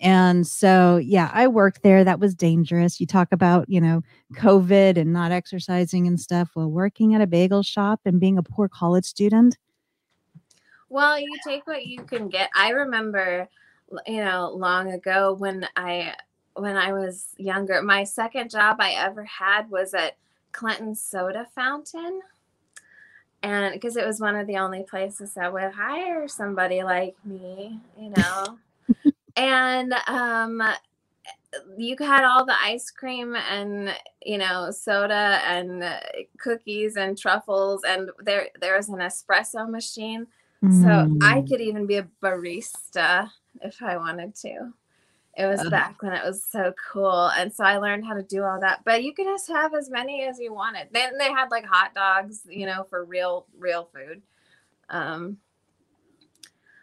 And 0.00 0.46
so, 0.46 0.96
yeah, 0.96 1.30
I 1.32 1.46
worked 1.46 1.82
there. 1.82 2.04
That 2.04 2.20
was 2.20 2.34
dangerous. 2.34 3.00
You 3.00 3.06
talk 3.06 3.28
about, 3.32 3.68
you 3.68 3.80
know, 3.80 4.02
COVID 4.34 4.98
and 4.98 5.12
not 5.12 5.32
exercising 5.32 6.06
and 6.06 6.20
stuff. 6.20 6.50
Well, 6.54 6.70
working 6.70 7.14
at 7.14 7.22
a 7.22 7.26
bagel 7.26 7.62
shop 7.62 8.00
and 8.04 8.20
being 8.20 8.36
a 8.36 8.42
poor 8.42 8.68
college 8.68 9.04
student. 9.04 9.56
Well, 10.88 11.18
you 11.18 11.38
take 11.46 11.66
what 11.66 11.86
you 11.86 12.02
can 12.02 12.28
get. 12.28 12.50
I 12.54 12.70
remember, 12.70 13.48
you 14.06 14.22
know, 14.24 14.50
long 14.54 14.92
ago 14.92 15.34
when 15.34 15.66
I 15.76 16.14
when 16.54 16.76
I 16.76 16.92
was 16.92 17.28
younger, 17.36 17.82
my 17.82 18.04
second 18.04 18.50
job 18.50 18.76
I 18.78 18.92
ever 18.92 19.24
had 19.24 19.70
was 19.70 19.94
at 19.94 20.16
Clinton 20.52 20.94
Soda 20.94 21.46
Fountain. 21.54 22.20
And 23.44 23.74
because 23.74 23.96
it 23.96 24.06
was 24.06 24.20
one 24.20 24.36
of 24.36 24.46
the 24.46 24.56
only 24.56 24.84
places 24.84 25.34
that 25.34 25.52
would 25.52 25.72
hire 25.72 26.26
somebody 26.28 26.82
like 26.82 27.14
me, 27.24 27.78
you 27.98 28.10
know. 28.16 28.58
and 29.36 29.92
um 30.06 30.62
you 31.76 31.96
had 31.98 32.24
all 32.24 32.44
the 32.44 32.54
ice 32.62 32.90
cream 32.90 33.36
and 33.36 33.94
you 34.24 34.38
know 34.38 34.70
soda 34.70 35.40
and 35.46 35.84
cookies 36.38 36.96
and 36.96 37.16
truffles 37.16 37.82
and 37.86 38.10
there 38.20 38.48
there 38.60 38.76
was 38.76 38.88
an 38.88 38.96
espresso 38.96 39.68
machine 39.68 40.26
mm. 40.62 40.82
so 40.82 40.88
i 41.24 41.40
mm. 41.40 41.48
could 41.48 41.60
even 41.60 41.86
be 41.86 41.96
a 41.96 42.08
barista 42.22 43.30
if 43.62 43.80
i 43.82 43.96
wanted 43.96 44.34
to 44.34 44.72
it 45.36 45.46
was 45.46 45.60
uh. 45.60 45.70
back 45.70 46.02
when 46.02 46.12
it 46.12 46.24
was 46.24 46.44
so 46.44 46.72
cool 46.92 47.30
and 47.36 47.52
so 47.52 47.64
i 47.64 47.76
learned 47.76 48.04
how 48.04 48.14
to 48.14 48.22
do 48.22 48.42
all 48.44 48.60
that 48.60 48.80
but 48.84 49.02
you 49.02 49.12
could 49.12 49.26
just 49.26 49.48
have 49.48 49.74
as 49.74 49.90
many 49.90 50.24
as 50.24 50.38
you 50.38 50.52
wanted. 50.52 50.88
Then 50.92 51.18
they 51.18 51.32
had 51.32 51.50
like 51.50 51.64
hot 51.64 51.94
dogs 51.94 52.42
you 52.48 52.66
know 52.66 52.86
for 52.88 53.04
real 53.04 53.46
real 53.58 53.88
food. 53.92 54.22
Um 54.88 55.38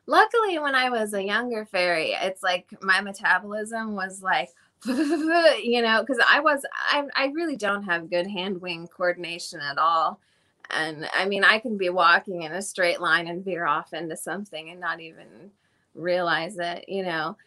luckily 0.07 0.59
when 0.59 0.75
i 0.75 0.89
was 0.89 1.13
a 1.13 1.23
younger 1.23 1.63
fairy 1.63 2.11
it's 2.21 2.41
like 2.41 2.67
my 2.81 3.01
metabolism 3.01 3.95
was 3.95 4.21
like 4.21 4.49
you 4.85 5.81
know 5.81 6.01
because 6.01 6.19
i 6.27 6.39
was 6.39 6.65
I, 6.75 7.03
I 7.15 7.25
really 7.27 7.55
don't 7.55 7.83
have 7.83 8.09
good 8.09 8.27
hand 8.27 8.59
wing 8.59 8.87
coordination 8.87 9.59
at 9.59 9.77
all 9.77 10.19
and 10.71 11.07
i 11.13 11.25
mean 11.25 11.43
i 11.43 11.59
can 11.59 11.77
be 11.77 11.89
walking 11.89 12.41
in 12.41 12.51
a 12.51 12.61
straight 12.61 12.99
line 12.99 13.27
and 13.27 13.45
veer 13.45 13.65
off 13.65 13.93
into 13.93 14.17
something 14.17 14.71
and 14.71 14.79
not 14.79 14.99
even 14.99 15.51
realize 15.93 16.57
it 16.57 16.85
you 16.87 17.03
know 17.03 17.37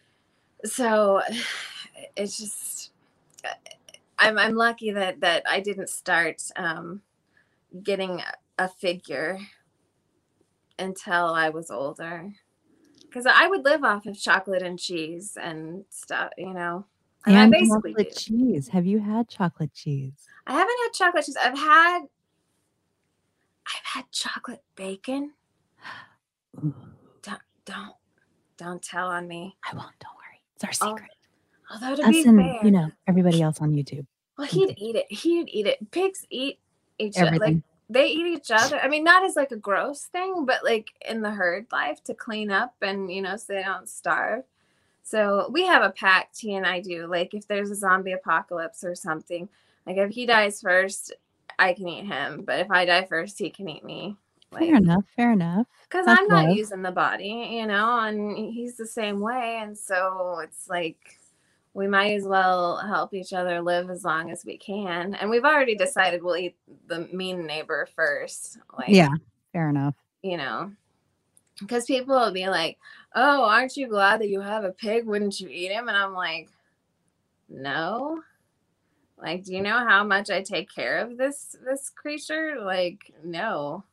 so 0.63 1.21
it's 2.15 2.37
just 2.37 2.91
i'm, 4.19 4.37
I'm 4.37 4.55
lucky 4.55 4.91
that 4.91 5.19
that 5.21 5.43
i 5.49 5.59
didn't 5.59 5.89
start 5.89 6.41
um, 6.55 7.01
getting 7.83 8.21
a 8.57 8.67
figure 8.67 9.39
until 10.79 11.33
i 11.33 11.49
was 11.49 11.69
older 11.69 12.33
because 13.15 13.31
I 13.33 13.47
would 13.47 13.63
live 13.63 13.85
off 13.85 14.05
of 14.07 14.19
chocolate 14.19 14.61
and 14.61 14.77
cheese 14.77 15.37
and 15.41 15.85
stuff, 15.89 16.31
you 16.37 16.53
know. 16.53 16.85
And, 17.25 17.55
and 17.55 17.67
chocolate 17.69 17.95
do. 17.95 18.13
cheese. 18.13 18.67
Have 18.67 18.85
you 18.85 18.99
had 18.99 19.29
chocolate 19.29 19.73
cheese? 19.73 20.27
I 20.45 20.51
haven't 20.51 20.75
had 20.83 20.91
chocolate 20.93 21.25
cheese. 21.25 21.37
I've 21.41 21.57
had 21.57 22.01
I've 23.67 23.85
had 23.85 24.11
chocolate 24.11 24.63
bacon. 24.75 25.31
don't 26.61 27.41
don't 27.63 27.95
don't 28.57 28.81
tell 28.81 29.07
on 29.07 29.29
me. 29.29 29.55
I 29.63 29.73
won't. 29.73 29.97
Don't 30.01 30.13
worry. 30.17 30.24
It's 30.55 30.63
our 30.63 30.87
oh, 30.87 30.95
secret. 30.95 31.11
Oh, 31.69 31.73
although 31.73 31.95
to 31.95 32.03
Us 32.03 32.09
be 32.09 32.23
and, 32.23 32.39
fair, 32.39 32.59
you 32.63 32.71
know 32.71 32.91
everybody 33.07 33.41
else 33.41 33.61
on 33.61 33.73
YouTube. 33.73 34.05
Well, 34.37 34.47
he'd 34.47 34.75
eat 34.77 34.95
it. 34.95 35.11
He'd 35.11 35.49
eat 35.49 35.67
it. 35.67 35.91
Pigs 35.91 36.25
eat 36.29 36.59
each 36.99 37.17
other. 37.17 37.37
Like 37.37 37.57
they 37.89 38.07
eat 38.07 38.25
each 38.25 38.51
other. 38.51 38.79
I 38.79 38.87
mean, 38.87 39.03
not 39.03 39.23
as 39.23 39.35
like 39.35 39.51
a 39.51 39.57
gross 39.57 40.05
thing, 40.05 40.45
but 40.45 40.63
like 40.63 40.89
in 41.07 41.21
the 41.21 41.31
herd 41.31 41.67
life 41.71 42.03
to 42.05 42.13
clean 42.13 42.51
up 42.51 42.75
and 42.81 43.11
you 43.11 43.21
know 43.21 43.35
so 43.37 43.53
they 43.53 43.63
don't 43.63 43.89
starve. 43.89 44.43
So 45.03 45.49
we 45.51 45.65
have 45.65 45.83
a 45.83 45.91
pact 45.91 46.39
he 46.39 46.55
and 46.55 46.65
I 46.65 46.79
do. 46.79 47.05
Like 47.07 47.33
if 47.33 47.47
there's 47.47 47.69
a 47.69 47.75
zombie 47.75 48.13
apocalypse 48.13 48.83
or 48.83 48.95
something, 48.95 49.47
like 49.85 49.97
if 49.97 50.11
he 50.11 50.25
dies 50.25 50.61
first, 50.61 51.13
I 51.59 51.73
can 51.73 51.87
eat 51.87 52.05
him. 52.05 52.43
But 52.43 52.59
if 52.59 52.71
I 52.71 52.85
die 52.85 53.05
first, 53.05 53.37
he 53.37 53.49
can 53.49 53.69
eat 53.69 53.83
me. 53.83 54.17
Like, 54.55 54.69
fair 54.69 54.77
enough. 54.77 55.03
Fair 55.15 55.33
enough. 55.33 55.67
Because 55.83 56.07
I'm 56.07 56.27
not 56.27 56.55
using 56.55 56.81
the 56.81 56.91
body, 56.91 57.49
you 57.51 57.67
know, 57.67 57.99
and 57.99 58.37
he's 58.37 58.77
the 58.77 58.87
same 58.87 59.19
way. 59.19 59.59
And 59.61 59.77
so 59.77 60.39
it's 60.41 60.67
like 60.69 60.97
we 61.73 61.87
might 61.87 62.13
as 62.13 62.23
well 62.23 62.77
help 62.77 63.13
each 63.13 63.33
other 63.33 63.61
live 63.61 63.89
as 63.89 64.05
long 64.05 64.31
as 64.31 64.45
we 64.45 64.57
can. 64.57 65.13
And 65.15 65.29
we've 65.29 65.43
already 65.43 65.75
decided 65.75 66.23
we'll 66.23 66.37
eat 66.37 66.55
the 66.87 67.07
mean 67.11 67.45
neighbor 67.45 67.87
first. 67.95 68.57
Like, 68.77 68.89
yeah, 68.89 69.09
fair 69.51 69.69
enough. 69.69 69.95
You 70.23 70.37
know, 70.37 70.71
because 71.59 71.85
people 71.85 72.15
will 72.15 72.31
be 72.31 72.47
like, 72.47 72.79
"Oh, 73.13 73.43
aren't 73.43 73.75
you 73.75 73.87
glad 73.87 74.21
that 74.21 74.29
you 74.29 74.39
have 74.39 74.63
a 74.63 74.71
pig? 74.71 75.05
Wouldn't 75.05 75.39
you 75.41 75.49
eat 75.49 75.71
him?" 75.71 75.89
And 75.89 75.97
I'm 75.97 76.13
like, 76.13 76.49
"No." 77.49 78.23
Like, 79.17 79.43
do 79.45 79.53
you 79.53 79.61
know 79.61 79.79
how 79.79 80.03
much 80.03 80.29
I 80.29 80.41
take 80.41 80.73
care 80.73 80.97
of 80.99 81.17
this 81.17 81.55
this 81.63 81.89
creature? 81.89 82.57
Like, 82.61 83.13
no. 83.23 83.83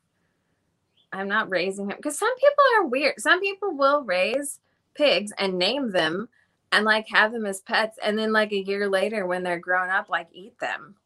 I'm 1.12 1.28
not 1.28 1.50
raising 1.50 1.90
him 1.90 1.96
because 1.96 2.18
some 2.18 2.34
people 2.36 2.64
are 2.76 2.86
weird. 2.86 3.20
Some 3.20 3.40
people 3.40 3.76
will 3.76 4.02
raise 4.02 4.60
pigs 4.94 5.32
and 5.38 5.58
name 5.58 5.90
them 5.90 6.28
and 6.72 6.84
like 6.84 7.06
have 7.08 7.32
them 7.32 7.46
as 7.46 7.60
pets 7.60 7.98
and 8.02 8.18
then 8.18 8.32
like 8.32 8.52
a 8.52 8.58
year 8.58 8.88
later 8.88 9.26
when 9.26 9.42
they're 9.42 9.58
grown 9.58 9.90
up 9.90 10.08
like 10.08 10.28
eat 10.32 10.58
them 10.58 10.96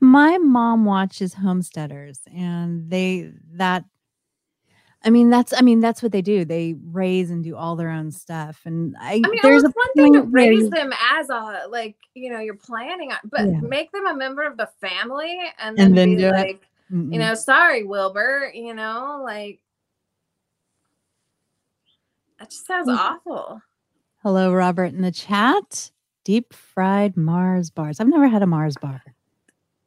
my 0.00 0.36
mom 0.38 0.84
watches 0.84 1.34
homesteaders 1.34 2.20
and 2.34 2.90
they 2.90 3.32
that 3.52 3.84
i 5.04 5.10
mean 5.10 5.30
that's 5.30 5.52
i 5.54 5.60
mean 5.60 5.80
that's 5.80 6.02
what 6.02 6.12
they 6.12 6.22
do 6.22 6.44
they 6.44 6.74
raise 6.90 7.30
and 7.30 7.42
do 7.42 7.56
all 7.56 7.76
their 7.76 7.90
own 7.90 8.10
stuff 8.10 8.60
and 8.64 8.94
i, 9.00 9.14
I 9.24 9.28
mean 9.28 9.40
there's 9.42 9.64
a 9.64 9.70
one 9.70 9.92
thing 9.96 10.12
to 10.14 10.22
raise 10.22 10.62
you, 10.62 10.70
them 10.70 10.92
as 11.12 11.30
a 11.30 11.66
like 11.68 11.96
you 12.14 12.30
know 12.30 12.40
you're 12.40 12.54
planning 12.54 13.12
on 13.12 13.18
but 13.24 13.40
yeah. 13.40 13.60
make 13.60 13.90
them 13.92 14.06
a 14.06 14.14
member 14.14 14.42
of 14.42 14.56
the 14.56 14.68
family 14.80 15.38
and 15.58 15.76
then, 15.76 15.86
and 15.86 15.98
then 15.98 16.16
be 16.16 16.30
like 16.30 16.62
you 16.90 17.18
know 17.18 17.34
sorry 17.34 17.84
wilbur 17.84 18.50
you 18.54 18.74
know 18.74 19.20
like 19.24 19.60
that 22.38 22.50
just 22.50 22.66
sounds 22.66 22.88
mm. 22.88 22.96
awful 22.96 23.60
Hello, 24.26 24.52
Robert, 24.52 24.86
in 24.86 25.02
the 25.02 25.12
chat. 25.12 25.92
Deep 26.24 26.52
fried 26.52 27.16
Mars 27.16 27.70
bars. 27.70 28.00
I've 28.00 28.08
never 28.08 28.26
had 28.26 28.42
a 28.42 28.46
Mars 28.46 28.74
bar. 28.76 29.00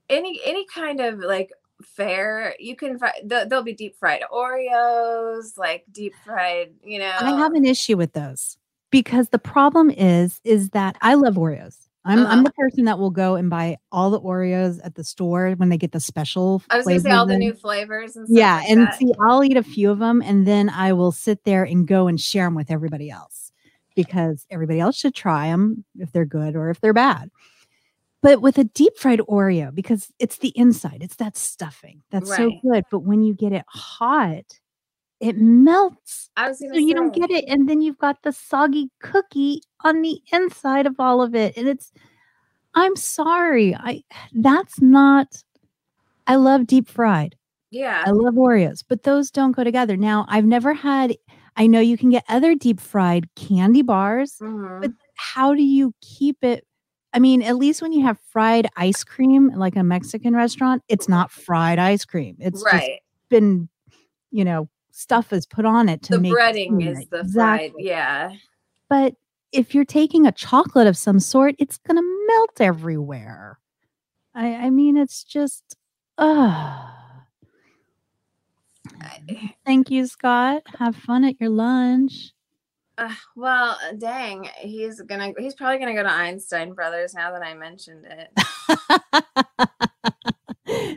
Any 0.08 0.40
any 0.46 0.66
kind 0.74 1.02
of 1.02 1.20
like 1.20 1.52
fair, 1.84 2.56
you 2.58 2.78
can 2.78 2.98
find 2.98 3.12
there'll 3.26 3.66
be 3.66 3.74
deep 3.74 3.98
fried 4.00 4.22
Oreos, 4.32 5.58
like 5.58 5.84
deep 5.92 6.14
fried. 6.24 6.72
You 6.82 7.00
know, 7.00 7.12
I 7.20 7.32
have 7.32 7.54
an 7.54 7.66
issue 7.66 7.98
with 7.98 8.14
those 8.14 8.58
because 8.92 9.28
the 9.28 9.40
problem 9.40 9.92
is 9.92 10.40
is 10.46 10.70
that 10.70 10.96
I 11.02 11.16
love 11.16 11.34
Oreos. 11.34 11.89
I'm 12.06 12.20
uh-huh. 12.20 12.32
I'm 12.32 12.44
the 12.44 12.52
person 12.52 12.86
that 12.86 12.98
will 12.98 13.12
go 13.12 13.36
and 13.36 13.50
buy 13.50 13.78
all 13.92 14.10
the 14.10 14.22
Oreos 14.22 14.80
at 14.84 14.96
the 14.96 15.04
store 15.04 15.52
when 15.58 15.70
they 15.70 15.78
get 15.78 15.92
the 15.92 16.00
special. 16.00 16.64
I 16.70 16.78
was 16.78 16.86
gonna 16.86 17.00
say 17.00 17.12
all 17.12 17.26
the 17.26 17.38
new 17.38 17.54
flavors 17.54 18.16
and 18.16 18.26
yeah, 18.30 18.58
like 18.58 18.70
and 18.70 18.82
that. 18.82 18.96
see, 18.96 19.12
I'll 19.22 19.44
eat 19.44 19.58
a 19.58 19.64
few 19.64 19.92
of 19.92 20.00
them 20.00 20.22
and 20.22 20.48
then 20.48 20.70
I 20.70 20.94
will 20.94 21.12
sit 21.12 21.44
there 21.44 21.64
and 21.64 21.88
go 21.88 22.08
and 22.08 22.20
share 22.20 22.46
them 22.46 22.56
with 22.56 22.72
everybody 22.72 23.10
else 23.10 23.52
because 23.96 24.46
everybody 24.50 24.80
else 24.80 24.98
should 24.98 25.14
try 25.14 25.48
them 25.48 25.84
if 25.98 26.12
they're 26.12 26.26
good 26.26 26.56
or 26.56 26.70
if 26.70 26.80
they're 26.80 26.94
bad. 26.94 27.30
But 28.22 28.42
with 28.42 28.58
a 28.58 28.66
deep 28.66 28.98
fried 28.98 29.20
Oreo, 29.20 29.74
because 29.74 30.12
it's 30.20 30.38
the 30.38 30.54
inside, 30.56 31.00
it's 31.02 31.16
that 31.18 31.38
stuffing 31.38 32.02
that's 32.12 32.30
right. 32.30 32.38
so 32.38 32.52
good. 32.70 32.84
But 32.92 33.00
when 33.00 33.24
you 33.24 33.34
get 33.34 33.54
it 33.54 33.64
hot, 33.68 34.44
it 35.20 35.38
melts. 35.38 36.30
I 36.38 36.50
was 36.50 36.60
so 36.60 36.68
say. 36.74 36.80
you 36.80 36.94
don't 36.94 37.14
get 37.14 37.30
it, 37.30 37.46
and 37.48 37.70
then 37.70 37.82
you've 37.82 37.98
got 37.98 38.24
the 38.24 38.32
soggy 38.32 38.90
cookie 39.02 39.62
on 39.84 40.02
the 40.02 40.22
inside 40.32 40.86
of 40.86 40.96
all 41.00 41.22
of 41.22 41.36
it, 41.36 41.56
and 41.58 41.68
it's. 41.68 41.92
I'm 42.76 42.96
sorry, 42.96 43.76
I 43.76 44.04
that's 44.34 44.80
not. 44.80 45.44
I 46.28 46.36
love 46.36 46.68
deep 46.68 46.88
fried. 46.88 47.36
Yeah, 47.72 48.04
I 48.06 48.12
love 48.12 48.36
Oreos, 48.36 48.84
but 48.88 49.04
those 49.04 49.32
don't 49.32 49.52
go 49.52 49.64
together. 49.64 49.98
Now, 49.98 50.26
I've 50.30 50.46
never 50.46 50.74
had 50.74 51.16
I 51.60 51.68
know 51.68 51.82
you 51.82 51.98
can 51.98 52.10
get 52.10 52.24
other 52.30 52.56
deep 52.56 52.80
fried 52.80 53.28
candy 53.36 53.82
bars, 53.82 54.38
mm-hmm. 54.42 54.80
but 54.80 54.92
how 55.16 55.54
do 55.54 55.62
you 55.62 55.94
keep 56.00 56.42
it? 56.42 56.66
I 57.12 57.20
mean, 57.20 57.42
at 57.42 57.58
least 57.58 57.82
when 57.82 57.92
you 57.92 58.02
have 58.06 58.18
fried 58.32 58.70
ice 58.78 59.04
cream, 59.04 59.52
like 59.54 59.76
a 59.76 59.84
Mexican 59.84 60.34
restaurant, 60.34 60.84
it's 60.88 61.10
not 61.10 61.32
fried 61.32 61.78
ice 61.78 62.06
cream. 62.06 62.38
It's 62.40 62.64
right. 62.64 62.80
just 62.80 63.02
been, 63.30 63.68
you 64.32 64.46
know, 64.46 64.70
stuff 65.00 65.32
is 65.32 65.46
put 65.46 65.66
on 65.66 65.90
it 65.90 66.02
to 66.04 66.14
the 66.14 66.20
make 66.20 66.34
breading 66.34 66.86
is 66.86 67.08
the 67.10 67.22
exactly. 67.22 67.70
fried, 67.70 67.72
yeah. 67.78 68.32
But 68.90 69.16
if 69.52 69.74
you're 69.74 69.86
taking 69.86 70.28
a 70.28 70.32
chocolate 70.32 70.88
of 70.88 70.98
some 70.98 71.20
sort, 71.20 71.56
it's 71.58 71.78
gonna 71.78 72.02
melt 72.28 72.60
everywhere. 72.60 73.60
I, 74.36 74.54
I 74.56 74.70
mean, 74.70 74.98
it's 74.98 75.24
just, 75.24 75.76
uh 76.18 76.86
Thank 79.66 79.90
you, 79.90 80.08
Scott. 80.08 80.64
Have 80.78 80.96
fun 80.96 81.24
at 81.24 81.40
your 81.40 81.50
lunch. 81.50 82.32
Uh, 82.98 83.14
well, 83.36 83.78
dang, 83.98 84.50
he's 84.58 85.00
gonna 85.02 85.32
he's 85.38 85.54
probably 85.56 85.80
gonna 85.80 85.94
go 85.94 86.04
to 86.04 86.12
Einstein 86.12 86.74
Brothers 86.74 87.14
now 87.14 87.32
that 87.32 87.42
I 87.42 87.54
mentioned 87.54 88.06
it. 88.06 88.30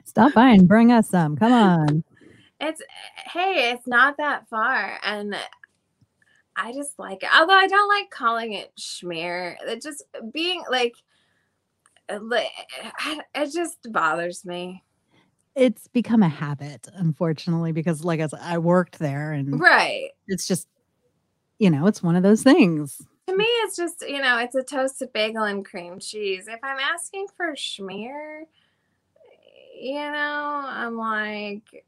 Stop 0.04 0.34
by 0.34 0.48
and 0.48 0.66
bring 0.66 0.90
us 0.90 1.08
some. 1.08 1.36
Come 1.36 1.52
on. 1.52 2.04
It's 2.62 2.80
hey, 3.32 3.72
it's 3.72 3.88
not 3.88 4.16
that 4.18 4.48
far. 4.48 4.98
And 5.02 5.36
I 6.54 6.72
just 6.72 6.98
like 6.98 7.22
it. 7.22 7.28
Although 7.34 7.54
I 7.54 7.66
don't 7.66 7.88
like 7.88 8.10
calling 8.10 8.52
it 8.52 8.72
schmear. 8.78 9.56
It 9.66 9.82
just 9.82 10.04
being 10.32 10.62
like, 10.70 10.94
uh, 12.08 12.20
it 13.34 13.52
just 13.52 13.90
bothers 13.90 14.44
me. 14.44 14.84
It's 15.54 15.88
become 15.88 16.22
a 16.22 16.28
habit, 16.28 16.88
unfortunately, 16.94 17.72
because 17.72 18.04
like 18.04 18.20
I 18.20 18.26
said, 18.28 18.40
I 18.42 18.58
worked 18.58 18.98
there 18.98 19.32
and 19.32 19.60
Right. 19.60 20.10
it's 20.28 20.46
just, 20.46 20.68
you 21.58 21.68
know, 21.68 21.86
it's 21.86 22.02
one 22.02 22.16
of 22.16 22.22
those 22.22 22.42
things. 22.42 23.02
To 23.28 23.36
me, 23.36 23.44
it's 23.44 23.76
just, 23.76 24.02
you 24.08 24.20
know, 24.20 24.38
it's 24.38 24.54
a 24.54 24.62
toasted 24.62 25.12
bagel 25.12 25.44
and 25.44 25.64
cream 25.64 25.98
cheese. 25.98 26.48
If 26.48 26.60
I'm 26.62 26.78
asking 26.78 27.26
for 27.36 27.52
schmear, 27.52 28.44
you 29.78 29.94
know, 29.94 30.62
I'm 30.64 30.96
like, 30.96 31.84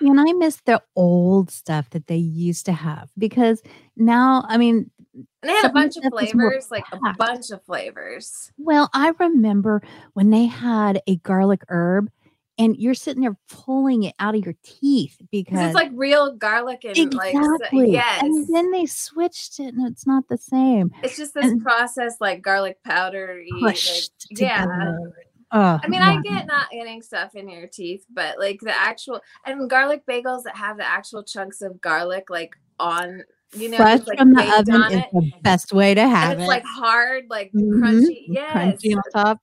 And 0.00 0.20
I 0.20 0.32
miss 0.34 0.56
the 0.66 0.82
old 0.94 1.50
stuff 1.50 1.90
that 1.90 2.06
they 2.06 2.16
used 2.16 2.66
to 2.66 2.72
have 2.72 3.10
because 3.16 3.62
now, 3.96 4.44
I 4.46 4.58
mean, 4.58 4.90
and 5.14 5.26
they 5.42 5.52
had 5.54 5.70
a 5.70 5.72
bunch 5.72 5.96
of 5.96 6.04
stuff 6.04 6.22
is 6.22 6.34
more 6.34 6.50
flavors, 6.50 6.70
like 6.70 6.84
a 6.92 7.14
bunch 7.16 7.50
of 7.50 7.64
flavors. 7.64 8.52
well, 8.58 8.90
I 8.92 9.12
remember 9.18 9.82
when 10.12 10.30
they 10.30 10.44
had 10.46 11.00
a 11.06 11.16
garlic 11.16 11.62
herb 11.70 12.10
and 12.58 12.76
you're 12.76 12.94
sitting 12.94 13.22
there 13.22 13.36
pulling 13.50 14.04
it 14.04 14.14
out 14.18 14.34
of 14.34 14.44
your 14.44 14.54
teeth 14.62 15.18
Because 15.30 15.58
it's 15.58 15.74
like 15.74 15.90
real 15.94 16.32
garlic 16.32 16.84
and 16.84 17.14
like, 17.14 17.34
so- 17.34 17.58
yes. 17.72 18.22
And 18.22 18.46
then 18.54 18.70
they 18.70 18.86
switched 18.86 19.60
it 19.60 19.74
and 19.74 19.86
it's 19.86 20.06
not 20.06 20.28
the 20.28 20.38
same. 20.38 20.90
it's 21.02 21.16
just 21.16 21.34
this 21.34 21.46
and- 21.46 21.62
processed 21.62 22.20
like 22.20 22.42
garlic 22.42 22.82
powder. 22.82 23.42
Pushed 23.60 24.26
yeah. 24.30 24.66
Together. 25.52 25.80
I 25.84 25.88
mean, 25.88 26.02
I 26.02 26.20
get 26.22 26.46
not 26.46 26.70
getting 26.70 27.02
stuff 27.02 27.34
in 27.34 27.48
your 27.48 27.66
teeth, 27.66 28.04
but 28.10 28.38
like 28.38 28.60
the 28.60 28.76
actual 28.76 29.20
and 29.44 29.68
garlic 29.68 30.04
bagels 30.06 30.42
that 30.44 30.56
have 30.56 30.76
the 30.76 30.86
actual 30.88 31.22
chunks 31.22 31.62
of 31.62 31.80
garlic 31.80 32.30
like 32.30 32.56
on, 32.78 33.22
you 33.54 33.68
know, 33.70 33.78
fresh 33.78 34.00
like 34.06 34.18
from 34.18 34.32
the 34.32 34.42
oven 34.42 34.74
is 34.84 34.90
it. 34.98 35.08
the 35.12 35.32
best 35.42 35.72
way 35.72 35.94
to 35.94 36.06
have 36.08 36.32
And 36.32 36.40
it. 36.40 36.42
it's 36.42 36.48
like 36.48 36.64
hard, 36.64 37.26
like 37.30 37.52
Mhm, 37.52 37.80
crunchy. 37.80 38.24
Yes. 38.28 38.54
crunchy 38.82 38.96
on 38.96 39.02
top. 39.12 39.40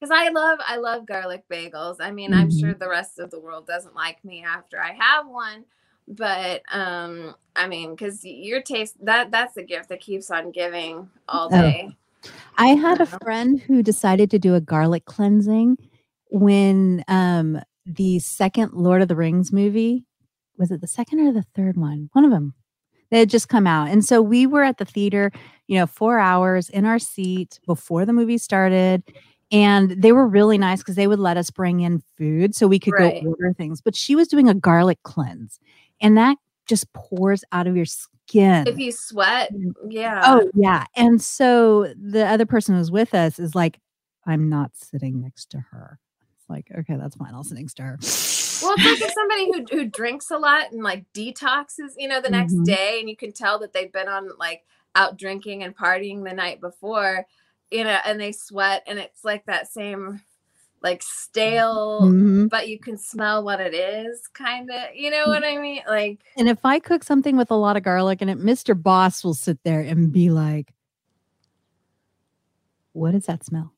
Because 0.00 0.10
I 0.14 0.28
love 0.28 0.58
I 0.66 0.76
love 0.76 1.06
garlic 1.06 1.44
bagels. 1.50 1.96
I 2.00 2.10
mean, 2.10 2.34
I'm 2.34 2.48
Mhm. 2.50 2.60
sure 2.60 2.74
the 2.74 2.88
rest 2.88 3.18
of 3.18 3.30
the 3.30 3.40
world 3.40 3.66
doesn't 3.66 3.94
like 3.94 4.22
me 4.24 4.44
after 4.44 4.78
I 4.80 4.92
have 4.92 5.26
one, 5.26 5.64
but 6.06 6.62
um, 6.70 7.34
I 7.54 7.66
mean, 7.66 7.92
because 7.94 8.22
your 8.24 8.60
taste 8.60 8.96
that 9.04 9.30
that's 9.30 9.54
the 9.54 9.62
gift 9.62 9.88
that 9.88 10.00
keeps 10.00 10.30
on 10.30 10.50
giving 10.50 11.08
all 11.28 11.48
Oh. 11.52 11.92
I 12.58 12.68
had 12.68 13.00
a 13.00 13.06
friend 13.06 13.60
who 13.60 13.82
decided 13.82 14.30
to 14.30 14.38
do 14.38 14.54
a 14.54 14.60
garlic 14.60 15.04
cleansing 15.04 15.76
when 16.30 17.04
um 17.08 17.60
the 17.84 18.18
second 18.18 18.72
Lord 18.72 19.02
of 19.02 19.08
the 19.08 19.16
Rings 19.16 19.52
movie 19.52 20.04
was 20.58 20.70
it 20.70 20.80
the 20.80 20.86
second 20.88 21.20
or 21.20 21.32
the 21.32 21.44
third 21.54 21.76
one? 21.76 22.08
One 22.12 22.24
of 22.24 22.30
them. 22.30 22.54
They 23.10 23.20
had 23.20 23.30
just 23.30 23.48
come 23.48 23.66
out. 23.66 23.88
And 23.90 24.04
so 24.04 24.20
we 24.22 24.46
were 24.46 24.64
at 24.64 24.78
the 24.78 24.84
theater, 24.84 25.30
you 25.68 25.78
know, 25.78 25.86
4 25.86 26.18
hours 26.18 26.68
in 26.70 26.84
our 26.86 26.98
seat 26.98 27.60
before 27.66 28.04
the 28.06 28.12
movie 28.12 28.38
started 28.38 29.02
and 29.52 29.90
they 29.92 30.10
were 30.12 30.26
really 30.26 30.58
nice 30.58 30.82
cuz 30.82 30.96
they 30.96 31.06
would 31.06 31.20
let 31.20 31.36
us 31.36 31.50
bring 31.50 31.80
in 31.80 32.02
food 32.18 32.54
so 32.54 32.66
we 32.66 32.80
could 32.80 32.94
Right. 32.94 33.22
go 33.22 33.28
order 33.30 33.52
things. 33.54 33.80
But 33.80 33.94
she 33.94 34.16
was 34.16 34.28
doing 34.28 34.48
a 34.48 34.54
garlic 34.54 34.98
cleanse 35.04 35.60
and 36.00 36.16
that 36.18 36.36
just 36.66 36.92
pours 36.94 37.44
out 37.52 37.66
of 37.68 37.76
your 37.76 37.86
skin. 38.28 38.66
If 38.66 38.78
you 38.78 38.92
sweat, 38.92 39.52
yeah. 39.88 40.22
Oh 40.24 40.50
yeah. 40.54 40.84
And 40.96 41.20
so 41.20 41.92
the 41.96 42.26
other 42.26 42.46
person 42.46 42.74
who 42.74 42.78
was 42.80 42.90
with 42.90 43.14
us 43.14 43.38
is 43.38 43.54
like, 43.54 43.80
I'm 44.26 44.48
not 44.48 44.72
sitting 44.74 45.20
next 45.20 45.50
to 45.50 45.58
her. 45.70 45.98
It's 46.36 46.48
like, 46.48 46.66
okay, 46.78 46.96
that's 46.96 47.16
fine. 47.16 47.34
I'll 47.34 47.44
sit 47.44 47.58
next 47.58 47.74
to 47.74 47.82
her. 47.84 47.98
Well, 48.00 48.74
it's 48.76 48.84
like 48.84 49.10
somebody 49.14 49.46
who 49.46 49.64
who 49.78 49.84
drinks 49.86 50.30
a 50.30 50.38
lot 50.38 50.72
and 50.72 50.82
like 50.82 51.04
detoxes, 51.14 51.92
you 51.96 52.08
know, 52.08 52.20
the 52.20 52.30
next 52.30 52.54
Mhm. 52.54 52.64
day, 52.64 52.98
and 53.00 53.08
you 53.08 53.16
can 53.16 53.32
tell 53.32 53.58
that 53.60 53.72
they've 53.72 53.92
been 53.92 54.08
on 54.08 54.30
like 54.38 54.64
out 54.94 55.18
drinking 55.18 55.62
and 55.62 55.76
partying 55.76 56.24
the 56.24 56.34
night 56.34 56.60
before, 56.60 57.26
you 57.70 57.84
know, 57.84 57.98
and 58.04 58.20
they 58.20 58.32
sweat, 58.32 58.82
and 58.86 58.98
it's 58.98 59.24
like 59.24 59.44
that 59.46 59.68
same 59.68 60.22
like 60.86 61.02
stale, 61.02 62.02
Mhm. 62.02 62.48
but 62.48 62.68
you 62.68 62.78
can 62.78 62.96
smell 62.96 63.42
what 63.42 63.60
it 63.60 63.74
is, 63.74 64.28
kind 64.28 64.70
of. 64.70 64.94
You 64.94 65.10
know 65.10 65.24
what 65.26 65.42
I 65.42 65.58
mean? 65.58 65.80
Like, 65.88 66.20
And 66.36 66.48
if 66.48 66.64
I 66.64 66.78
cook 66.78 67.02
something 67.02 67.36
with 67.36 67.50
a 67.50 67.56
lot 67.56 67.76
of 67.76 67.82
garlic 67.82 68.22
in 68.22 68.28
it, 68.28 68.38
Mr. 68.38 68.80
Boss 68.80 69.24
will 69.24 69.34
sit 69.34 69.58
there 69.64 69.80
and 69.80 70.12
be 70.12 70.30
like, 70.30 70.72
What 72.92 73.10
does 73.12 73.26
that 73.26 73.44
smell? 73.44 73.72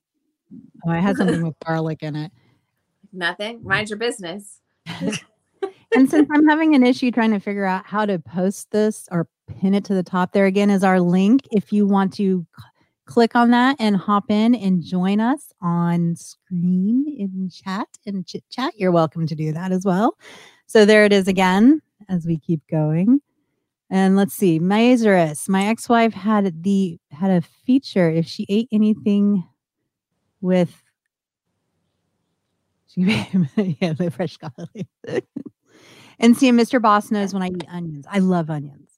Oh, 0.85 0.91
I 0.91 0.99
had 0.99 1.17
something 1.17 1.41
with 1.41 1.55
garlic 1.65 2.03
in 2.03 2.15
it. 2.15 2.31
nothing. 3.11 3.63
Mind 3.63 3.89
your 3.89 3.97
business. 3.97 4.61
And 5.95 6.07
since 6.07 6.29
I'm 6.31 6.47
having 6.47 6.75
an 6.75 6.85
issue 6.85 7.09
trying 7.09 7.31
to 7.31 7.39
figure 7.39 7.65
out 7.65 7.83
how 7.83 8.05
to 8.05 8.19
post 8.19 8.69
this 8.69 9.07
or 9.11 9.27
pin 9.47 9.73
it 9.73 9.83
to 9.85 9.95
the 9.95 10.03
top, 10.03 10.33
there 10.33 10.45
again 10.45 10.69
is 10.69 10.83
our 10.83 11.01
link. 11.01 11.41
If 11.51 11.73
you 11.73 11.87
want 11.87 12.13
to 12.13 12.45
click 13.09 13.35
on 13.35 13.49
that 13.49 13.75
and 13.79 13.97
hop 13.97 14.29
in 14.29 14.53
and 14.53 14.83
join 14.83 15.19
us 15.19 15.51
on 15.61 16.15
screen 16.15 17.05
in 17.17 17.49
chat 17.49 17.87
and 18.05 18.25
chit 18.27 18.43
chat, 18.51 18.71
you're 18.77 18.91
welcome 18.91 19.25
to 19.25 19.35
do 19.35 19.51
that 19.51 19.71
as 19.71 19.83
well. 19.83 20.15
So 20.67 20.85
there 20.85 21.03
it 21.05 21.11
is 21.11 21.27
again 21.27 21.81
as 22.07 22.25
we 22.27 22.37
keep 22.37 22.61
going. 22.69 23.19
And 23.89 24.15
let's 24.15 24.35
see, 24.35 24.59
Mazarus, 24.59 25.49
my 25.49 25.65
ex-wife 25.65 26.13
had 26.13 26.63
the 26.63 26.99
had 27.11 27.31
a 27.31 27.41
feature 27.65 28.11
if 28.11 28.27
she 28.27 28.45
ate 28.47 28.69
anything 28.71 29.43
with 30.39 30.83
she 32.87 33.01
yeah, 33.81 33.93
fresh 34.11 34.37
garlic. 34.37 34.87
and 36.19 36.37
see, 36.37 36.51
Mr. 36.51 36.79
Boss 36.79 37.09
knows 37.09 37.33
when 37.33 37.41
I 37.41 37.47
eat 37.47 37.65
onions. 37.71 38.05
I 38.07 38.19
love 38.19 38.51
onions. 38.51 38.88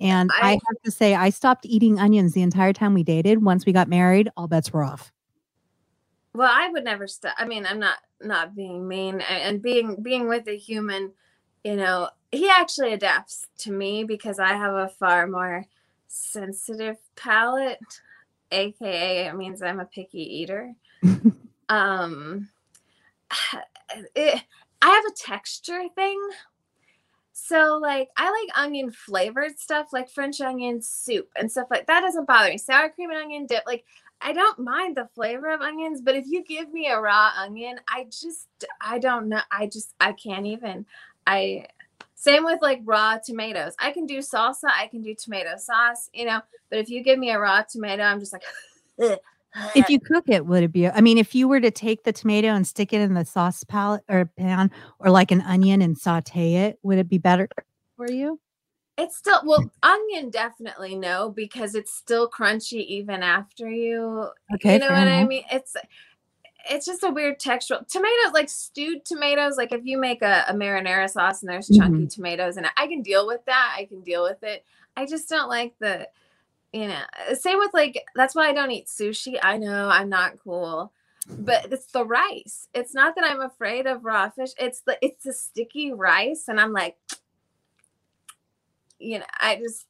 And 0.00 0.30
I, 0.32 0.48
I- 0.48 0.50
have 0.52 0.82
to 0.84 0.90
say, 0.90 1.14
I 1.14 1.30
stopped 1.30 1.66
eating 1.66 1.98
onions 1.98 2.32
the 2.32 2.42
entire 2.42 2.72
time 2.72 2.94
we 2.94 3.02
dated. 3.02 3.42
Once 3.42 3.64
we 3.66 3.72
got 3.72 3.88
married, 3.88 4.28
all 4.36 4.48
bets 4.48 4.72
were 4.72 4.82
off. 4.82 5.12
Well, 6.34 6.50
I 6.52 6.68
would 6.68 6.82
never 6.84 7.06
stop. 7.06 7.34
I 7.38 7.44
mean, 7.44 7.64
I'm 7.64 7.78
not 7.78 7.98
not 8.20 8.56
being 8.56 8.88
mean 8.88 9.20
and 9.20 9.62
being 9.62 10.02
being 10.02 10.28
with 10.28 10.48
a 10.48 10.56
human, 10.56 11.12
you 11.62 11.76
know, 11.76 12.08
he 12.32 12.50
actually 12.50 12.92
adapts 12.92 13.46
to 13.58 13.70
me 13.70 14.02
because 14.02 14.40
I 14.40 14.54
have 14.54 14.74
a 14.74 14.88
far 14.88 15.28
more 15.28 15.64
sensitive 16.08 16.96
palate, 17.14 17.78
aka 18.50 19.28
it 19.28 19.36
means 19.36 19.62
I'm 19.62 19.78
a 19.78 19.84
picky 19.84 20.22
eater. 20.22 20.74
um 21.68 22.48
it, 24.16 24.42
I 24.82 24.88
have 24.90 25.04
a 25.04 25.16
texture 25.16 25.84
thing. 25.94 26.20
So 27.36 27.78
like 27.82 28.10
I 28.16 28.30
like 28.30 28.56
onion 28.56 28.92
flavored 28.92 29.58
stuff 29.58 29.92
like 29.92 30.08
French 30.08 30.40
onion 30.40 30.80
soup 30.80 31.28
and 31.36 31.50
stuff 31.50 31.66
like 31.68 31.86
that 31.88 32.00
doesn't 32.00 32.28
bother 32.28 32.48
me. 32.48 32.58
Sour 32.58 32.90
cream 32.90 33.10
and 33.10 33.18
onion 33.18 33.46
dip 33.46 33.64
like 33.66 33.84
I 34.20 34.32
don't 34.32 34.60
mind 34.60 34.96
the 34.96 35.08
flavor 35.14 35.50
of 35.50 35.60
onions, 35.60 36.00
but 36.00 36.14
if 36.14 36.26
you 36.28 36.44
give 36.44 36.72
me 36.72 36.86
a 36.86 36.98
raw 36.98 37.32
onion, 37.36 37.80
I 37.88 38.04
just 38.04 38.46
I 38.80 39.00
don't 39.00 39.28
know. 39.28 39.40
I 39.50 39.66
just 39.66 39.94
I 40.00 40.12
can't 40.12 40.46
even. 40.46 40.86
I 41.26 41.66
same 42.14 42.44
with 42.44 42.62
like 42.62 42.80
raw 42.84 43.18
tomatoes. 43.18 43.74
I 43.80 43.90
can 43.90 44.06
do 44.06 44.18
salsa, 44.18 44.70
I 44.72 44.86
can 44.86 45.02
do 45.02 45.12
tomato 45.14 45.56
sauce, 45.56 46.08
you 46.14 46.26
know, 46.26 46.40
but 46.70 46.78
if 46.78 46.88
you 46.88 47.02
give 47.02 47.18
me 47.18 47.30
a 47.30 47.38
raw 47.38 47.62
tomato, 47.62 48.04
I'm 48.04 48.20
just 48.20 48.32
like 48.32 48.44
if 49.74 49.88
you 49.88 49.98
cook 50.00 50.24
it, 50.28 50.46
would 50.46 50.62
it 50.62 50.72
be? 50.72 50.88
I 50.88 51.00
mean, 51.00 51.18
if 51.18 51.34
you 51.34 51.48
were 51.48 51.60
to 51.60 51.70
take 51.70 52.04
the 52.04 52.12
tomato 52.12 52.48
and 52.48 52.66
stick 52.66 52.92
it 52.92 53.00
in 53.00 53.14
the 53.14 53.24
sauce 53.24 53.64
palette 53.64 54.02
or 54.08 54.26
pan 54.36 54.70
or 54.98 55.10
like 55.10 55.30
an 55.30 55.40
onion 55.42 55.82
and 55.82 55.96
saute 55.96 56.54
it, 56.54 56.78
would 56.82 56.98
it 56.98 57.08
be 57.08 57.18
better 57.18 57.48
for 57.96 58.10
you? 58.10 58.40
It's 58.96 59.16
still 59.16 59.40
well, 59.44 59.70
onion 59.82 60.30
definitely 60.30 60.94
no 60.94 61.30
because 61.30 61.74
it's 61.74 61.92
still 61.92 62.30
crunchy 62.30 62.86
even 62.86 63.22
after 63.22 63.68
you. 63.68 64.28
Okay, 64.54 64.74
you 64.74 64.78
know 64.78 64.86
what 64.86 65.08
I 65.08 65.24
mean? 65.24 65.42
It's 65.50 65.76
it's 66.70 66.86
just 66.86 67.02
a 67.02 67.10
weird 67.10 67.38
texture. 67.40 67.80
Tomatoes, 67.88 68.32
like 68.32 68.48
stewed 68.48 69.04
tomatoes, 69.04 69.56
like 69.56 69.72
if 69.72 69.84
you 69.84 69.98
make 69.98 70.22
a, 70.22 70.44
a 70.48 70.54
marinara 70.54 71.08
sauce 71.10 71.42
and 71.42 71.50
there's 71.50 71.68
chunky 71.68 72.04
Mm-hmm. 72.04 72.06
tomatoes 72.06 72.56
it, 72.56 72.64
I 72.76 72.86
can 72.86 73.02
deal 73.02 73.26
with 73.26 73.44
that. 73.46 73.74
I 73.76 73.84
can 73.84 74.00
deal 74.00 74.22
with 74.22 74.42
it. 74.42 74.64
I 74.96 75.06
just 75.06 75.28
don't 75.28 75.48
like 75.48 75.74
the, 75.80 76.08
you 76.74 76.88
know, 76.88 77.00
uh, 77.30 77.34
same 77.36 77.58
with 77.58 77.72
like 77.72 78.04
that's 78.16 78.34
why 78.34 78.48
I 78.48 78.52
don't 78.52 78.72
eat 78.72 78.88
sushi. 78.88 79.38
I 79.40 79.58
know 79.58 79.88
I'm 79.88 80.08
not 80.08 80.40
cool. 80.42 80.92
But 81.26 81.72
it's 81.72 81.86
the 81.86 82.04
rice. 82.04 82.68
It's 82.74 82.92
not 82.94 83.14
that 83.14 83.24
I'm 83.24 83.40
afraid 83.40 83.86
of 83.86 84.04
raw 84.04 84.28
fish. 84.28 84.50
It's 84.58 84.80
the 84.80 84.98
it's 85.00 85.24
the 85.24 85.32
sticky 85.32 85.92
rice, 85.92 86.48
and 86.48 86.60
I'm 86.60 86.72
like, 86.72 86.96
you 88.98 89.20
know, 89.20 89.24
I 89.40 89.56
just 89.56 89.86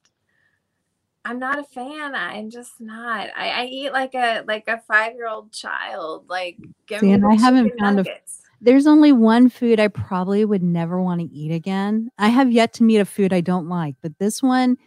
I'm 1.25 1.39
not 1.39 1.57
a 1.57 1.63
fan. 1.63 2.13
I'm 2.13 2.51
just 2.51 2.79
not. 2.79 3.29
I, 3.35 3.49
I 3.49 3.65
eat 3.65 3.91
like 3.91 4.13
a 4.13 4.43
like 4.47 4.67
a 4.67 4.81
five 4.87 5.15
year 5.15 5.27
old 5.27 5.51
child. 5.51 6.29
Like 6.29 6.57
give 6.85 7.01
See, 7.01 7.07
me 7.07 7.13
and 7.13 7.25
I 7.25 7.33
haven't 7.33 7.73
found 7.79 7.99
a- 7.99 8.03
nuggets. 8.03 8.43
There's 8.61 8.87
only 8.87 9.11
one 9.11 9.49
food 9.49 9.79
I 9.79 9.87
probably 9.89 10.45
would 10.45 10.63
never 10.63 11.01
want 11.01 11.19
to 11.19 11.27
eat 11.27 11.51
again. 11.51 12.09
I 12.17 12.29
have 12.29 12.51
yet 12.51 12.73
to 12.73 12.83
meet 12.83 12.99
a 12.99 13.05
food 13.05 13.33
I 13.33 13.41
don't 13.41 13.67
like, 13.67 13.95
but 14.01 14.17
this 14.19 14.41
one, 14.41 14.77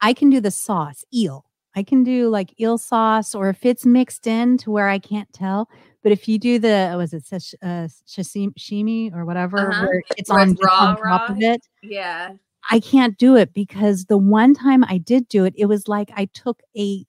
I 0.00 0.12
can 0.12 0.30
do 0.30 0.40
the 0.40 0.50
sauce, 0.50 1.04
eel. 1.14 1.44
I 1.76 1.82
can 1.82 2.02
do 2.02 2.28
like 2.28 2.58
eel 2.60 2.78
sauce, 2.78 3.34
or 3.34 3.48
if 3.48 3.64
it's 3.64 3.86
mixed 3.86 4.26
in 4.26 4.58
to 4.58 4.70
where 4.70 4.88
I 4.88 4.98
can't 4.98 5.32
tell. 5.32 5.68
But 6.02 6.12
if 6.12 6.26
you 6.26 6.38
do 6.38 6.58
the, 6.58 6.94
was 6.96 7.12
it 7.12 7.26
sash- 7.26 7.54
uh, 7.62 7.86
sashimi 8.06 9.14
or 9.14 9.24
whatever, 9.24 9.68
Uh-huh. 9.70 9.86
where 9.86 10.02
it's 10.16 10.30
on, 10.30 10.56
raw, 10.62 10.72
on 10.72 10.96
top 10.96 11.04
raw. 11.04 11.26
of 11.26 11.36
it, 11.40 11.60
Yeah. 11.82 12.32
I 12.70 12.80
can't 12.80 13.16
do 13.18 13.36
it 13.36 13.52
because 13.54 14.04
the 14.06 14.18
one 14.18 14.54
time 14.54 14.84
I 14.84 14.98
did 14.98 15.28
do 15.28 15.44
it, 15.44 15.54
it 15.56 15.66
was 15.66 15.88
like 15.88 16.10
I 16.16 16.26
took 16.26 16.62
a, 16.76 17.04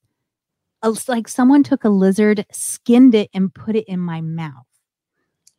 a 0.82 0.94
like 1.08 1.28
someone 1.28 1.62
took 1.62 1.84
a 1.84 1.88
lizard, 1.88 2.44
skinned 2.52 3.14
it, 3.14 3.30
and 3.34 3.52
put 3.54 3.76
it 3.76 3.84
in 3.88 4.00
my 4.00 4.20
mouth. 4.20 4.66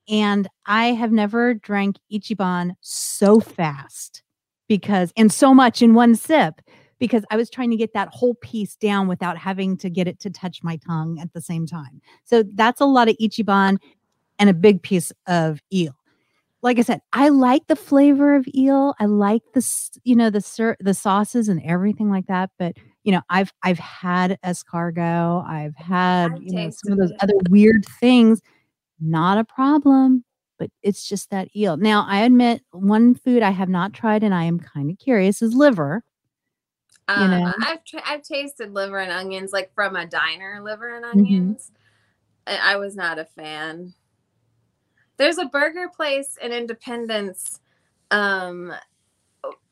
And 0.10 0.48
I 0.66 0.88
have 0.94 1.12
never 1.12 1.54
drank 1.54 1.98
Ichiban 2.12 2.74
so 2.82 3.40
fast 3.40 4.24
because, 4.68 5.14
and 5.16 5.32
so 5.32 5.54
much 5.54 5.82
in 5.82 5.94
one 5.94 6.16
sip 6.16 6.60
because 7.04 7.26
I 7.30 7.36
was 7.36 7.50
trying 7.50 7.70
to 7.72 7.76
get 7.76 7.94
that 7.94 8.10
whole 8.10 8.36
piece 8.36 8.76
down 8.76 9.08
without 9.08 9.38
having 9.38 9.76
to 9.78 9.90
get 9.90 10.08
it 10.08 10.20
to 10.22 10.30
touch 10.30 10.64
my 10.64 10.78
tongue 10.78 11.20
at 11.20 11.34
the 11.34 11.42
same 11.42 11.66
time. 11.66 12.02
So 12.24 12.44
that's 12.56 12.80
a 12.80 12.86
lot 12.86 13.10
of 13.10 13.18
Ichiban 13.18 13.78
and 14.40 14.50
a 14.50 14.54
big 14.54 14.82
piece 14.82 15.12
of 15.28 15.62
eel 15.74 15.96
like 16.64 16.80
I 16.80 16.82
said, 16.82 17.02
I 17.12 17.28
like 17.28 17.68
the 17.68 17.76
flavor 17.76 18.36
of 18.36 18.48
eel. 18.56 18.96
I 18.98 19.06
like 19.06 19.42
the 19.54 20.00
you 20.06 20.16
know 20.16 20.30
the 20.30 20.42
sir 20.42 20.78
the 20.80 20.94
sauces 20.94 21.50
and 21.50 21.62
everything 21.64 22.10
like 22.10 22.26
that. 22.28 22.50
But 22.58 22.78
you 23.04 23.12
know, 23.12 23.22
I've 23.30 23.52
I've 23.64 23.78
had 23.80 24.40
escargot. 24.44 25.46
I've 25.46 25.76
had 25.76 26.40
you 26.42 26.54
know 26.54 26.70
some 26.72 26.94
of 26.94 27.00
those 27.00 27.12
other 27.20 27.34
weird 27.50 27.86
things. 28.00 28.42
Not 29.02 29.38
a 29.38 29.44
problem, 29.44 30.24
but 30.58 30.70
it's 30.82 31.08
just 31.08 31.30
that 31.32 31.54
eel. 31.54 31.76
Now, 31.76 32.06
I 32.08 32.22
admit 32.22 32.62
one 32.72 33.14
food 33.14 33.44
I 33.44 33.52
have 33.52 33.70
not 33.70 33.92
tried 33.92 34.24
and 34.24 34.34
I 34.34 34.46
am 34.46 34.58
kind 34.58 34.90
of 34.90 34.98
curious 34.98 35.42
is 35.42 35.54
liver. 35.54 36.02
You 37.10 37.16
uh, 37.16 37.28
know? 37.28 37.54
I've 37.60 37.84
tra- 37.84 38.04
I've 38.06 38.24
tasted 38.24 38.74
liver 38.74 39.00
and 39.00 39.12
onions 39.12 39.52
like 39.52 39.74
from 39.74 39.96
a 39.96 40.06
diner, 40.06 40.62
liver 40.64 40.96
and 40.96 41.06
mm-hmm. 41.06 41.20
onions. 41.20 41.72
Mm-hmm. 42.48 42.62
I 42.62 42.78
was 42.78 42.96
not 42.96 43.20
a 43.20 43.26
fan. 43.26 43.94
There's 45.18 45.38
a 45.38 45.46
burger 45.46 45.90
place 45.94 46.38
in 46.42 46.52
Independence. 46.52 47.60
Um, 48.12 48.74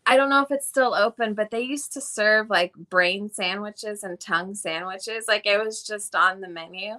I 0.06 0.18
don't 0.18 0.30
know 0.30 0.42
if 0.42 0.52
it's 0.52 0.68
still 0.68 0.94
open, 0.94 1.34
but 1.34 1.52
they 1.52 1.62
used 1.62 1.94
to 1.94 2.02
serve 2.02 2.50
like 2.50 2.74
brain 2.74 3.32
sandwiches 3.32 4.04
and 4.04 4.20
tongue 4.20 4.56
sandwiches. 4.56 5.26
Like 5.28 5.46
it 5.46 5.64
was 5.64 5.84
just 5.84 6.16
on 6.16 6.42
the 6.42 6.50
menu. 6.50 6.96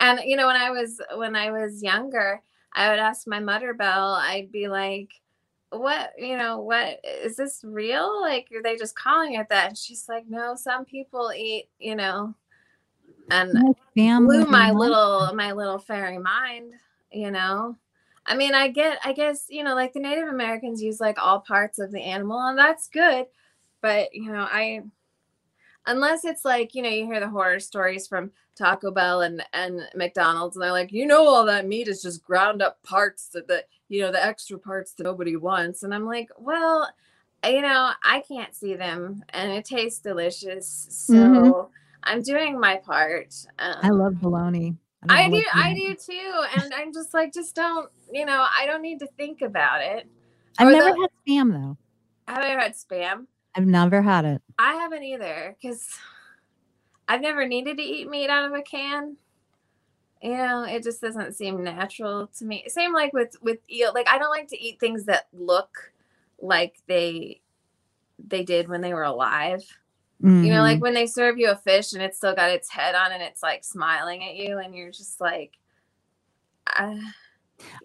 And 0.00 0.20
you 0.24 0.36
know, 0.36 0.46
when 0.46 0.56
I 0.56 0.70
was 0.70 1.00
when 1.14 1.36
I 1.36 1.50
was 1.50 1.82
younger, 1.82 2.42
I 2.72 2.90
would 2.90 2.98
ask 2.98 3.26
my 3.26 3.40
mother 3.40 3.72
bell, 3.72 4.14
I'd 4.14 4.52
be 4.52 4.68
like, 4.68 5.10
what 5.70 6.12
you 6.18 6.36
know 6.36 6.60
what 6.60 7.00
is 7.04 7.36
this 7.36 7.62
real? 7.64 8.20
Like 8.20 8.48
are 8.54 8.62
they 8.62 8.76
just 8.76 8.96
calling 8.96 9.34
it 9.34 9.48
that? 9.48 9.68
And 9.68 9.78
she's 9.78 10.08
like 10.08 10.28
no 10.28 10.54
some 10.54 10.84
people 10.84 11.32
eat 11.34 11.68
you 11.78 11.96
know 11.96 12.34
and 13.30 13.52
blew 13.94 14.46
my 14.46 14.70
little 14.70 15.32
my 15.34 15.52
little 15.52 15.78
fairy 15.78 16.18
mind 16.18 16.74
you 17.12 17.30
know? 17.30 17.76
I 18.26 18.36
mean, 18.36 18.54
I 18.54 18.68
get, 18.68 18.98
I 19.04 19.12
guess, 19.12 19.46
you 19.48 19.62
know, 19.62 19.74
like 19.74 19.92
the 19.92 20.00
Native 20.00 20.28
Americans 20.28 20.82
use 20.82 21.00
like 21.00 21.18
all 21.18 21.40
parts 21.40 21.78
of 21.78 21.92
the 21.92 22.00
animal, 22.00 22.40
and 22.40 22.58
that's 22.58 22.88
good. 22.88 23.26
But, 23.80 24.12
you 24.14 24.32
know, 24.32 24.46
I, 24.50 24.82
unless 25.86 26.24
it's 26.24 26.44
like, 26.44 26.74
you 26.74 26.82
know, 26.82 26.88
you 26.88 27.06
hear 27.06 27.20
the 27.20 27.28
horror 27.28 27.60
stories 27.60 28.08
from 28.08 28.32
Taco 28.56 28.90
Bell 28.90 29.22
and, 29.22 29.44
and 29.52 29.82
McDonald's, 29.94 30.56
and 30.56 30.62
they're 30.62 30.72
like, 30.72 30.92
you 30.92 31.06
know, 31.06 31.26
all 31.26 31.46
that 31.46 31.68
meat 31.68 31.86
is 31.88 32.02
just 32.02 32.24
ground 32.24 32.62
up 32.62 32.82
parts 32.82 33.28
that, 33.28 33.46
the, 33.46 33.64
you 33.88 34.02
know, 34.02 34.12
the 34.12 34.24
extra 34.24 34.58
parts 34.58 34.92
that 34.94 35.04
nobody 35.04 35.36
wants. 35.36 35.82
And 35.82 35.94
I'm 35.94 36.06
like, 36.06 36.30
well, 36.38 36.88
you 37.44 37.62
know, 37.62 37.92
I 38.04 38.22
can't 38.26 38.54
see 38.54 38.74
them 38.74 39.22
and 39.30 39.52
it 39.52 39.64
tastes 39.64 40.00
delicious. 40.00 40.86
So 40.90 41.14
mm-hmm. 41.14 41.60
I'm 42.02 42.22
doing 42.22 42.58
my 42.58 42.76
part. 42.76 43.34
Um, 43.58 43.76
I 43.82 43.90
love 43.90 44.20
bologna. 44.20 44.74
I 45.08 45.30
do, 45.30 45.42
I 45.52 45.72
do 45.72 45.94
too. 45.94 46.44
And 46.56 46.74
I'm 46.74 46.92
just 46.92 47.14
like, 47.14 47.32
just 47.32 47.54
don't, 47.54 47.88
you 48.12 48.26
know, 48.26 48.44
I 48.56 48.66
don't 48.66 48.82
need 48.82 48.98
to 49.00 49.06
think 49.16 49.42
about 49.42 49.80
it. 49.80 50.08
I've 50.58 50.68
or 50.68 50.72
never 50.72 50.90
the, 50.90 51.00
had 51.00 51.10
spam 51.28 51.52
though. 51.52 51.78
Have 52.32 52.42
I 52.42 52.48
ever 52.48 52.60
had 52.60 52.72
spam? 52.72 53.26
I've 53.54 53.66
never 53.66 54.02
had 54.02 54.24
it. 54.24 54.42
I 54.58 54.74
haven't 54.74 55.04
either 55.04 55.56
because 55.60 55.88
I've 57.06 57.20
never 57.20 57.46
needed 57.46 57.76
to 57.76 57.82
eat 57.82 58.10
meat 58.10 58.30
out 58.30 58.46
of 58.46 58.52
a 58.52 58.62
can. 58.62 59.16
You 60.22 60.36
know, 60.36 60.64
it 60.64 60.82
just 60.82 61.00
doesn't 61.00 61.34
seem 61.34 61.62
natural 61.62 62.28
to 62.38 62.44
me. 62.44 62.64
Same 62.68 62.92
like 62.92 63.12
with 63.12 63.36
with 63.42 63.58
eel. 63.70 63.92
Like 63.94 64.08
I 64.08 64.18
don't 64.18 64.30
like 64.30 64.48
to 64.48 64.60
eat 64.60 64.80
things 64.80 65.04
that 65.04 65.26
look 65.32 65.92
like 66.40 66.76
they 66.86 67.40
they 68.26 68.42
did 68.42 68.68
when 68.68 68.80
they 68.80 68.94
were 68.94 69.02
alive. 69.02 69.62
Mm-hmm. 70.22 70.44
You 70.44 70.52
know, 70.52 70.62
like 70.62 70.76
mm-hmm. 70.76 70.82
when 70.82 70.94
they 70.94 71.06
serve 71.06 71.38
you 71.38 71.50
a 71.50 71.56
fish 71.56 71.92
and 71.92 72.02
it's 72.02 72.16
still 72.16 72.34
got 72.34 72.50
its 72.50 72.70
head 72.70 72.94
on 72.94 73.12
and 73.12 73.22
it's 73.22 73.42
like 73.42 73.62
smiling 73.64 74.24
at 74.24 74.36
you, 74.36 74.58
and 74.58 74.74
you're 74.74 74.90
just 74.90 75.20
like, 75.20 75.58
uh... 76.78 76.96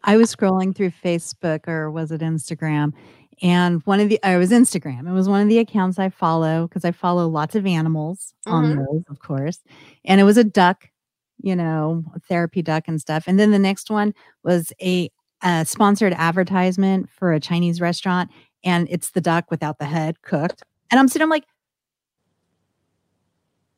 I 0.03 0.17
was 0.17 0.33
scrolling 0.33 0.75
through 0.75 0.91
Facebook 1.03 1.67
or 1.67 1.91
was 1.91 2.11
it 2.11 2.21
Instagram? 2.21 2.93
And 3.41 3.81
one 3.85 3.99
of 3.99 4.09
the, 4.09 4.19
I 4.23 4.37
was 4.37 4.51
Instagram. 4.51 5.09
It 5.09 5.13
was 5.13 5.27
one 5.27 5.41
of 5.41 5.49
the 5.49 5.57
accounts 5.57 5.97
I 5.97 6.09
follow 6.09 6.67
because 6.67 6.85
I 6.85 6.91
follow 6.91 7.27
lots 7.27 7.55
of 7.55 7.65
animals 7.65 8.33
mm-hmm. 8.45 8.55
on 8.55 8.75
those, 8.75 9.03
of 9.09 9.19
course. 9.19 9.59
And 10.05 10.21
it 10.21 10.25
was 10.25 10.37
a 10.37 10.43
duck, 10.43 10.89
you 11.43 11.55
know, 11.55 12.03
therapy 12.27 12.61
duck 12.61 12.87
and 12.87 12.99
stuff. 12.99 13.23
And 13.27 13.39
then 13.39 13.51
the 13.51 13.59
next 13.59 13.89
one 13.89 14.13
was 14.43 14.71
a, 14.81 15.09
a 15.43 15.65
sponsored 15.65 16.13
advertisement 16.13 17.09
for 17.09 17.33
a 17.33 17.39
Chinese 17.39 17.81
restaurant. 17.81 18.29
And 18.63 18.87
it's 18.89 19.11
the 19.11 19.21
duck 19.21 19.49
without 19.49 19.79
the 19.79 19.85
head 19.85 20.21
cooked. 20.21 20.63
And 20.91 20.99
I'm 20.99 21.07
sitting, 21.07 21.23
I'm 21.23 21.29
like, 21.29 21.45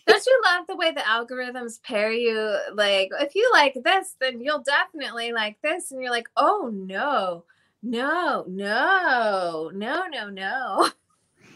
don't 0.08 0.26
you 0.26 0.42
love 0.46 0.68
the 0.68 0.76
way 0.76 0.92
the 0.92 1.02
algorithms 1.02 1.82
pair 1.84 2.12
you? 2.12 2.58
Like, 2.74 3.10
if 3.20 3.36
you 3.36 3.50
like 3.54 3.78
this, 3.84 4.16
then 4.20 4.40
you'll 4.42 4.64
definitely 4.64 5.34
like 5.34 5.58
this. 5.62 5.92
And 5.92 6.02
you're 6.02 6.12
like, 6.12 6.30
oh 6.38 6.72
no, 6.74 7.44
no, 7.82 8.46
no, 8.48 9.72
no, 9.74 10.04
no, 10.08 10.30
no. 10.30 10.90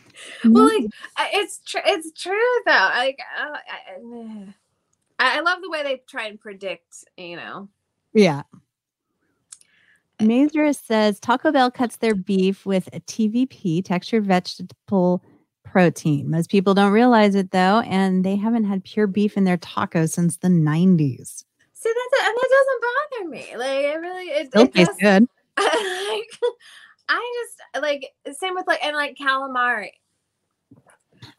well, 0.45 0.65
like 0.65 0.85
it's 1.33 1.59
true. 1.65 1.81
It's 1.85 2.11
true 2.19 2.61
though. 2.65 2.71
Like, 2.71 3.19
uh, 3.39 3.57
I, 3.57 4.53
I 5.19 5.39
love 5.41 5.59
the 5.61 5.69
way 5.69 5.83
they 5.83 6.01
try 6.07 6.27
and 6.27 6.39
predict. 6.39 7.03
You 7.17 7.35
know. 7.37 7.69
Yeah. 8.13 8.43
Eh. 10.19 10.25
Mazer 10.25 10.73
says 10.73 11.19
Taco 11.19 11.51
Bell 11.51 11.69
cuts 11.69 11.97
their 11.97 12.15
beef 12.15 12.65
with 12.65 12.87
a 12.93 12.99
TVP, 13.01 13.85
textured 13.85 14.25
vegetable 14.25 15.23
protein. 15.63 16.29
Most 16.29 16.49
people 16.49 16.73
don't 16.73 16.91
realize 16.91 17.35
it 17.35 17.51
though, 17.51 17.81
and 17.81 18.23
they 18.23 18.35
haven't 18.35 18.63
had 18.63 18.83
pure 18.83 19.07
beef 19.07 19.37
in 19.37 19.43
their 19.43 19.57
tacos 19.57 20.11
since 20.11 20.37
the 20.37 20.47
90s. 20.47 21.43
See, 21.73 21.93
that 21.93 22.25
and 22.25 22.35
that 22.35 22.49
doesn't 22.49 22.81
bother 22.81 23.29
me. 23.29 23.57
Like 23.57 23.83
it 23.85 23.99
really 23.99 24.25
it, 24.25 24.47
Still 24.47 24.63
it 24.63 24.73
tastes 24.73 24.89
just, 24.89 25.01
good. 25.01 25.27
like, 25.57 26.23
I 27.09 27.45
just 27.45 27.83
like 27.83 28.07
same 28.39 28.55
with 28.55 28.65
like 28.65 28.83
and 28.83 28.95
like 28.95 29.15
calamari. 29.15 29.91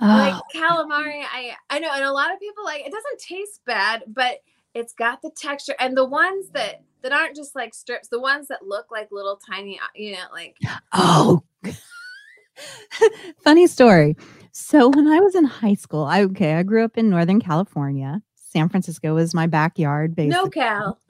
Oh. 0.01 0.07
Like 0.07 0.35
ah. 0.35 0.43
calamari, 0.55 1.23
I 1.23 1.55
I 1.71 1.79
know, 1.79 1.91
and 1.93 2.05
a 2.05 2.13
lot 2.13 2.33
of 2.33 2.41
people 2.41 2.65
like 2.65 2.81
it 2.81 2.93
doesn't 2.93 3.21
taste 3.21 3.61
bad, 3.67 4.05
but 4.07 4.39
it's 4.75 4.93
got 4.93 5.23
the 5.23 5.31
texture 5.31 5.75
and 5.81 5.97
the 5.97 6.05
ones 6.05 6.51
that 6.51 6.83
that 7.03 7.13
aren't 7.13 7.37
just 7.37 7.55
like 7.55 7.75
strips, 7.75 8.09
the 8.09 8.21
ones 8.21 8.49
that 8.49 8.67
look 8.67 8.91
like 8.91 9.09
little 9.11 9.37
tiny, 9.37 9.79
uh, 9.79 9.87
you 9.95 10.13
know, 10.13 10.27
like 10.33 10.57
oh 10.93 11.43
Funny 13.45 13.67
story. 13.67 14.17
So 14.53 14.89
when 14.89 15.07
I 15.07 15.21
was 15.21 15.35
in 15.35 15.45
high 15.45 15.75
school, 15.75 16.05
I 16.05 16.23
okay, 16.25 16.55
I 16.55 16.63
grew 16.63 16.85
up 16.85 16.99
in 16.99 17.11
Northern 17.11 17.41
California. 17.41 18.23
San 18.35 18.69
Francisco 18.69 19.15
was 19.15 19.35
my 19.35 19.47
backyard, 19.47 20.17
basically. 20.17 20.43
No 20.45 20.49
Cal. 20.49 20.99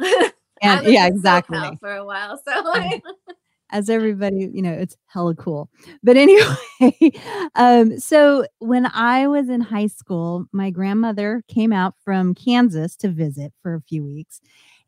and 0.62 0.87
yeah, 0.87 1.07
exactly. 1.07 1.79
for 1.81 1.95
a 1.95 2.05
while, 2.05 2.41
so 2.47 2.62
as 3.71 3.91
everybody, 3.91 4.49
you 4.53 4.62
know, 4.62 4.73
it's 4.73 4.97
hella 5.07 5.35
cool. 5.35 5.71
But 6.03 6.16
anyway, 6.19 7.12
um, 7.55 7.99
so 7.99 8.47
when 8.59 8.87
I 8.87 9.27
was 9.27 9.49
in 9.49 9.61
high 9.61 9.87
school, 9.89 10.47
my 10.53 10.71
grandmother 10.71 11.43
came 11.49 11.73
out 11.73 11.95
from 12.05 12.35
Kansas 12.35 12.97
to 12.97 13.09
visit 13.09 13.53
for 13.62 13.75
a 13.75 13.81
few 13.83 14.05
weeks. 14.05 14.41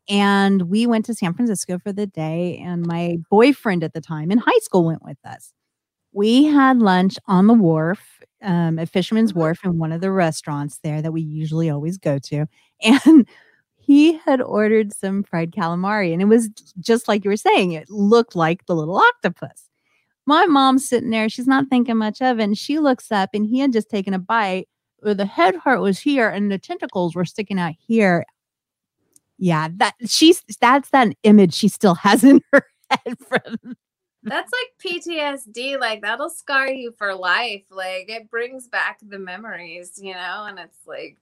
And 0.09 0.63
we 0.63 0.87
went 0.87 1.05
to 1.05 1.13
San 1.13 1.33
Francisco 1.33 1.79
for 1.79 1.93
the 1.93 2.07
day. 2.07 2.57
And 2.63 2.85
my 2.85 3.17
boyfriend 3.29 3.83
at 3.83 3.93
the 3.93 4.01
time 4.01 4.31
in 4.31 4.39
high 4.39 4.59
school 4.61 4.85
went 4.85 5.03
with 5.03 5.17
us 5.25 5.53
we 6.13 6.45
had 6.45 6.79
lunch 6.79 7.15
on 7.27 7.47
the 7.47 7.53
wharf 7.53 8.19
um, 8.41 8.79
at 8.79 8.89
Fisherman's 8.89 9.33
Wharf 9.33 9.63
in 9.63 9.77
one 9.77 9.91
of 9.91 10.01
the 10.01 10.11
restaurants 10.11 10.79
there 10.83 11.01
that 11.01 11.11
we 11.11 11.21
usually 11.21 11.69
always 11.69 11.97
go 11.97 12.19
to. 12.19 12.45
And 12.83 13.27
he 13.91 14.13
had 14.13 14.39
ordered 14.39 14.93
some 14.93 15.21
fried 15.21 15.51
calamari, 15.51 16.13
and 16.13 16.21
it 16.21 16.25
was 16.25 16.47
just 16.79 17.09
like 17.09 17.25
you 17.25 17.29
were 17.29 17.35
saying, 17.35 17.73
it 17.73 17.89
looked 17.89 18.37
like 18.37 18.65
the 18.65 18.73
little 18.73 18.95
octopus. 18.95 19.67
My 20.25 20.45
mom's 20.45 20.87
sitting 20.87 21.09
there, 21.09 21.27
she's 21.27 21.45
not 21.45 21.67
thinking 21.67 21.97
much 21.97 22.21
of 22.21 22.39
it. 22.39 22.43
And 22.43 22.57
she 22.57 22.79
looks 22.79 23.11
up, 23.11 23.31
and 23.33 23.45
he 23.45 23.59
had 23.59 23.73
just 23.73 23.89
taken 23.89 24.13
a 24.13 24.19
bite 24.19 24.69
where 24.99 25.13
the 25.13 25.25
head 25.25 25.59
part 25.59 25.81
was 25.81 25.99
here 25.99 26.29
and 26.29 26.49
the 26.49 26.57
tentacles 26.57 27.15
were 27.15 27.25
sticking 27.25 27.59
out 27.59 27.73
here. 27.85 28.23
Yeah, 29.37 29.67
that 29.75 29.95
she's 30.05 30.41
that's 30.61 30.89
that 30.91 31.09
image 31.23 31.53
she 31.53 31.67
still 31.67 31.95
has 31.95 32.23
in 32.23 32.39
her 32.53 32.63
head 32.89 33.17
from 33.19 33.75
that's 34.23 34.51
like 34.53 34.93
PTSD. 35.03 35.79
Like 35.79 36.01
that'll 36.01 36.29
scar 36.29 36.69
you 36.69 36.93
for 36.97 37.13
life. 37.13 37.63
Like 37.69 38.09
it 38.09 38.29
brings 38.29 38.69
back 38.69 38.99
the 39.01 39.19
memories, 39.19 39.99
you 40.01 40.13
know, 40.13 40.45
and 40.47 40.59
it's 40.59 40.77
like, 40.85 41.17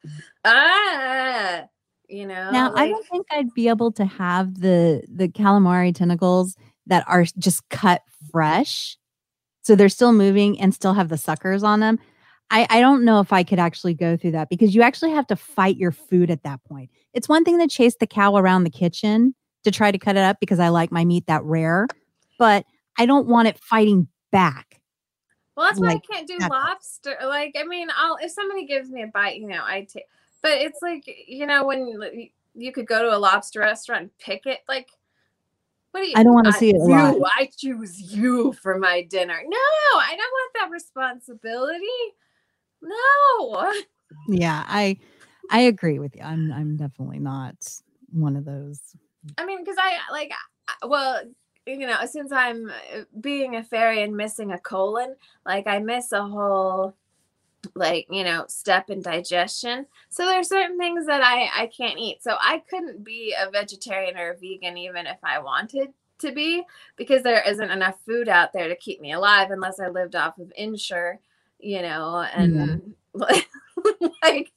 ah, 0.45 1.63
you 2.09 2.25
know. 2.25 2.51
Now 2.51 2.71
like, 2.73 2.81
I 2.81 2.87
don't 2.89 3.05
think 3.07 3.27
I'd 3.31 3.53
be 3.53 3.67
able 3.69 3.91
to 3.93 4.05
have 4.05 4.59
the 4.59 5.03
the 5.07 5.27
calamari 5.27 5.93
tentacles 5.93 6.55
that 6.87 7.03
are 7.07 7.25
just 7.37 7.67
cut 7.69 8.01
fresh. 8.31 8.97
So 9.61 9.75
they're 9.75 9.89
still 9.89 10.13
moving 10.13 10.59
and 10.59 10.73
still 10.73 10.93
have 10.93 11.09
the 11.09 11.17
suckers 11.17 11.63
on 11.63 11.79
them. 11.79 11.99
I, 12.51 12.65
I 12.69 12.79
don't 12.79 13.05
know 13.05 13.19
if 13.19 13.31
I 13.31 13.43
could 13.43 13.59
actually 13.59 13.93
go 13.93 14.17
through 14.17 14.31
that 14.31 14.49
because 14.49 14.73
you 14.73 14.81
actually 14.81 15.11
have 15.11 15.27
to 15.27 15.35
fight 15.35 15.77
your 15.77 15.91
food 15.91 16.31
at 16.31 16.43
that 16.43 16.63
point. 16.63 16.89
It's 17.13 17.29
one 17.29 17.43
thing 17.43 17.59
to 17.59 17.67
chase 17.67 17.95
the 17.99 18.07
cow 18.07 18.35
around 18.35 18.63
the 18.63 18.71
kitchen 18.71 19.35
to 19.63 19.71
try 19.71 19.91
to 19.91 19.97
cut 19.99 20.15
it 20.15 20.23
up 20.23 20.37
because 20.39 20.59
I 20.59 20.69
like 20.69 20.91
my 20.91 21.05
meat 21.05 21.27
that 21.27 21.43
rare, 21.43 21.87
but 22.39 22.65
I 22.97 23.05
don't 23.05 23.27
want 23.27 23.47
it 23.47 23.59
fighting 23.59 24.07
back. 24.31 24.81
Well, 25.55 25.67
that's 25.67 25.79
why 25.79 25.89
I 25.89 25.99
can't 25.99 26.27
do 26.27 26.37
lobster. 26.49 27.17
Like, 27.23 27.55
I 27.59 27.65
mean, 27.65 27.89
I'll 27.95 28.17
if 28.21 28.31
somebody 28.31 28.65
gives 28.65 28.89
me 28.89 29.03
a 29.03 29.07
bite, 29.07 29.37
you 29.37 29.47
know, 29.47 29.61
I 29.63 29.85
take. 29.91 30.05
But 30.41 30.53
it's 30.53 30.79
like 30.81 31.03
you 31.27 31.45
know 31.45 31.65
when 31.65 32.29
you 32.55 32.71
could 32.71 32.87
go 32.87 33.03
to 33.03 33.15
a 33.15 33.17
lobster 33.17 33.59
restaurant 33.59 34.01
and 34.03 34.17
pick 34.17 34.45
it. 34.45 34.59
Like, 34.67 34.89
what 35.91 36.01
do 36.01 36.07
you? 36.07 36.13
I 36.15 36.23
don't 36.23 36.33
want 36.33 36.47
to 36.47 36.53
see 36.53 36.69
it. 36.69 36.75
You, 36.75 37.25
I 37.25 37.49
choose 37.57 38.13
you 38.13 38.53
for 38.53 38.77
my 38.77 39.03
dinner. 39.03 39.39
No, 39.43 39.57
I 39.97 40.15
don't 40.15 40.19
want 40.19 40.51
that 40.55 40.69
responsibility. 40.71 41.85
No. 42.81 43.73
Yeah, 44.27 44.63
I 44.67 44.97
I 45.51 45.61
agree 45.61 45.99
with 45.99 46.15
you. 46.15 46.23
I'm 46.23 46.51
I'm 46.51 46.77
definitely 46.77 47.19
not 47.19 47.55
one 48.11 48.35
of 48.35 48.45
those. 48.45 48.79
I 49.37 49.45
mean, 49.45 49.59
because 49.63 49.77
I 49.77 49.97
like, 50.11 50.31
well, 50.87 51.21
you 51.65 51.87
know, 51.87 51.97
since 52.05 52.31
I'm 52.31 52.69
uh, 52.69 53.01
being 53.19 53.55
a 53.55 53.63
fairy 53.63 54.01
and 54.01 54.15
missing 54.15 54.51
a 54.51 54.59
colon, 54.59 55.15
like 55.45 55.67
I 55.67 55.79
miss 55.79 56.11
a 56.11 56.23
whole 56.23 56.95
like 57.75 58.07
you 58.09 58.23
know 58.23 58.45
step 58.47 58.89
in 58.89 59.01
digestion 59.01 59.85
so 60.09 60.25
there's 60.25 60.47
certain 60.47 60.77
things 60.77 61.05
that 61.05 61.21
i 61.21 61.49
i 61.53 61.67
can't 61.67 61.99
eat 61.99 62.23
so 62.23 62.37
i 62.41 62.61
couldn't 62.69 63.03
be 63.03 63.35
a 63.37 63.49
vegetarian 63.51 64.17
or 64.17 64.31
a 64.31 64.37
vegan 64.37 64.77
even 64.77 65.05
if 65.05 65.17
i 65.23 65.37
wanted 65.39 65.89
to 66.17 66.31
be 66.31 66.63
because 66.95 67.21
there 67.21 67.43
isn't 67.45 67.71
enough 67.71 67.95
food 68.05 68.29
out 68.29 68.53
there 68.53 68.69
to 68.69 68.75
keep 68.75 69.01
me 69.01 69.11
alive 69.11 69.51
unless 69.51 69.79
i 69.79 69.89
lived 69.89 70.15
off 70.15 70.37
of 70.37 70.51
Ensure 70.55 71.19
you 71.59 71.81
know 71.81 72.25
and 72.33 72.55
mm-hmm. 73.13 73.23
like 74.23 74.51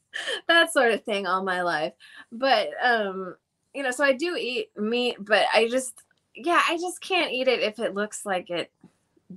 that 0.46 0.72
sort 0.72 0.92
of 0.92 1.03
thing 1.03 1.26
all 1.26 1.42
my 1.42 1.62
life 1.62 1.94
but 2.30 2.68
um 2.82 3.34
you 3.74 3.82
know 3.82 3.90
so 3.90 4.05
i 4.05 4.12
do 4.12 4.36
eat 4.36 4.70
meat 4.76 5.16
but 5.18 5.44
i 5.53 5.66
just 5.68 6.05
yeah, 6.34 6.62
I 6.68 6.76
just 6.78 7.00
can't 7.00 7.32
eat 7.32 7.48
it 7.48 7.61
if 7.61 7.78
it 7.78 7.94
looks 7.94 8.24
like 8.24 8.50
it 8.50 8.70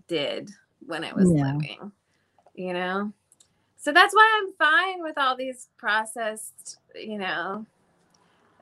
did 0.08 0.50
when 0.86 1.04
it 1.04 1.16
was 1.16 1.30
yeah. 1.32 1.54
living, 1.54 1.92
you 2.54 2.74
know? 2.74 3.12
So 3.86 3.92
that's 3.92 4.16
why 4.16 4.42
I'm 4.42 4.52
fine 4.54 5.04
with 5.04 5.16
all 5.16 5.38
these 5.38 5.70
processed, 5.78 6.80
you 6.96 7.20
know. 7.20 7.68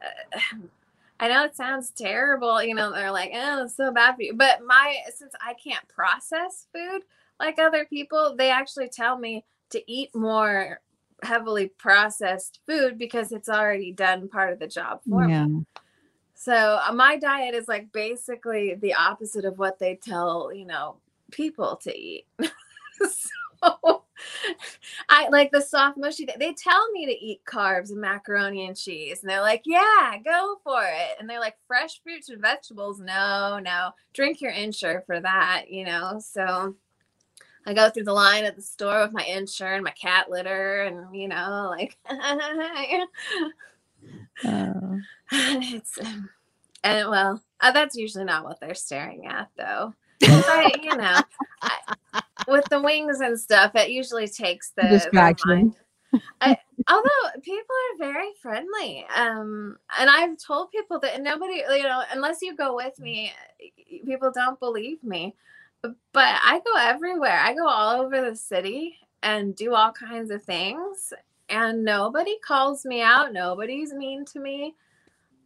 Uh, 0.01 0.39
I 1.19 1.29
know 1.29 1.45
it 1.45 1.55
sounds 1.55 1.91
terrible, 1.91 2.61
you 2.61 2.75
know, 2.75 2.91
they're 2.91 3.11
like, 3.11 3.31
oh, 3.33 3.63
it's 3.63 3.77
so 3.77 3.93
bad 3.93 4.15
for 4.15 4.23
you. 4.23 4.33
But 4.33 4.65
my, 4.65 4.97
since 5.15 5.31
I 5.39 5.53
can't 5.53 5.87
process 5.87 6.67
food 6.73 7.03
like 7.39 7.57
other 7.57 7.85
people, 7.85 8.35
they 8.37 8.51
actually 8.51 8.89
tell 8.89 9.17
me 9.17 9.45
to 9.69 9.81
eat 9.89 10.13
more 10.13 10.81
heavily 11.21 11.67
processed 11.77 12.59
food 12.67 12.97
because 12.97 13.31
it's 13.31 13.47
already 13.47 13.93
done 13.93 14.27
part 14.27 14.51
of 14.51 14.59
the 14.59 14.67
job 14.67 14.99
for 15.09 15.25
yeah. 15.29 15.45
me. 15.45 15.65
So 16.35 16.81
uh, 16.85 16.91
my 16.91 17.15
diet 17.15 17.55
is 17.55 17.69
like 17.69 17.93
basically 17.93 18.75
the 18.75 18.95
opposite 18.95 19.45
of 19.45 19.57
what 19.57 19.79
they 19.79 19.95
tell, 19.95 20.51
you 20.53 20.65
know, 20.65 20.97
people 21.31 21.77
to 21.83 21.97
eat. 21.97 22.25
so 23.61 24.03
I 25.09 25.29
like 25.29 25.51
the 25.51 25.61
soft 25.61 25.97
mushy. 25.97 26.25
They 26.37 26.53
tell 26.53 26.91
me 26.91 27.05
to 27.05 27.11
eat 27.11 27.41
carbs 27.45 27.91
and 27.91 28.01
macaroni 28.01 28.67
and 28.67 28.77
cheese, 28.77 29.21
and 29.21 29.29
they're 29.29 29.41
like, 29.41 29.63
"Yeah, 29.65 30.15
go 30.23 30.57
for 30.63 30.83
it." 30.83 31.17
And 31.19 31.29
they're 31.29 31.39
like, 31.39 31.55
"Fresh 31.67 32.01
fruits 32.03 32.29
and 32.29 32.41
vegetables, 32.41 32.99
no, 32.99 33.59
no. 33.59 33.91
Drink 34.13 34.41
your 34.41 34.51
Ensure 34.51 35.03
for 35.05 35.19
that," 35.19 35.65
you 35.69 35.85
know. 35.85 36.19
So 36.19 36.75
I 37.65 37.73
go 37.73 37.89
through 37.89 38.03
the 38.05 38.13
line 38.13 38.45
at 38.45 38.55
the 38.55 38.61
store 38.61 39.01
with 39.01 39.13
my 39.13 39.23
Ensure 39.23 39.73
and 39.73 39.83
my 39.83 39.91
cat 39.91 40.29
litter, 40.29 40.83
and 40.83 41.15
you 41.15 41.27
know, 41.27 41.67
like. 41.69 41.97
Oh. 44.45 44.99
it's 45.31 45.97
um, 45.99 46.29
and 46.83 47.09
well, 47.09 47.41
uh, 47.61 47.71
that's 47.71 47.95
usually 47.95 48.25
not 48.25 48.43
what 48.43 48.59
they're 48.59 48.75
staring 48.75 49.25
at, 49.25 49.49
though. 49.57 49.93
I, 50.47 50.71
you 50.81 50.95
know, 50.95 51.21
I, 51.61 52.21
with 52.47 52.65
the 52.69 52.81
wings 52.81 53.19
and 53.19 53.39
stuff, 53.39 53.71
it 53.75 53.89
usually 53.89 54.27
takes 54.27 54.71
the 54.75 54.83
distraction. 54.83 55.75
I, 56.41 56.57
although 56.89 57.41
people 57.41 57.75
are 57.91 58.11
very 58.11 58.29
friendly, 58.41 59.05
um, 59.15 59.77
and 59.99 60.09
I've 60.09 60.37
told 60.37 60.71
people 60.71 60.99
that 60.99 61.21
nobody, 61.21 61.63
you 61.69 61.83
know, 61.83 62.03
unless 62.11 62.41
you 62.41 62.55
go 62.55 62.75
with 62.75 62.99
me, 62.99 63.31
people 64.05 64.31
don't 64.33 64.59
believe 64.59 65.03
me. 65.03 65.35
But 65.81 65.95
I 66.15 66.61
go 66.65 66.79
everywhere. 66.79 67.39
I 67.39 67.53
go 67.53 67.67
all 67.67 68.01
over 68.01 68.21
the 68.21 68.35
city 68.35 68.95
and 69.21 69.55
do 69.55 69.73
all 69.73 69.91
kinds 69.91 70.31
of 70.31 70.43
things, 70.43 71.13
and 71.49 71.83
nobody 71.83 72.37
calls 72.45 72.85
me 72.85 73.01
out. 73.01 73.33
Nobody's 73.33 73.93
mean 73.93 74.25
to 74.25 74.39
me. 74.39 74.75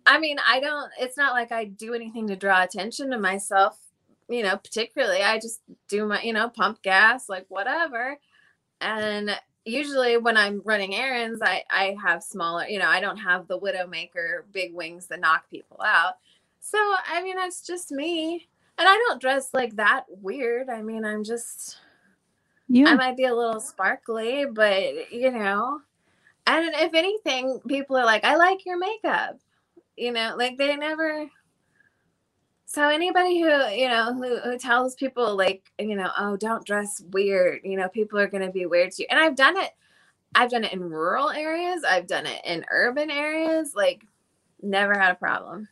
I 0.05 0.19
mean, 0.19 0.37
I 0.47 0.59
don't, 0.61 0.89
it's 0.99 1.17
not 1.17 1.33
like 1.33 1.51
I 1.51 1.65
do 1.65 1.93
anything 1.93 2.27
to 2.27 2.35
draw 2.35 2.63
attention 2.63 3.11
to 3.11 3.19
myself, 3.19 3.77
you 4.29 4.43
know, 4.43 4.57
particularly. 4.57 5.21
I 5.21 5.39
just 5.39 5.61
do 5.87 6.05
my, 6.05 6.21
you 6.21 6.33
know, 6.33 6.49
pump 6.49 6.81
gas, 6.81 7.29
like 7.29 7.45
whatever. 7.49 8.17
And 8.81 9.31
usually 9.65 10.17
when 10.17 10.37
I'm 10.37 10.61
running 10.65 10.95
errands, 10.95 11.41
I, 11.41 11.63
I 11.69 11.95
have 12.03 12.23
smaller, 12.23 12.65
you 12.67 12.79
know, 12.79 12.87
I 12.87 12.99
don't 12.99 13.17
have 13.17 13.47
the 13.47 13.59
Widowmaker 13.59 14.43
big 14.51 14.73
wings 14.73 15.07
that 15.07 15.19
knock 15.19 15.49
people 15.49 15.81
out. 15.83 16.15
So, 16.59 16.77
I 17.07 17.21
mean, 17.23 17.35
that's 17.35 17.65
just 17.65 17.91
me. 17.91 18.47
And 18.77 18.87
I 18.87 18.95
don't 19.07 19.21
dress 19.21 19.49
like 19.53 19.75
that 19.77 20.05
weird. 20.09 20.69
I 20.69 20.81
mean, 20.81 21.03
I'm 21.03 21.23
just, 21.23 21.77
yeah. 22.67 22.89
I 22.89 22.95
might 22.95 23.17
be 23.17 23.25
a 23.25 23.35
little 23.35 23.59
sparkly, 23.59 24.45
but 24.45 25.11
you 25.11 25.31
know, 25.31 25.79
and 26.45 26.73
if 26.75 26.93
anything, 26.93 27.59
people 27.67 27.97
are 27.97 28.05
like, 28.05 28.23
I 28.23 28.35
like 28.35 28.65
your 28.65 28.77
makeup. 28.77 29.39
You 29.95 30.11
know, 30.11 30.35
like 30.37 30.57
they 30.57 30.75
never. 30.75 31.25
So 32.69 32.89
anybody 32.89 33.39
who 33.39 33.47
you 33.69 33.87
know 33.87 34.13
who, 34.13 34.39
who 34.39 34.57
tells 34.57 34.93
people 34.95 35.37
like 35.37 35.71
you 35.79 35.95
know 35.95 36.11
oh 36.17 36.35
don't 36.35 36.65
dress 36.65 37.01
weird 37.11 37.61
you 37.63 37.77
know 37.77 37.87
people 37.87 38.19
are 38.19 38.27
gonna 38.27 38.51
be 38.51 38.65
weird 38.65 38.91
to 38.91 39.03
you. 39.03 39.07
And 39.09 39.17
I've 39.17 39.37
done 39.37 39.55
it 39.55 39.71
I've 40.35 40.51
done 40.51 40.65
it 40.65 40.73
in 40.73 40.81
rural 40.81 41.29
areas 41.29 41.85
I've 41.85 42.07
done 42.07 42.25
it 42.25 42.41
in 42.43 42.65
urban 42.69 43.09
areas 43.09 43.73
like 43.73 44.05
never 44.61 44.93
had 44.93 45.13
a 45.13 45.15
problem. 45.15 45.69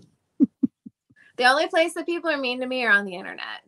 the 1.36 1.44
only 1.44 1.68
place 1.68 1.92
that 1.94 2.06
people 2.06 2.30
are 2.30 2.38
mean 2.38 2.60
to 2.60 2.66
me 2.66 2.82
are 2.84 2.92
on 2.92 3.04
the 3.04 3.14
internet. 3.14 3.62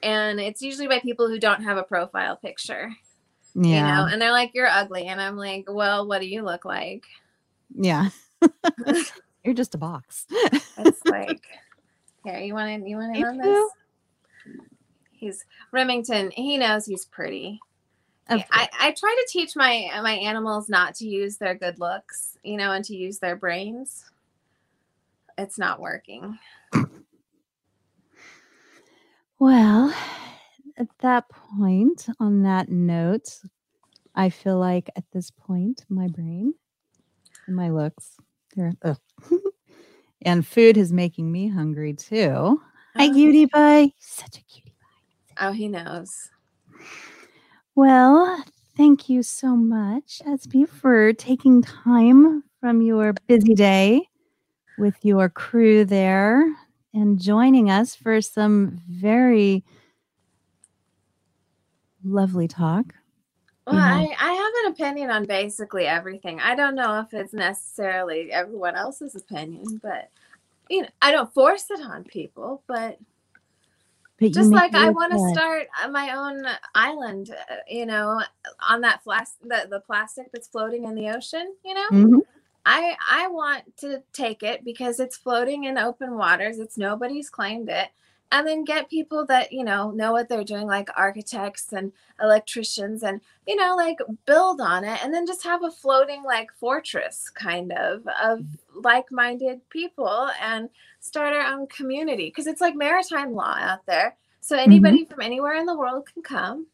And 0.00 0.40
it's 0.40 0.62
usually 0.62 0.86
by 0.86 1.00
people 1.00 1.26
who 1.28 1.40
don't 1.40 1.64
have 1.64 1.76
a 1.76 1.82
profile 1.82 2.36
picture 2.36 2.92
yeah. 3.54 3.62
you 3.62 3.82
know 3.82 4.12
and 4.12 4.22
they're 4.22 4.32
like 4.32 4.52
you're 4.54 4.66
ugly 4.66 5.08
and 5.08 5.20
i'm 5.20 5.36
like 5.36 5.66
well 5.68 6.06
what 6.06 6.20
do 6.20 6.26
you 6.28 6.42
look 6.42 6.64
like? 6.64 7.04
Yeah. 7.74 8.10
You're 9.44 9.54
just 9.54 9.74
a 9.74 9.78
box. 9.78 10.26
It's 10.30 11.04
like 11.04 11.42
here 12.24 12.38
you 12.38 12.54
want 12.54 12.82
to 12.82 12.88
you 12.88 12.96
want 12.96 13.14
to 13.14 13.26
on 13.26 13.38
this? 13.38 13.70
he's 15.10 15.44
remington 15.72 16.30
he 16.32 16.58
knows 16.58 16.86
he's 16.86 17.04
pretty. 17.04 17.60
I, 18.50 18.68
I 18.78 18.90
try 18.92 19.14
to 19.20 19.26
teach 19.28 19.56
my 19.56 19.90
my 20.02 20.12
animals 20.12 20.68
not 20.68 20.94
to 20.96 21.06
use 21.06 21.36
their 21.36 21.54
good 21.54 21.78
looks 21.78 22.38
you 22.42 22.56
know 22.56 22.72
and 22.72 22.84
to 22.86 22.96
use 22.96 23.18
their 23.18 23.36
brains. 23.36 24.04
It's 25.38 25.58
not 25.58 25.80
working. 25.80 26.38
Well 29.38 29.94
at 30.76 30.88
that 31.00 31.28
point, 31.28 32.08
on 32.18 32.42
that 32.42 32.68
note, 32.68 33.40
I 34.14 34.30
feel 34.30 34.58
like 34.58 34.90
at 34.96 35.04
this 35.12 35.30
point, 35.30 35.84
my 35.88 36.08
brain 36.08 36.54
and 37.46 37.56
my 37.56 37.70
looks, 37.70 38.16
and 40.24 40.46
food 40.46 40.76
is 40.76 40.92
making 40.92 41.30
me 41.30 41.48
hungry 41.48 41.94
too. 41.94 42.60
Hi, 42.96 43.06
oh. 43.08 43.12
cutie 43.12 43.46
pie. 43.46 43.92
Such 43.98 44.38
a 44.38 44.42
cutie 44.42 44.74
pie. 44.80 45.48
Oh, 45.48 45.52
he 45.52 45.68
knows. 45.68 46.30
Well, 47.74 48.44
thank 48.76 49.08
you 49.08 49.22
so 49.22 49.56
much, 49.56 50.20
Esby, 50.26 50.68
for 50.68 51.12
taking 51.14 51.62
time 51.62 52.44
from 52.60 52.82
your 52.82 53.14
busy 53.26 53.54
day 53.54 54.08
with 54.78 54.96
your 55.02 55.28
crew 55.28 55.84
there 55.84 56.44
and 56.94 57.20
joining 57.20 57.70
us 57.70 57.94
for 57.94 58.20
some 58.20 58.80
very 58.88 59.64
lovely 62.04 62.48
talk. 62.48 62.94
Well, 63.66 63.76
I, 63.76 64.14
I 64.20 64.32
have 64.32 64.52
an 64.64 64.72
opinion 64.72 65.10
on 65.10 65.24
basically 65.24 65.86
everything. 65.86 66.40
I 66.40 66.56
don't 66.56 66.74
know 66.74 66.98
if 67.00 67.14
it's 67.14 67.32
necessarily 67.32 68.32
everyone 68.32 68.74
else's 68.74 69.14
opinion, 69.14 69.80
but 69.82 70.10
you 70.68 70.82
know, 70.82 70.88
I 71.00 71.12
don't 71.12 71.32
force 71.32 71.70
it 71.70 71.80
on 71.80 72.02
people, 72.02 72.62
but, 72.66 72.98
but 74.18 74.32
just 74.32 74.50
like 74.50 74.74
I 74.74 74.90
want 74.90 75.12
to 75.12 75.28
start 75.32 75.68
my 75.90 76.16
own 76.16 76.44
island, 76.74 77.30
uh, 77.50 77.56
you 77.68 77.86
know, 77.86 78.20
on 78.68 78.80
that 78.80 79.04
flas- 79.04 79.36
the, 79.42 79.68
the 79.70 79.80
plastic 79.80 80.32
that's 80.32 80.48
floating 80.48 80.84
in 80.84 80.94
the 80.94 81.10
ocean, 81.10 81.54
you 81.64 81.74
know, 81.74 81.88
mm-hmm. 81.92 82.18
I 82.66 82.96
I 83.08 83.28
want 83.28 83.76
to 83.78 84.02
take 84.12 84.42
it 84.42 84.64
because 84.64 85.00
it's 85.00 85.16
floating 85.16 85.64
in 85.64 85.78
open 85.78 86.16
waters. 86.16 86.58
It's 86.58 86.78
nobody's 86.78 87.30
claimed 87.30 87.68
it 87.68 87.90
and 88.32 88.48
then 88.48 88.64
get 88.64 88.90
people 88.90 89.24
that 89.26 89.52
you 89.52 89.62
know 89.62 89.90
know 89.92 90.10
what 90.10 90.28
they're 90.28 90.42
doing 90.42 90.66
like 90.66 90.88
architects 90.96 91.72
and 91.72 91.92
electricians 92.20 93.02
and 93.02 93.20
you 93.46 93.54
know 93.54 93.76
like 93.76 93.98
build 94.26 94.60
on 94.60 94.84
it 94.84 94.98
and 95.04 95.14
then 95.14 95.26
just 95.26 95.44
have 95.44 95.62
a 95.62 95.70
floating 95.70 96.24
like 96.24 96.50
fortress 96.58 97.30
kind 97.30 97.70
of 97.72 98.02
of 98.20 98.44
like-minded 98.74 99.60
people 99.68 100.30
and 100.40 100.68
start 100.98 101.34
our 101.34 101.52
own 101.52 101.66
community 101.68 102.26
because 102.26 102.46
it's 102.46 102.60
like 102.60 102.74
maritime 102.74 103.34
law 103.34 103.54
out 103.58 103.84
there 103.86 104.16
so 104.40 104.56
anybody 104.56 105.04
mm-hmm. 105.04 105.12
from 105.12 105.20
anywhere 105.20 105.54
in 105.54 105.66
the 105.66 105.76
world 105.76 106.06
can 106.12 106.22
come 106.22 106.66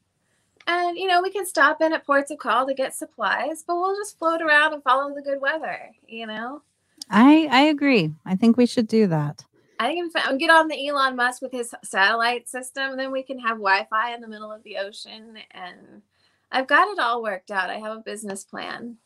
and 0.69 0.97
you 0.97 1.09
know 1.09 1.21
we 1.21 1.31
can 1.31 1.45
stop 1.45 1.81
in 1.81 1.93
at 1.93 2.07
ports 2.07 2.31
of 2.31 2.39
call 2.39 2.67
to 2.67 2.73
get 2.73 2.95
supplies 2.95 3.65
but 3.67 3.77
we'll 3.77 3.97
just 3.97 4.19
float 4.19 4.41
around 4.41 4.73
and 4.73 4.83
follow 4.83 5.13
the 5.13 5.23
good 5.23 5.41
weather 5.41 5.91
you 6.07 6.27
know? 6.27 6.63
I 7.11 7.49
i 7.51 7.63
agree. 7.63 8.13
I 8.25 8.37
think 8.37 8.57
we 8.57 8.67
should 8.67 8.87
do 8.87 9.07
that 9.09 9.45
I 9.79 9.87
think 9.87 10.13
if 10.15 10.39
get 10.39 10.51
on 10.51 10.69
the 10.69 10.89
Elon 10.89 11.15
Musk 11.15 11.41
with 11.41 11.53
his 11.53 11.75
satellite 11.85 12.49
system, 12.49 12.97
then 12.97 13.13
we 13.13 13.23
can 13.23 13.39
have 13.39 13.59
Wi-Fi 13.59 14.15
in 14.15 14.21
the 14.21 14.29
middle 14.29 14.51
of 14.51 14.63
the 14.65 14.77
ocean, 14.79 15.37
and 15.53 16.03
I've 16.51 16.67
got 16.67 16.89
it 16.89 16.99
all 16.99 17.23
worked 17.23 17.51
out. 17.51 17.71
I 17.71 17.79
have 17.79 17.97
a 17.97 18.01
business 18.01 18.45
plan. 18.45 18.97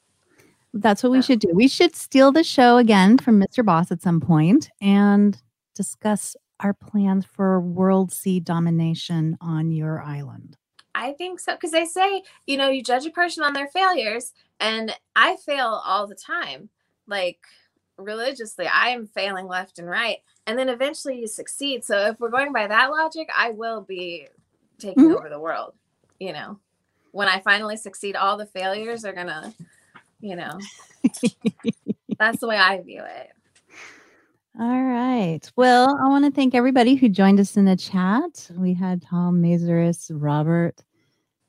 That's 0.75 1.03
what 1.03 1.13
we 1.13 1.21
should 1.21 1.41
do. 1.41 1.51
We 1.53 1.69
should 1.69 1.95
steal 1.95 2.33
the 2.33 2.43
show 2.43 2.79
again 2.79 3.19
from 3.19 3.39
Mr. 3.39 3.65
Boss 3.65 3.93
at 3.93 4.01
some 4.01 4.21
point 4.21 4.71
and 4.81 5.37
discuss 5.75 6.35
our 6.61 6.73
plans 6.73 7.27
for 7.27 7.61
world 7.61 8.11
sea 8.13 8.41
domination 8.41 9.37
on 9.41 9.71
your 9.71 10.01
island. 10.01 10.57
I 10.95 11.13
think 11.13 11.41
so 11.41 11.55
because 11.55 11.73
they 11.73 11.87
say 11.87 12.23
you 12.47 12.57
know 12.57 12.69
you 12.69 12.83
judge 12.83 13.07
a 13.07 13.11
person 13.11 13.43
on 13.43 13.53
their 13.53 13.69
failures, 13.69 14.33
and 14.61 14.97
I 15.17 15.37
fail 15.45 15.83
all 15.85 16.07
the 16.07 16.15
time. 16.15 16.71
Like 17.07 17.41
religiously, 18.03 18.67
I 18.67 18.89
am 18.89 19.07
failing 19.07 19.47
left 19.47 19.79
and 19.79 19.89
right 19.89 20.19
and 20.47 20.59
then 20.59 20.69
eventually 20.69 21.21
you 21.21 21.27
succeed. 21.27 21.85
So 21.85 22.07
if 22.07 22.21
we're 22.21 22.31
going 22.31 22.53
by 22.53 22.67
that 22.67 22.91
logic, 22.91 23.29
I 23.37 23.51
will 23.51 23.83
be 23.83 24.29
taking 24.79 25.05
mm-hmm. 25.05 25.17
over 25.17 25.29
the 25.29 25.39
world. 25.39 25.75
You 26.19 26.33
know, 26.33 26.59
when 27.13 27.29
I 27.29 27.41
finally 27.41 27.77
succeed, 27.77 28.17
all 28.17 28.37
the 28.37 28.47
failures 28.47 29.05
are 29.05 29.13
gonna, 29.13 29.53
you 30.21 30.37
know, 30.37 30.59
that's 32.19 32.41
the 32.41 32.49
way 32.49 32.57
I 32.57 32.81
view 32.81 33.03
it. 33.05 33.31
All 34.61 34.83
right. 34.83 35.41
Well, 35.57 35.99
I 36.05 36.09
want 36.09 36.27
to 36.27 36.31
thank 36.31 36.55
everybody 36.55 36.95
who 36.95 37.09
joined 37.09 37.41
us 37.41 37.57
in 37.57 37.65
the 37.65 37.77
chat. 37.77 38.51
We 38.55 38.75
had 38.75 39.03
Tom 39.03 39.43
Mazeris, 39.43 40.11
Robert. 40.13 40.75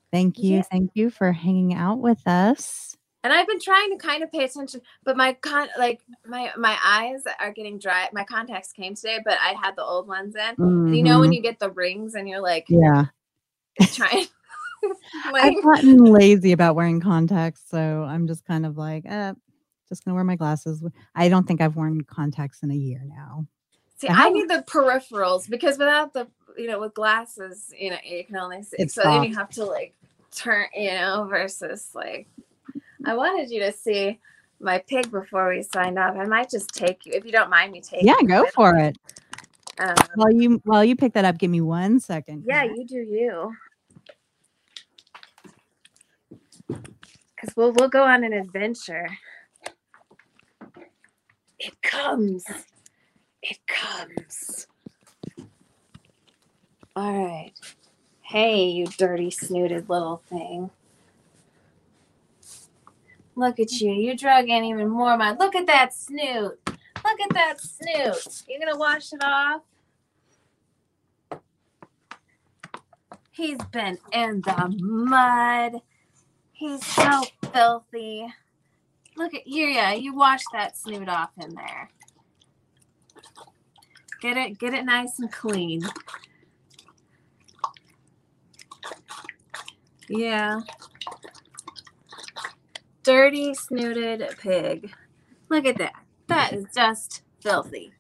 Thank 0.10 0.40
you. 0.40 0.64
Thank 0.64 0.92
you 0.94 1.10
for 1.10 1.32
hanging 1.32 1.74
out 1.74 2.00
with 2.00 2.26
us 2.28 2.96
and 3.24 3.32
I've 3.32 3.48
been 3.48 3.60
trying 3.60 3.90
to 3.92 3.98
kind 3.98 4.22
of 4.22 4.32
pay 4.32 4.44
attention, 4.44 4.82
but 5.04 5.16
my 5.16 5.34
con 5.34 5.70
like 5.78 6.02
my 6.26 6.52
my 6.58 6.78
eyes 6.84 7.24
are 7.40 7.52
getting 7.54 7.80
dry. 7.80 8.10
My 8.12 8.26
contacts 8.26 8.74
came 8.74 8.96
today, 8.96 9.20
but 9.24 9.38
I 9.42 9.56
had 9.62 9.76
the 9.76 9.84
old 9.84 10.08
ones 10.08 10.36
in. 10.36 10.56
Mm-hmm. 10.56 10.94
you 10.94 11.04
know 11.04 11.20
when 11.20 11.30
mm-hmm. 11.30 11.34
you 11.34 11.42
get 11.42 11.60
the 11.60 11.72
rings 11.72 12.16
and 12.16 12.28
you're 12.28 12.42
like, 12.42 12.66
yeah, 12.68 13.06
trying. 13.94 14.26
like, 15.32 15.44
I've 15.44 15.64
gotten 15.64 16.04
lazy 16.04 16.52
about 16.52 16.76
wearing 16.76 17.00
contacts, 17.00 17.64
so 17.66 18.04
I'm 18.04 18.28
just 18.28 18.46
kind 18.46 18.66
of 18.66 18.78
like, 18.78 19.06
eh, 19.06 19.34
just 19.88 20.04
gonna 20.04 20.16
wear 20.16 20.26
my 20.26 20.36
glasses. 20.36 20.84
I 21.16 21.30
don't 21.30 21.48
think 21.48 21.62
I've 21.62 21.78
worn 21.78 22.04
contacts 22.04 22.62
in 22.62 22.72
a 22.72 22.76
year 22.76 23.04
now. 23.06 23.48
See, 23.98 24.10
I, 24.10 24.26
I 24.26 24.30
need 24.32 24.50
the 24.50 24.66
peripherals 24.68 25.50
because 25.50 25.78
without 25.78 26.12
the, 26.12 26.28
you 26.58 26.68
know, 26.68 26.82
with 26.82 26.94
glasses, 26.94 27.74
you 27.80 27.90
know, 27.90 27.98
you 28.04 28.26
can 28.26 28.36
only 28.36 28.64
see. 28.64 28.76
It's 28.80 28.96
so 28.96 29.04
soft. 29.04 29.22
then 29.22 29.30
you 29.30 29.38
have 29.38 29.50
to 29.52 29.64
like 29.64 29.96
turn, 30.32 30.66
you 30.74 30.92
know, 30.92 31.26
versus 31.30 31.92
like 31.96 32.28
I 33.06 33.16
wanted 33.16 33.50
you 33.50 33.60
to 33.62 33.72
see 33.72 34.20
my 34.60 34.80
pig 34.88 35.12
before 35.12 35.50
we 35.50 35.64
signed 35.64 36.00
off. 36.00 36.16
I 36.16 36.26
might 36.26 36.50
just 36.50 36.70
take 36.70 37.06
you 37.06 37.14
if 37.14 37.26
you 37.26 37.32
don't 37.32 37.50
mind 37.50 37.72
me 37.72 37.82
taking. 37.82 38.08
Yeah, 38.08 38.22
go 38.26 38.44
it. 38.44 38.54
for 38.54 38.78
it. 38.78 38.98
Um, 39.80 39.96
while 40.16 40.32
you 40.32 40.62
while 40.66 40.86
you 40.86 40.96
pick 40.96 41.14
that 41.14 41.26
up, 41.26 41.38
give 41.38 41.52
me 41.52 41.62
one 41.62 42.00
second. 42.00 42.44
Yeah, 42.46 42.64
you 42.64 42.86
do 42.86 42.98
you. 42.98 43.54
Because 46.68 47.56
we'll 47.56 47.74
we'll 47.74 47.90
go 47.90 48.04
on 48.04 48.24
an 48.24 48.34
adventure. 48.34 49.08
It 51.60 51.82
comes. 51.82 52.46
It 53.42 53.58
comes. 53.68 54.68
All 56.96 57.26
right. 57.26 57.52
Hey, 58.22 58.70
you 58.70 58.86
dirty 58.86 59.32
snooted 59.32 59.90
little 59.90 60.22
thing. 60.30 60.70
Look 63.36 63.60
at 63.60 63.72
you. 63.72 63.92
You 63.92 64.16
drug 64.16 64.48
in 64.50 64.64
even 64.64 64.90
more 64.90 65.18
my 65.18 65.32
look 65.32 65.56
at 65.56 65.66
that 65.68 65.94
snoot. 65.94 66.60
Look 66.68 67.22
at 67.22 67.34
that 67.34 67.60
snoot. 67.60 68.44
You're 68.48 68.60
gonna 68.60 68.78
wash 68.78 69.12
it 69.12 69.24
off? 69.24 69.62
He's 73.32 73.58
been 73.72 73.98
in 74.12 74.42
the 74.42 74.76
mud. 74.80 75.82
He's 76.52 76.86
so 76.86 77.24
filthy. 77.52 78.28
Look 79.18 79.34
at 79.34 79.48
you, 79.48 79.66
yeah. 79.66 79.94
You 79.94 80.16
wash 80.16 80.44
that 80.54 80.78
snoot 80.78 81.10
off 81.10 81.32
in 81.42 81.56
there. 81.56 81.90
Get 84.22 84.38
it, 84.38 84.60
get 84.60 84.74
it 84.74 84.86
nice 84.86 85.20
and 85.20 85.32
clean. 85.32 85.82
Yeah 90.08 90.62
dirty 93.04 93.54
snooted 93.54 94.36
pig. 94.40 94.92
Look 95.50 95.66
at 95.66 95.78
that. 95.78 95.94
That 96.28 96.54
is 96.54 96.66
just 96.74 97.22
filthy. 97.42 97.92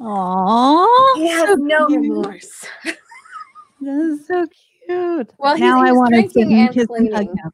Aww. 0.00 1.16
He 1.16 1.28
has 1.28 1.48
so 1.48 1.54
no 1.54 1.86
cute. 1.86 2.00
remorse. 2.00 2.66
that 2.84 2.96
is 3.82 4.26
so 4.26 4.46
cute. 4.86 5.32
Well, 5.38 5.58
now 5.58 5.82
I 5.82 5.92
want 5.92 6.14
to 6.14 6.28
sit 6.28 6.48
and 6.48 6.72
kiss 6.72 6.88
and 6.90 7.12
hug 7.12 7.26
him. 7.26 7.52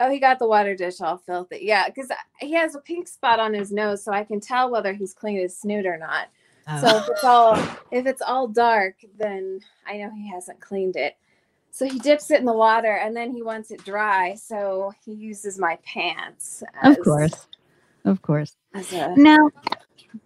Oh, 0.00 0.10
he 0.10 0.20
got 0.20 0.38
the 0.38 0.46
water 0.46 0.76
dish 0.76 1.00
all 1.00 1.16
filthy. 1.16 1.58
Yeah, 1.62 1.88
because 1.88 2.08
he 2.38 2.52
has 2.52 2.76
a 2.76 2.80
pink 2.80 3.08
spot 3.08 3.40
on 3.40 3.52
his 3.52 3.72
nose, 3.72 4.04
so 4.04 4.12
I 4.12 4.22
can 4.22 4.38
tell 4.38 4.70
whether 4.70 4.92
he's 4.92 5.12
cleaned 5.12 5.40
his 5.40 5.58
snoot 5.58 5.86
or 5.86 5.98
not. 5.98 6.28
Oh. 6.68 6.80
So 6.80 6.96
if 6.98 7.08
it's 7.08 7.24
oh. 7.24 7.28
all 7.28 7.56
if 7.90 8.06
it's 8.06 8.22
all 8.22 8.46
dark, 8.46 8.94
then 9.16 9.60
I 9.86 9.96
know 9.96 10.10
he 10.14 10.30
hasn't 10.30 10.60
cleaned 10.60 10.96
it. 10.96 11.16
So 11.70 11.86
he 11.86 11.98
dips 11.98 12.30
it 12.30 12.40
in 12.40 12.44
the 12.44 12.52
water 12.52 12.96
and 12.96 13.16
then 13.16 13.32
he 13.32 13.42
wants 13.42 13.70
it 13.70 13.84
dry. 13.84 14.34
So 14.34 14.92
he 15.04 15.12
uses 15.12 15.58
my 15.58 15.78
pants. 15.84 16.62
As, 16.82 16.96
of 16.96 17.04
course. 17.04 17.46
Of 18.04 18.22
course. 18.22 18.56
A, 18.74 19.14
now, 19.16 19.50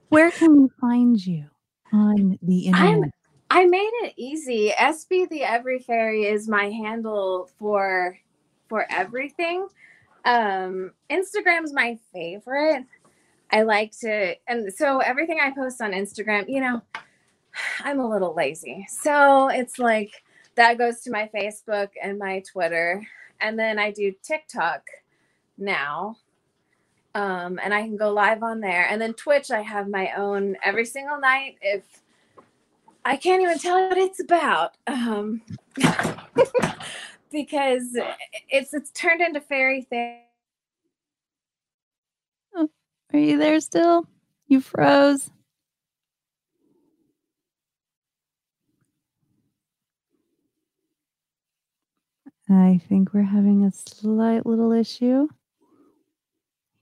where 0.09 0.31
can 0.31 0.63
we 0.63 0.69
find 0.81 1.25
you 1.25 1.47
on 1.93 2.39
the 2.43 2.67
internet? 2.67 2.89
I'm, 2.89 3.13
I 3.51 3.67
made 3.67 3.91
it 4.03 4.15
easy. 4.17 4.73
SB 4.79 5.29
the 5.29 5.43
Every 5.43 5.79
Fairy 5.79 6.25
is 6.25 6.49
my 6.49 6.71
handle 6.71 7.51
for 7.59 8.19
for 8.69 8.87
everything. 8.91 9.69
Um, 10.25 10.93
Instagram's 11.11 11.73
my 11.73 11.99
favorite. 12.13 12.87
I 13.51 13.63
like 13.63 13.93
to, 14.01 14.35
and 14.49 14.73
so 14.73 15.01
everything 15.01 15.39
I 15.43 15.51
post 15.51 15.83
on 15.83 15.93
Instagram, 15.93 16.49
you 16.49 16.61
know, 16.61 16.81
I'm 17.85 18.01
a 18.01 18.09
little 18.09 18.35
lazy. 18.35 18.87
So 18.89 19.49
it's 19.49 19.79
like 19.79 20.23
that 20.57 20.79
goes 20.79 21.01
to 21.01 21.11
my 21.11 21.31
Facebook 21.35 21.91
and 22.03 22.19
my 22.19 22.43
Twitter. 22.51 23.07
And 23.41 23.59
then 23.59 23.79
I 23.79 23.91
do 23.91 24.15
TikTok 24.23 24.83
now. 25.59 26.17
Um, 27.15 27.61
and 27.63 27.75
I 27.75 27.83
can 27.83 27.97
go 27.97 28.11
live 28.13 28.43
on 28.43 28.61
there. 28.61 28.87
And 28.89 29.01
then 29.01 29.13
Twitch, 29.15 29.51
I 29.51 29.61
have 29.61 29.89
my 29.89 30.13
own 30.17 30.57
every 30.65 30.87
single 30.87 31.21
night. 31.21 31.57
If 31.61 31.83
I 33.05 33.17
can't 33.17 33.43
even 33.43 33.59
tell 33.59 33.89
what 33.89 33.99
it's 33.99 34.21
about, 34.21 34.77
um, 34.87 35.43
because 37.31 37.97
it's 38.49 38.73
it's 38.73 38.91
turned 38.93 39.21
into 39.21 39.41
fairy 39.41 39.83
thing. 39.83 40.21
Are 43.13 43.19
you 43.19 43.37
there 43.37 43.61
still? 43.61 44.07
You 44.47 44.61
froze. 44.63 45.31
I 52.53 52.81
think 52.89 53.13
we're 53.13 53.23
having 53.23 53.65
a 53.65 53.73
slight 53.73 54.47
little 54.47 54.73
issue 54.73 55.29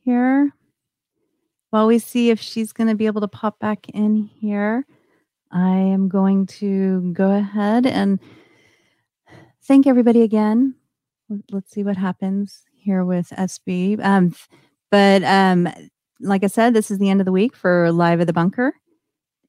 here. 0.05 0.53
While 1.71 1.87
we 1.87 1.99
see 1.99 2.31
if 2.31 2.41
she's 2.41 2.73
going 2.73 2.89
to 2.89 2.97
be 2.97 3.07
able 3.07 3.21
to 3.21 3.29
pop 3.29 3.59
back 3.61 3.89
in 3.91 4.17
here, 4.17 4.85
I 5.53 5.77
am 5.77 6.09
going 6.09 6.47
to 6.47 7.13
go 7.13 7.31
ahead 7.31 7.87
and 7.87 8.19
thank 9.63 9.87
everybody 9.87 10.23
again. 10.23 10.75
Let's 11.51 11.71
see 11.71 11.85
what 11.85 11.97
happens 11.97 12.65
here 12.75 13.05
with 13.05 13.29
SB. 13.31 14.05
Um, 14.05 14.35
but 14.91 15.23
um, 15.23 15.69
like 16.21 16.43
I 16.43 16.49
said, 16.49 16.75
this 16.75 16.91
is 16.91 16.99
the 16.99 17.11
end 17.11 17.21
of 17.21 17.25
the 17.25 17.33
week 17.33 17.55
for 17.55 17.93
Live 17.93 18.21
at 18.21 18.27
the 18.27 18.33
Bunker. 18.33 18.75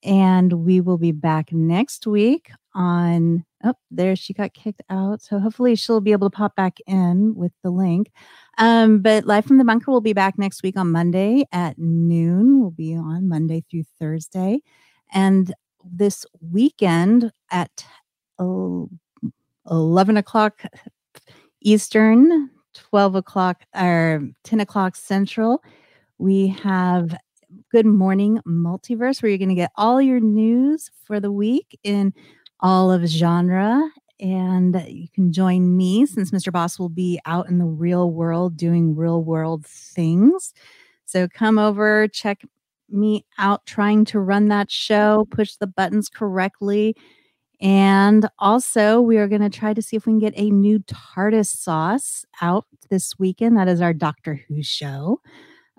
And 0.03 0.53
we 0.65 0.81
will 0.81 0.97
be 0.97 1.11
back 1.11 1.51
next 1.51 2.05
week 2.05 2.51
on 2.73 3.45
oh 3.63 3.73
there 3.89 4.15
she 4.15 4.33
got 4.33 4.53
kicked 4.53 4.81
out 4.89 5.21
so 5.21 5.39
hopefully 5.39 5.75
she'll 5.75 6.01
be 6.01 6.11
able 6.11 6.29
to 6.29 6.35
pop 6.35 6.55
back 6.55 6.77
in 6.87 7.35
with 7.35 7.51
the 7.63 7.69
link. 7.69 8.11
Um, 8.57 8.99
but 9.01 9.25
live 9.25 9.45
from 9.45 9.57
the 9.57 9.63
bunker 9.63 9.91
will 9.91 10.01
be 10.01 10.13
back 10.13 10.37
next 10.37 10.63
week 10.63 10.77
on 10.77 10.91
monday 10.91 11.45
at 11.51 11.77
noon. 11.77 12.59
We'll 12.61 12.71
be 12.71 12.95
on 12.95 13.27
monday 13.27 13.63
through 13.69 13.83
thursday. 13.99 14.61
And 15.13 15.53
this 15.83 16.25
weekend 16.39 17.31
at 17.51 17.85
11 18.39 20.17
o'clock 20.17 20.63
Eastern, 21.61 22.49
12 22.73 23.15
o'clock 23.15 23.63
or 23.75 24.21
10 24.43 24.59
o'clock 24.59 24.95
Central, 24.95 25.63
we 26.17 26.47
have 26.47 27.15
Good 27.71 27.85
Morning 27.85 28.39
Multiverse, 28.47 29.21
where 29.21 29.29
you're 29.29 29.37
going 29.37 29.49
to 29.49 29.55
get 29.55 29.71
all 29.75 30.01
your 30.01 30.19
news 30.19 30.89
for 31.05 31.19
the 31.19 31.31
week 31.31 31.77
in 31.83 32.13
all 32.61 32.91
of 32.91 33.05
genre. 33.05 33.81
And 34.19 34.83
you 34.87 35.07
can 35.09 35.33
join 35.33 35.75
me 35.75 36.05
since 36.05 36.31
Mr. 36.31 36.51
Boss 36.51 36.77
will 36.77 36.89
be 36.89 37.19
out 37.25 37.49
in 37.49 37.57
the 37.57 37.65
real 37.65 38.11
world 38.11 38.55
doing 38.55 38.95
real 38.95 39.23
world 39.23 39.65
things. 39.65 40.53
So 41.05 41.27
come 41.27 41.57
over, 41.57 42.07
check 42.07 42.41
me 42.89 43.25
out 43.37 43.65
trying 43.65 44.05
to 44.05 44.19
run 44.19 44.49
that 44.49 44.69
show, 44.69 45.27
push 45.31 45.55
the 45.55 45.67
buttons 45.67 46.07
correctly. 46.07 46.95
And 47.59 48.27
also, 48.39 48.99
we 49.01 49.17
are 49.17 49.27
going 49.27 49.41
to 49.41 49.49
try 49.49 49.73
to 49.73 49.81
see 49.81 49.95
if 49.95 50.05
we 50.05 50.13
can 50.13 50.19
get 50.19 50.33
a 50.35 50.49
new 50.49 50.79
TARDIS 50.79 51.47
sauce 51.47 52.25
out 52.41 52.65
this 52.89 53.19
weekend. 53.19 53.55
That 53.57 53.67
is 53.67 53.81
our 53.81 53.93
Doctor 53.93 54.41
Who 54.47 54.63
show. 54.63 55.19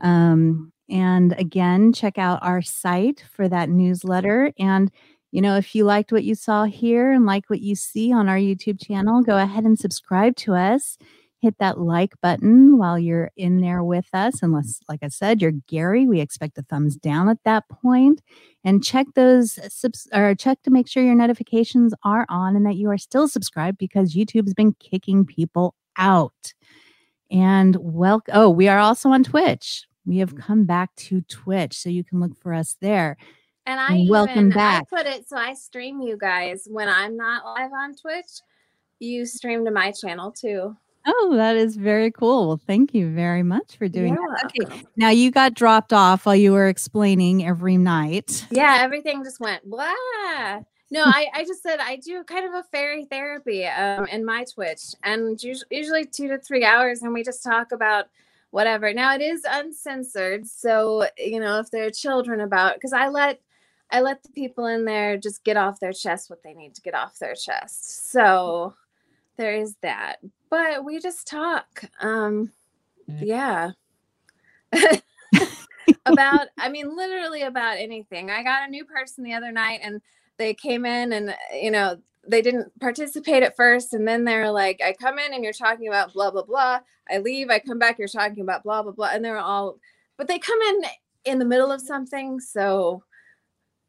Um, 0.01 0.73
and 0.89 1.33
again, 1.39 1.93
check 1.93 2.19
out 2.19 2.39
our 2.43 2.63
site 2.63 3.25
for 3.33 3.49
that 3.49 3.69
newsletter. 3.69 4.53
And, 4.59 4.91
you 5.33 5.41
know, 5.41 5.57
if 5.57 5.75
you 5.75 5.85
liked 5.85 6.13
what 6.13 6.25
you 6.25 6.37
saw 6.37 6.65
here 6.65 7.11
and 7.13 7.27
like 7.27 7.51
what 7.51 7.61
you 7.61 7.75
see 7.75 8.13
on 8.13 8.29
our 8.29 8.37
YouTube 8.37 8.81
channel, 8.81 9.23
go 9.23 9.39
ahead 9.39 9.65
and 9.65 9.79
subscribe 9.79 10.37
to 10.37 10.55
us 10.55 10.97
hit 11.43 11.59
that 11.59 11.81
like 11.81 12.15
button 12.23 12.79
while 12.79 12.97
you're 12.97 13.33
in 13.37 13.61
there 13.61 13.83
with 13.83 14.07
us. 14.13 14.43
Unless, 14.43 14.79
like 14.89 15.01
I 15.03 15.09
said, 15.09 15.43
you're 15.43 15.53
Gary, 15.67 16.07
we 16.07 16.21
expect 16.21 16.57
a 16.57 16.63
thumbs 16.63 16.97
down 16.97 17.29
at 17.29 17.43
that 17.45 17.69
point. 17.69 18.23
And 18.65 18.83
check 18.83 19.09
those 19.17 19.59
subs- 19.73 20.09
or 20.15 20.37
check 20.37 20.63
to 20.63 20.71
make 20.71 20.89
sure 20.89 21.03
your 21.03 21.17
notifications 21.17 21.93
are 22.05 22.25
on 22.29 22.55
and 22.55 22.65
that 22.65 22.77
you 22.77 22.89
are 22.91 22.99
still 22.99 23.27
subscribed 23.27 23.77
because 23.77 24.15
YouTube 24.15 24.47
has 24.47 24.55
been 24.55 24.75
kicking 24.75 25.27
people 25.27 25.75
out. 25.99 26.55
And 27.29 27.77
welcome. 27.81 28.35
Oh, 28.37 28.49
we 28.49 28.69
are 28.69 28.79
also 28.79 29.09
on 29.09 29.25
Twitch. 29.25 29.87
We 30.07 30.19
have 30.19 30.35
mm. 30.35 30.41
come 30.41 30.65
back 30.65 30.95
to 30.97 31.23
Twitch, 31.23 31.77
so 31.77 31.89
you 31.89 32.05
can 32.05 32.21
look 32.21 32.37
for 32.41 32.55
us 32.55 32.77
there. 32.81 33.17
And 33.67 33.79
I 33.79 34.07
welcome 34.09 34.47
even, 34.47 34.51
back. 34.51 34.87
I 34.93 34.97
put 34.97 35.07
it 35.07 35.29
so 35.29 35.37
I 35.37 35.55
stream 35.55 36.01
you 36.01 36.17
guys 36.17 36.67
when 36.69 36.89
I'm 36.89 37.17
not 37.17 37.45
live 37.45 37.73
on 37.73 37.95
Twitch. 37.95 38.41
You 38.99 39.25
stream 39.25 39.65
to 39.65 39.71
my 39.71 39.93
channel 39.93 40.33
too. 40.33 40.77
Oh, 41.05 41.33
that 41.37 41.57
is 41.57 41.77
very 41.77 42.11
cool. 42.11 42.47
Well, 42.47 42.61
thank 42.65 42.95
you 42.95 43.13
very 43.13 43.43
much 43.43 43.77
for 43.77 43.89
doing 43.89 44.15
that. 44.15 44.53
Okay. 44.61 44.85
Now 44.97 45.11
you 45.11 45.31
got 45.31 45.55
dropped 45.55 45.93
off 45.93 46.27
while 46.27 46.37
you 46.37 46.53
were 46.53 46.69
explaining 46.69 47.45
every 47.45 47.77
night. 47.77 48.47
Yeah, 48.51 48.79
everything 48.81 49.25
just 49.25 49.41
went 49.41 49.69
blah. 49.69 49.93
No, 50.91 51.03
I, 51.07 51.29
I 51.35 51.45
just 51.45 51.63
said 51.63 51.81
I 51.81 51.97
do 51.97 52.23
kind 52.25 52.47
of 52.47 52.55
a 52.55 52.63
fairy 52.65 53.05
therapy 53.05 53.67
um, 53.67 54.07
in 54.07 54.25
my 54.25 54.45
Twitch, 54.45 54.95
and 55.03 55.41
usually 55.43 56.05
two 56.05 56.29
to 56.29 56.39
three 56.39 56.65
hours, 56.65 57.03
and 57.03 57.13
we 57.13 57.25
just 57.25 57.43
talk 57.43 57.73
about 57.73 58.07
whatever. 58.51 58.93
Now 58.93 59.15
it 59.15 59.23
is 59.23 59.45
uncensored, 59.49 60.47
so 60.47 61.07
you 61.19 61.41
know 61.41 61.59
if 61.59 61.71
there 61.71 61.87
are 61.87 61.91
children 61.91 62.41
about, 62.41 62.75
because 62.75 62.93
I 62.93 63.09
let 63.09 63.41
I 63.93 64.01
let 64.01 64.23
the 64.23 64.31
people 64.31 64.67
in 64.67 64.87
there 64.87 65.19
just 65.19 65.45
get 65.45 65.59
off 65.59 65.79
their 65.79 65.93
chest 65.93 66.31
what 66.31 66.43
they 66.43 66.55
need 66.55 66.75
to 66.75 66.81
get 66.81 66.95
off 66.95 67.19
their 67.19 67.35
chest. 67.35 68.11
So 68.11 68.75
there 69.37 69.55
is 69.55 69.77
that. 69.83 70.17
But 70.51 70.85
we 70.85 70.99
just 70.99 71.27
talk 71.27 71.85
um 72.01 72.51
yeah. 73.07 73.73
About 76.07 76.49
i 76.59 76.69
mean 76.69 76.97
literally 76.97 77.43
about 77.43 77.77
anything. 77.77 78.31
I 78.31 78.43
got 78.43 78.67
a 78.67 78.71
new 78.71 78.85
person 78.85 79.25
the 79.25 79.35
other 79.35 79.53
night 79.53 79.81
and 79.83 80.01
they 80.39 80.55
came 80.55 80.87
in 80.87 81.13
and 81.13 81.37
you 81.55 81.71
know 81.71 81.97
they 82.27 82.41
didn't 82.41 82.73
participate 82.81 83.43
at 83.43 83.57
first. 83.57 83.93
And 83.93 84.09
then 84.09 84.25
they're 84.25 84.51
like 84.51 84.81
i 84.83 84.95
come 84.95 85.19
in 85.19 85.35
and 85.35 85.45
you're 85.45 85.53
talking 85.53 85.89
about 85.89 86.15
blah 86.15 86.31
blah 86.31 86.45
blah. 86.45 86.81
I 87.11 87.19
leave 87.19 87.51
i 87.51 87.59
come 87.59 87.79
back 87.79 87.99
you're 87.99 88.09
talking 88.09 88.43
about 88.43 88.63
blah 88.63 88.83
blah 88.83 88.93
blah. 88.93 89.11
And 89.13 89.25
they're 89.25 89.39
all 89.39 89.79
but 90.17 90.29
they 90.29 90.39
come 90.39 90.61
in 90.61 90.83
in 91.25 91.39
the 91.39 91.45
middle 91.45 91.71
of 91.71 91.81
something. 91.81 92.41
So 92.41 93.03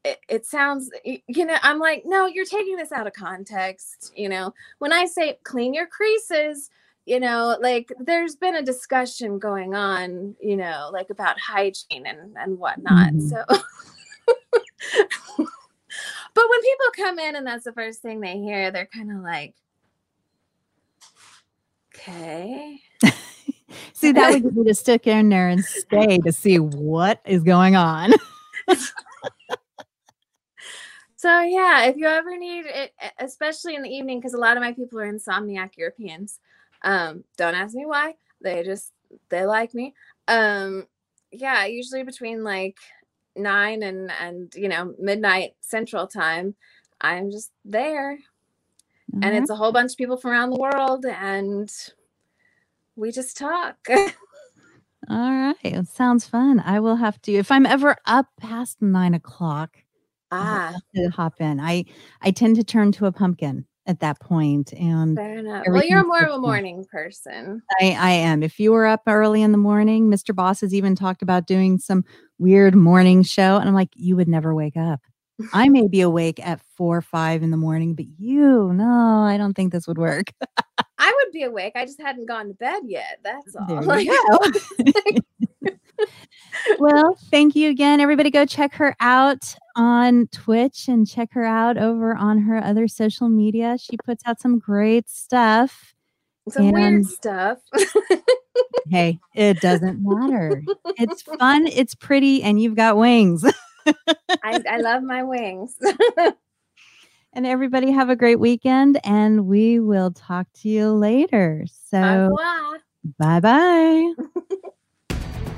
it, 0.03 0.19
it 0.27 0.45
sounds 0.45 0.89
you 1.05 1.45
know 1.45 1.57
i'm 1.61 1.79
like 1.79 2.03
no 2.05 2.25
you're 2.25 2.45
taking 2.45 2.75
this 2.75 2.91
out 2.91 3.07
of 3.07 3.13
context 3.13 4.11
you 4.15 4.29
know. 4.29 4.53
When 4.79 4.91
i 4.91 5.05
say 5.05 5.39
clean 5.43 5.73
your 5.73 5.87
creases 5.87 6.69
you 7.05 7.19
know 7.19 7.57
like 7.61 7.91
there's 7.99 8.35
been 8.35 8.55
a 8.55 8.61
discussion 8.61 9.39
going 9.39 9.73
on 9.75 10.35
you 10.41 10.55
know 10.55 10.89
like 10.93 11.09
about 11.09 11.39
hygiene 11.39 12.05
and 12.05 12.35
and 12.37 12.57
whatnot 12.57 13.13
mm-hmm. 13.13 13.27
so 13.27 13.43
but 15.37 16.45
when 16.49 16.61
people 16.61 16.85
come 16.95 17.19
in 17.19 17.35
and 17.35 17.45
that's 17.45 17.65
the 17.65 17.73
first 17.73 18.01
thing 18.01 18.19
they 18.19 18.37
hear 18.37 18.71
they're 18.71 18.89
kind 18.93 19.11
of 19.11 19.17
like 19.19 19.53
okay. 21.95 22.79
See 23.93 24.11
that 24.11 24.33
would 24.33 24.43
get 24.43 24.53
me 24.55 24.63
to 24.65 24.73
stick 24.73 25.07
in 25.07 25.29
there 25.29 25.49
and 25.49 25.63
stay 25.63 26.17
to 26.19 26.31
see 26.31 26.57
what 26.57 27.21
is 27.25 27.43
going 27.43 27.75
on 27.75 28.11
So 31.23 31.39
yeah, 31.39 31.85
if 31.85 31.95
you 31.95 32.05
ever 32.05 32.37
need 32.37 32.65
it, 32.65 32.91
especially 33.17 33.75
in 33.75 33.81
the 33.81 33.89
evening, 33.89 34.19
because 34.19 34.33
a 34.33 34.37
lot 34.37 34.57
of 34.57 34.61
my 34.61 34.73
people 34.73 34.99
are 34.99 35.09
insomniac 35.09 35.77
Europeans. 35.77 36.41
Um, 36.81 37.23
don't 37.37 37.55
ask 37.55 37.73
me 37.73 37.85
why. 37.85 38.15
They 38.41 38.61
just 38.61 38.91
they 39.29 39.45
like 39.45 39.73
me. 39.73 39.93
Um, 40.27 40.85
yeah, 41.31 41.63
usually 41.63 42.03
between 42.03 42.43
like 42.43 42.75
nine 43.37 43.83
and 43.83 44.11
and 44.19 44.53
you 44.53 44.67
know 44.67 44.95
midnight 44.99 45.53
Central 45.61 46.07
Time, 46.07 46.55
I'm 46.99 47.31
just 47.31 47.51
there, 47.63 48.17
mm-hmm. 49.09 49.23
and 49.23 49.37
it's 49.37 49.49
a 49.49 49.55
whole 49.55 49.71
bunch 49.71 49.91
of 49.93 49.97
people 49.97 50.17
from 50.17 50.31
around 50.31 50.49
the 50.49 50.59
world, 50.59 51.05
and 51.05 51.71
we 52.97 53.13
just 53.13 53.37
talk. 53.37 53.77
All 55.09 55.31
right, 55.31 55.55
it 55.63 55.87
sounds 55.87 56.27
fun. 56.27 56.59
I 56.59 56.81
will 56.81 56.97
have 56.97 57.21
to 57.21 57.31
if 57.31 57.49
I'm 57.49 57.65
ever 57.65 57.95
up 58.05 58.27
past 58.41 58.81
nine 58.81 59.13
o'clock. 59.13 59.82
Ah, 60.33 60.73
to 60.95 61.09
hop 61.09 61.39
in. 61.39 61.59
I 61.59 61.85
I 62.21 62.31
tend 62.31 62.55
to 62.57 62.63
turn 62.63 62.91
to 62.93 63.05
a 63.05 63.11
pumpkin 63.11 63.65
at 63.85 63.99
that 63.99 64.19
point, 64.19 64.73
and 64.73 65.17
fair 65.17 65.37
enough. 65.37 65.65
Well, 65.67 65.83
you're 65.85 66.05
more 66.05 66.23
of 66.23 66.33
a 66.33 66.39
morning 66.39 66.85
person. 66.91 67.61
I 67.81 67.91
I 67.99 68.11
am. 68.11 68.43
If 68.43 68.59
you 68.59 68.71
were 68.71 68.85
up 68.85 69.01
early 69.07 69.41
in 69.41 69.51
the 69.51 69.57
morning, 69.57 70.09
Mr. 70.09 70.35
Boss 70.35 70.61
has 70.61 70.73
even 70.73 70.95
talked 70.95 71.21
about 71.21 71.47
doing 71.47 71.77
some 71.77 72.03
weird 72.39 72.75
morning 72.75 73.23
show, 73.23 73.57
and 73.57 73.67
I'm 73.67 73.75
like, 73.75 73.91
you 73.95 74.15
would 74.15 74.27
never 74.27 74.53
wake 74.55 74.77
up. 74.77 75.01
I 75.51 75.67
may 75.67 75.87
be 75.87 76.01
awake 76.01 76.45
at 76.45 76.61
four 76.77 76.97
or 76.97 77.01
five 77.01 77.43
in 77.43 77.51
the 77.51 77.57
morning, 77.57 77.95
but 77.95 78.05
you, 78.17 78.71
no, 78.73 79.23
I 79.23 79.37
don't 79.37 79.53
think 79.53 79.73
this 79.73 79.87
would 79.87 79.97
work. 79.97 80.27
I 80.97 81.11
would 81.11 81.33
be 81.33 81.43
awake. 81.43 81.73
I 81.75 81.85
just 81.85 82.01
hadn't 82.01 82.27
gone 82.27 82.47
to 82.47 82.53
bed 82.53 82.83
yet. 82.85 83.19
That's 83.23 83.55
all. 83.55 83.83
There 83.83 83.99
you 83.99 84.25
go. 84.29 85.19
well, 86.79 87.17
thank 87.31 87.55
you 87.55 87.69
again. 87.69 87.99
Everybody 87.99 88.29
go 88.29 88.45
check 88.45 88.73
her 88.75 88.95
out 88.99 89.55
on 89.75 90.27
Twitch 90.27 90.87
and 90.87 91.07
check 91.07 91.29
her 91.33 91.43
out 91.43 91.77
over 91.77 92.15
on 92.15 92.39
her 92.39 92.63
other 92.63 92.87
social 92.87 93.29
media. 93.29 93.77
She 93.79 93.97
puts 93.97 94.23
out 94.25 94.39
some 94.39 94.59
great 94.59 95.09
stuff. 95.09 95.93
Some 96.49 96.67
and, 96.67 96.75
weird 96.75 97.05
stuff. 97.05 97.59
hey, 98.89 99.19
it 99.33 99.61
doesn't 99.61 99.99
matter. 100.01 100.61
It's 100.97 101.21
fun, 101.39 101.67
it's 101.67 101.95
pretty, 101.95 102.43
and 102.43 102.61
you've 102.61 102.75
got 102.75 102.97
wings. 102.97 103.45
I, 104.43 104.61
I 104.69 104.77
love 104.77 105.03
my 105.03 105.23
wings. 105.23 105.75
and 107.33 107.45
everybody 107.45 107.91
have 107.91 108.09
a 108.09 108.15
great 108.15 108.39
weekend, 108.39 108.99
and 109.03 109.47
we 109.47 109.79
will 109.79 110.11
talk 110.11 110.47
to 110.61 110.69
you 110.69 110.91
later. 110.91 111.65
So, 111.89 112.35
bye 113.17 113.39
bye. 113.39 114.13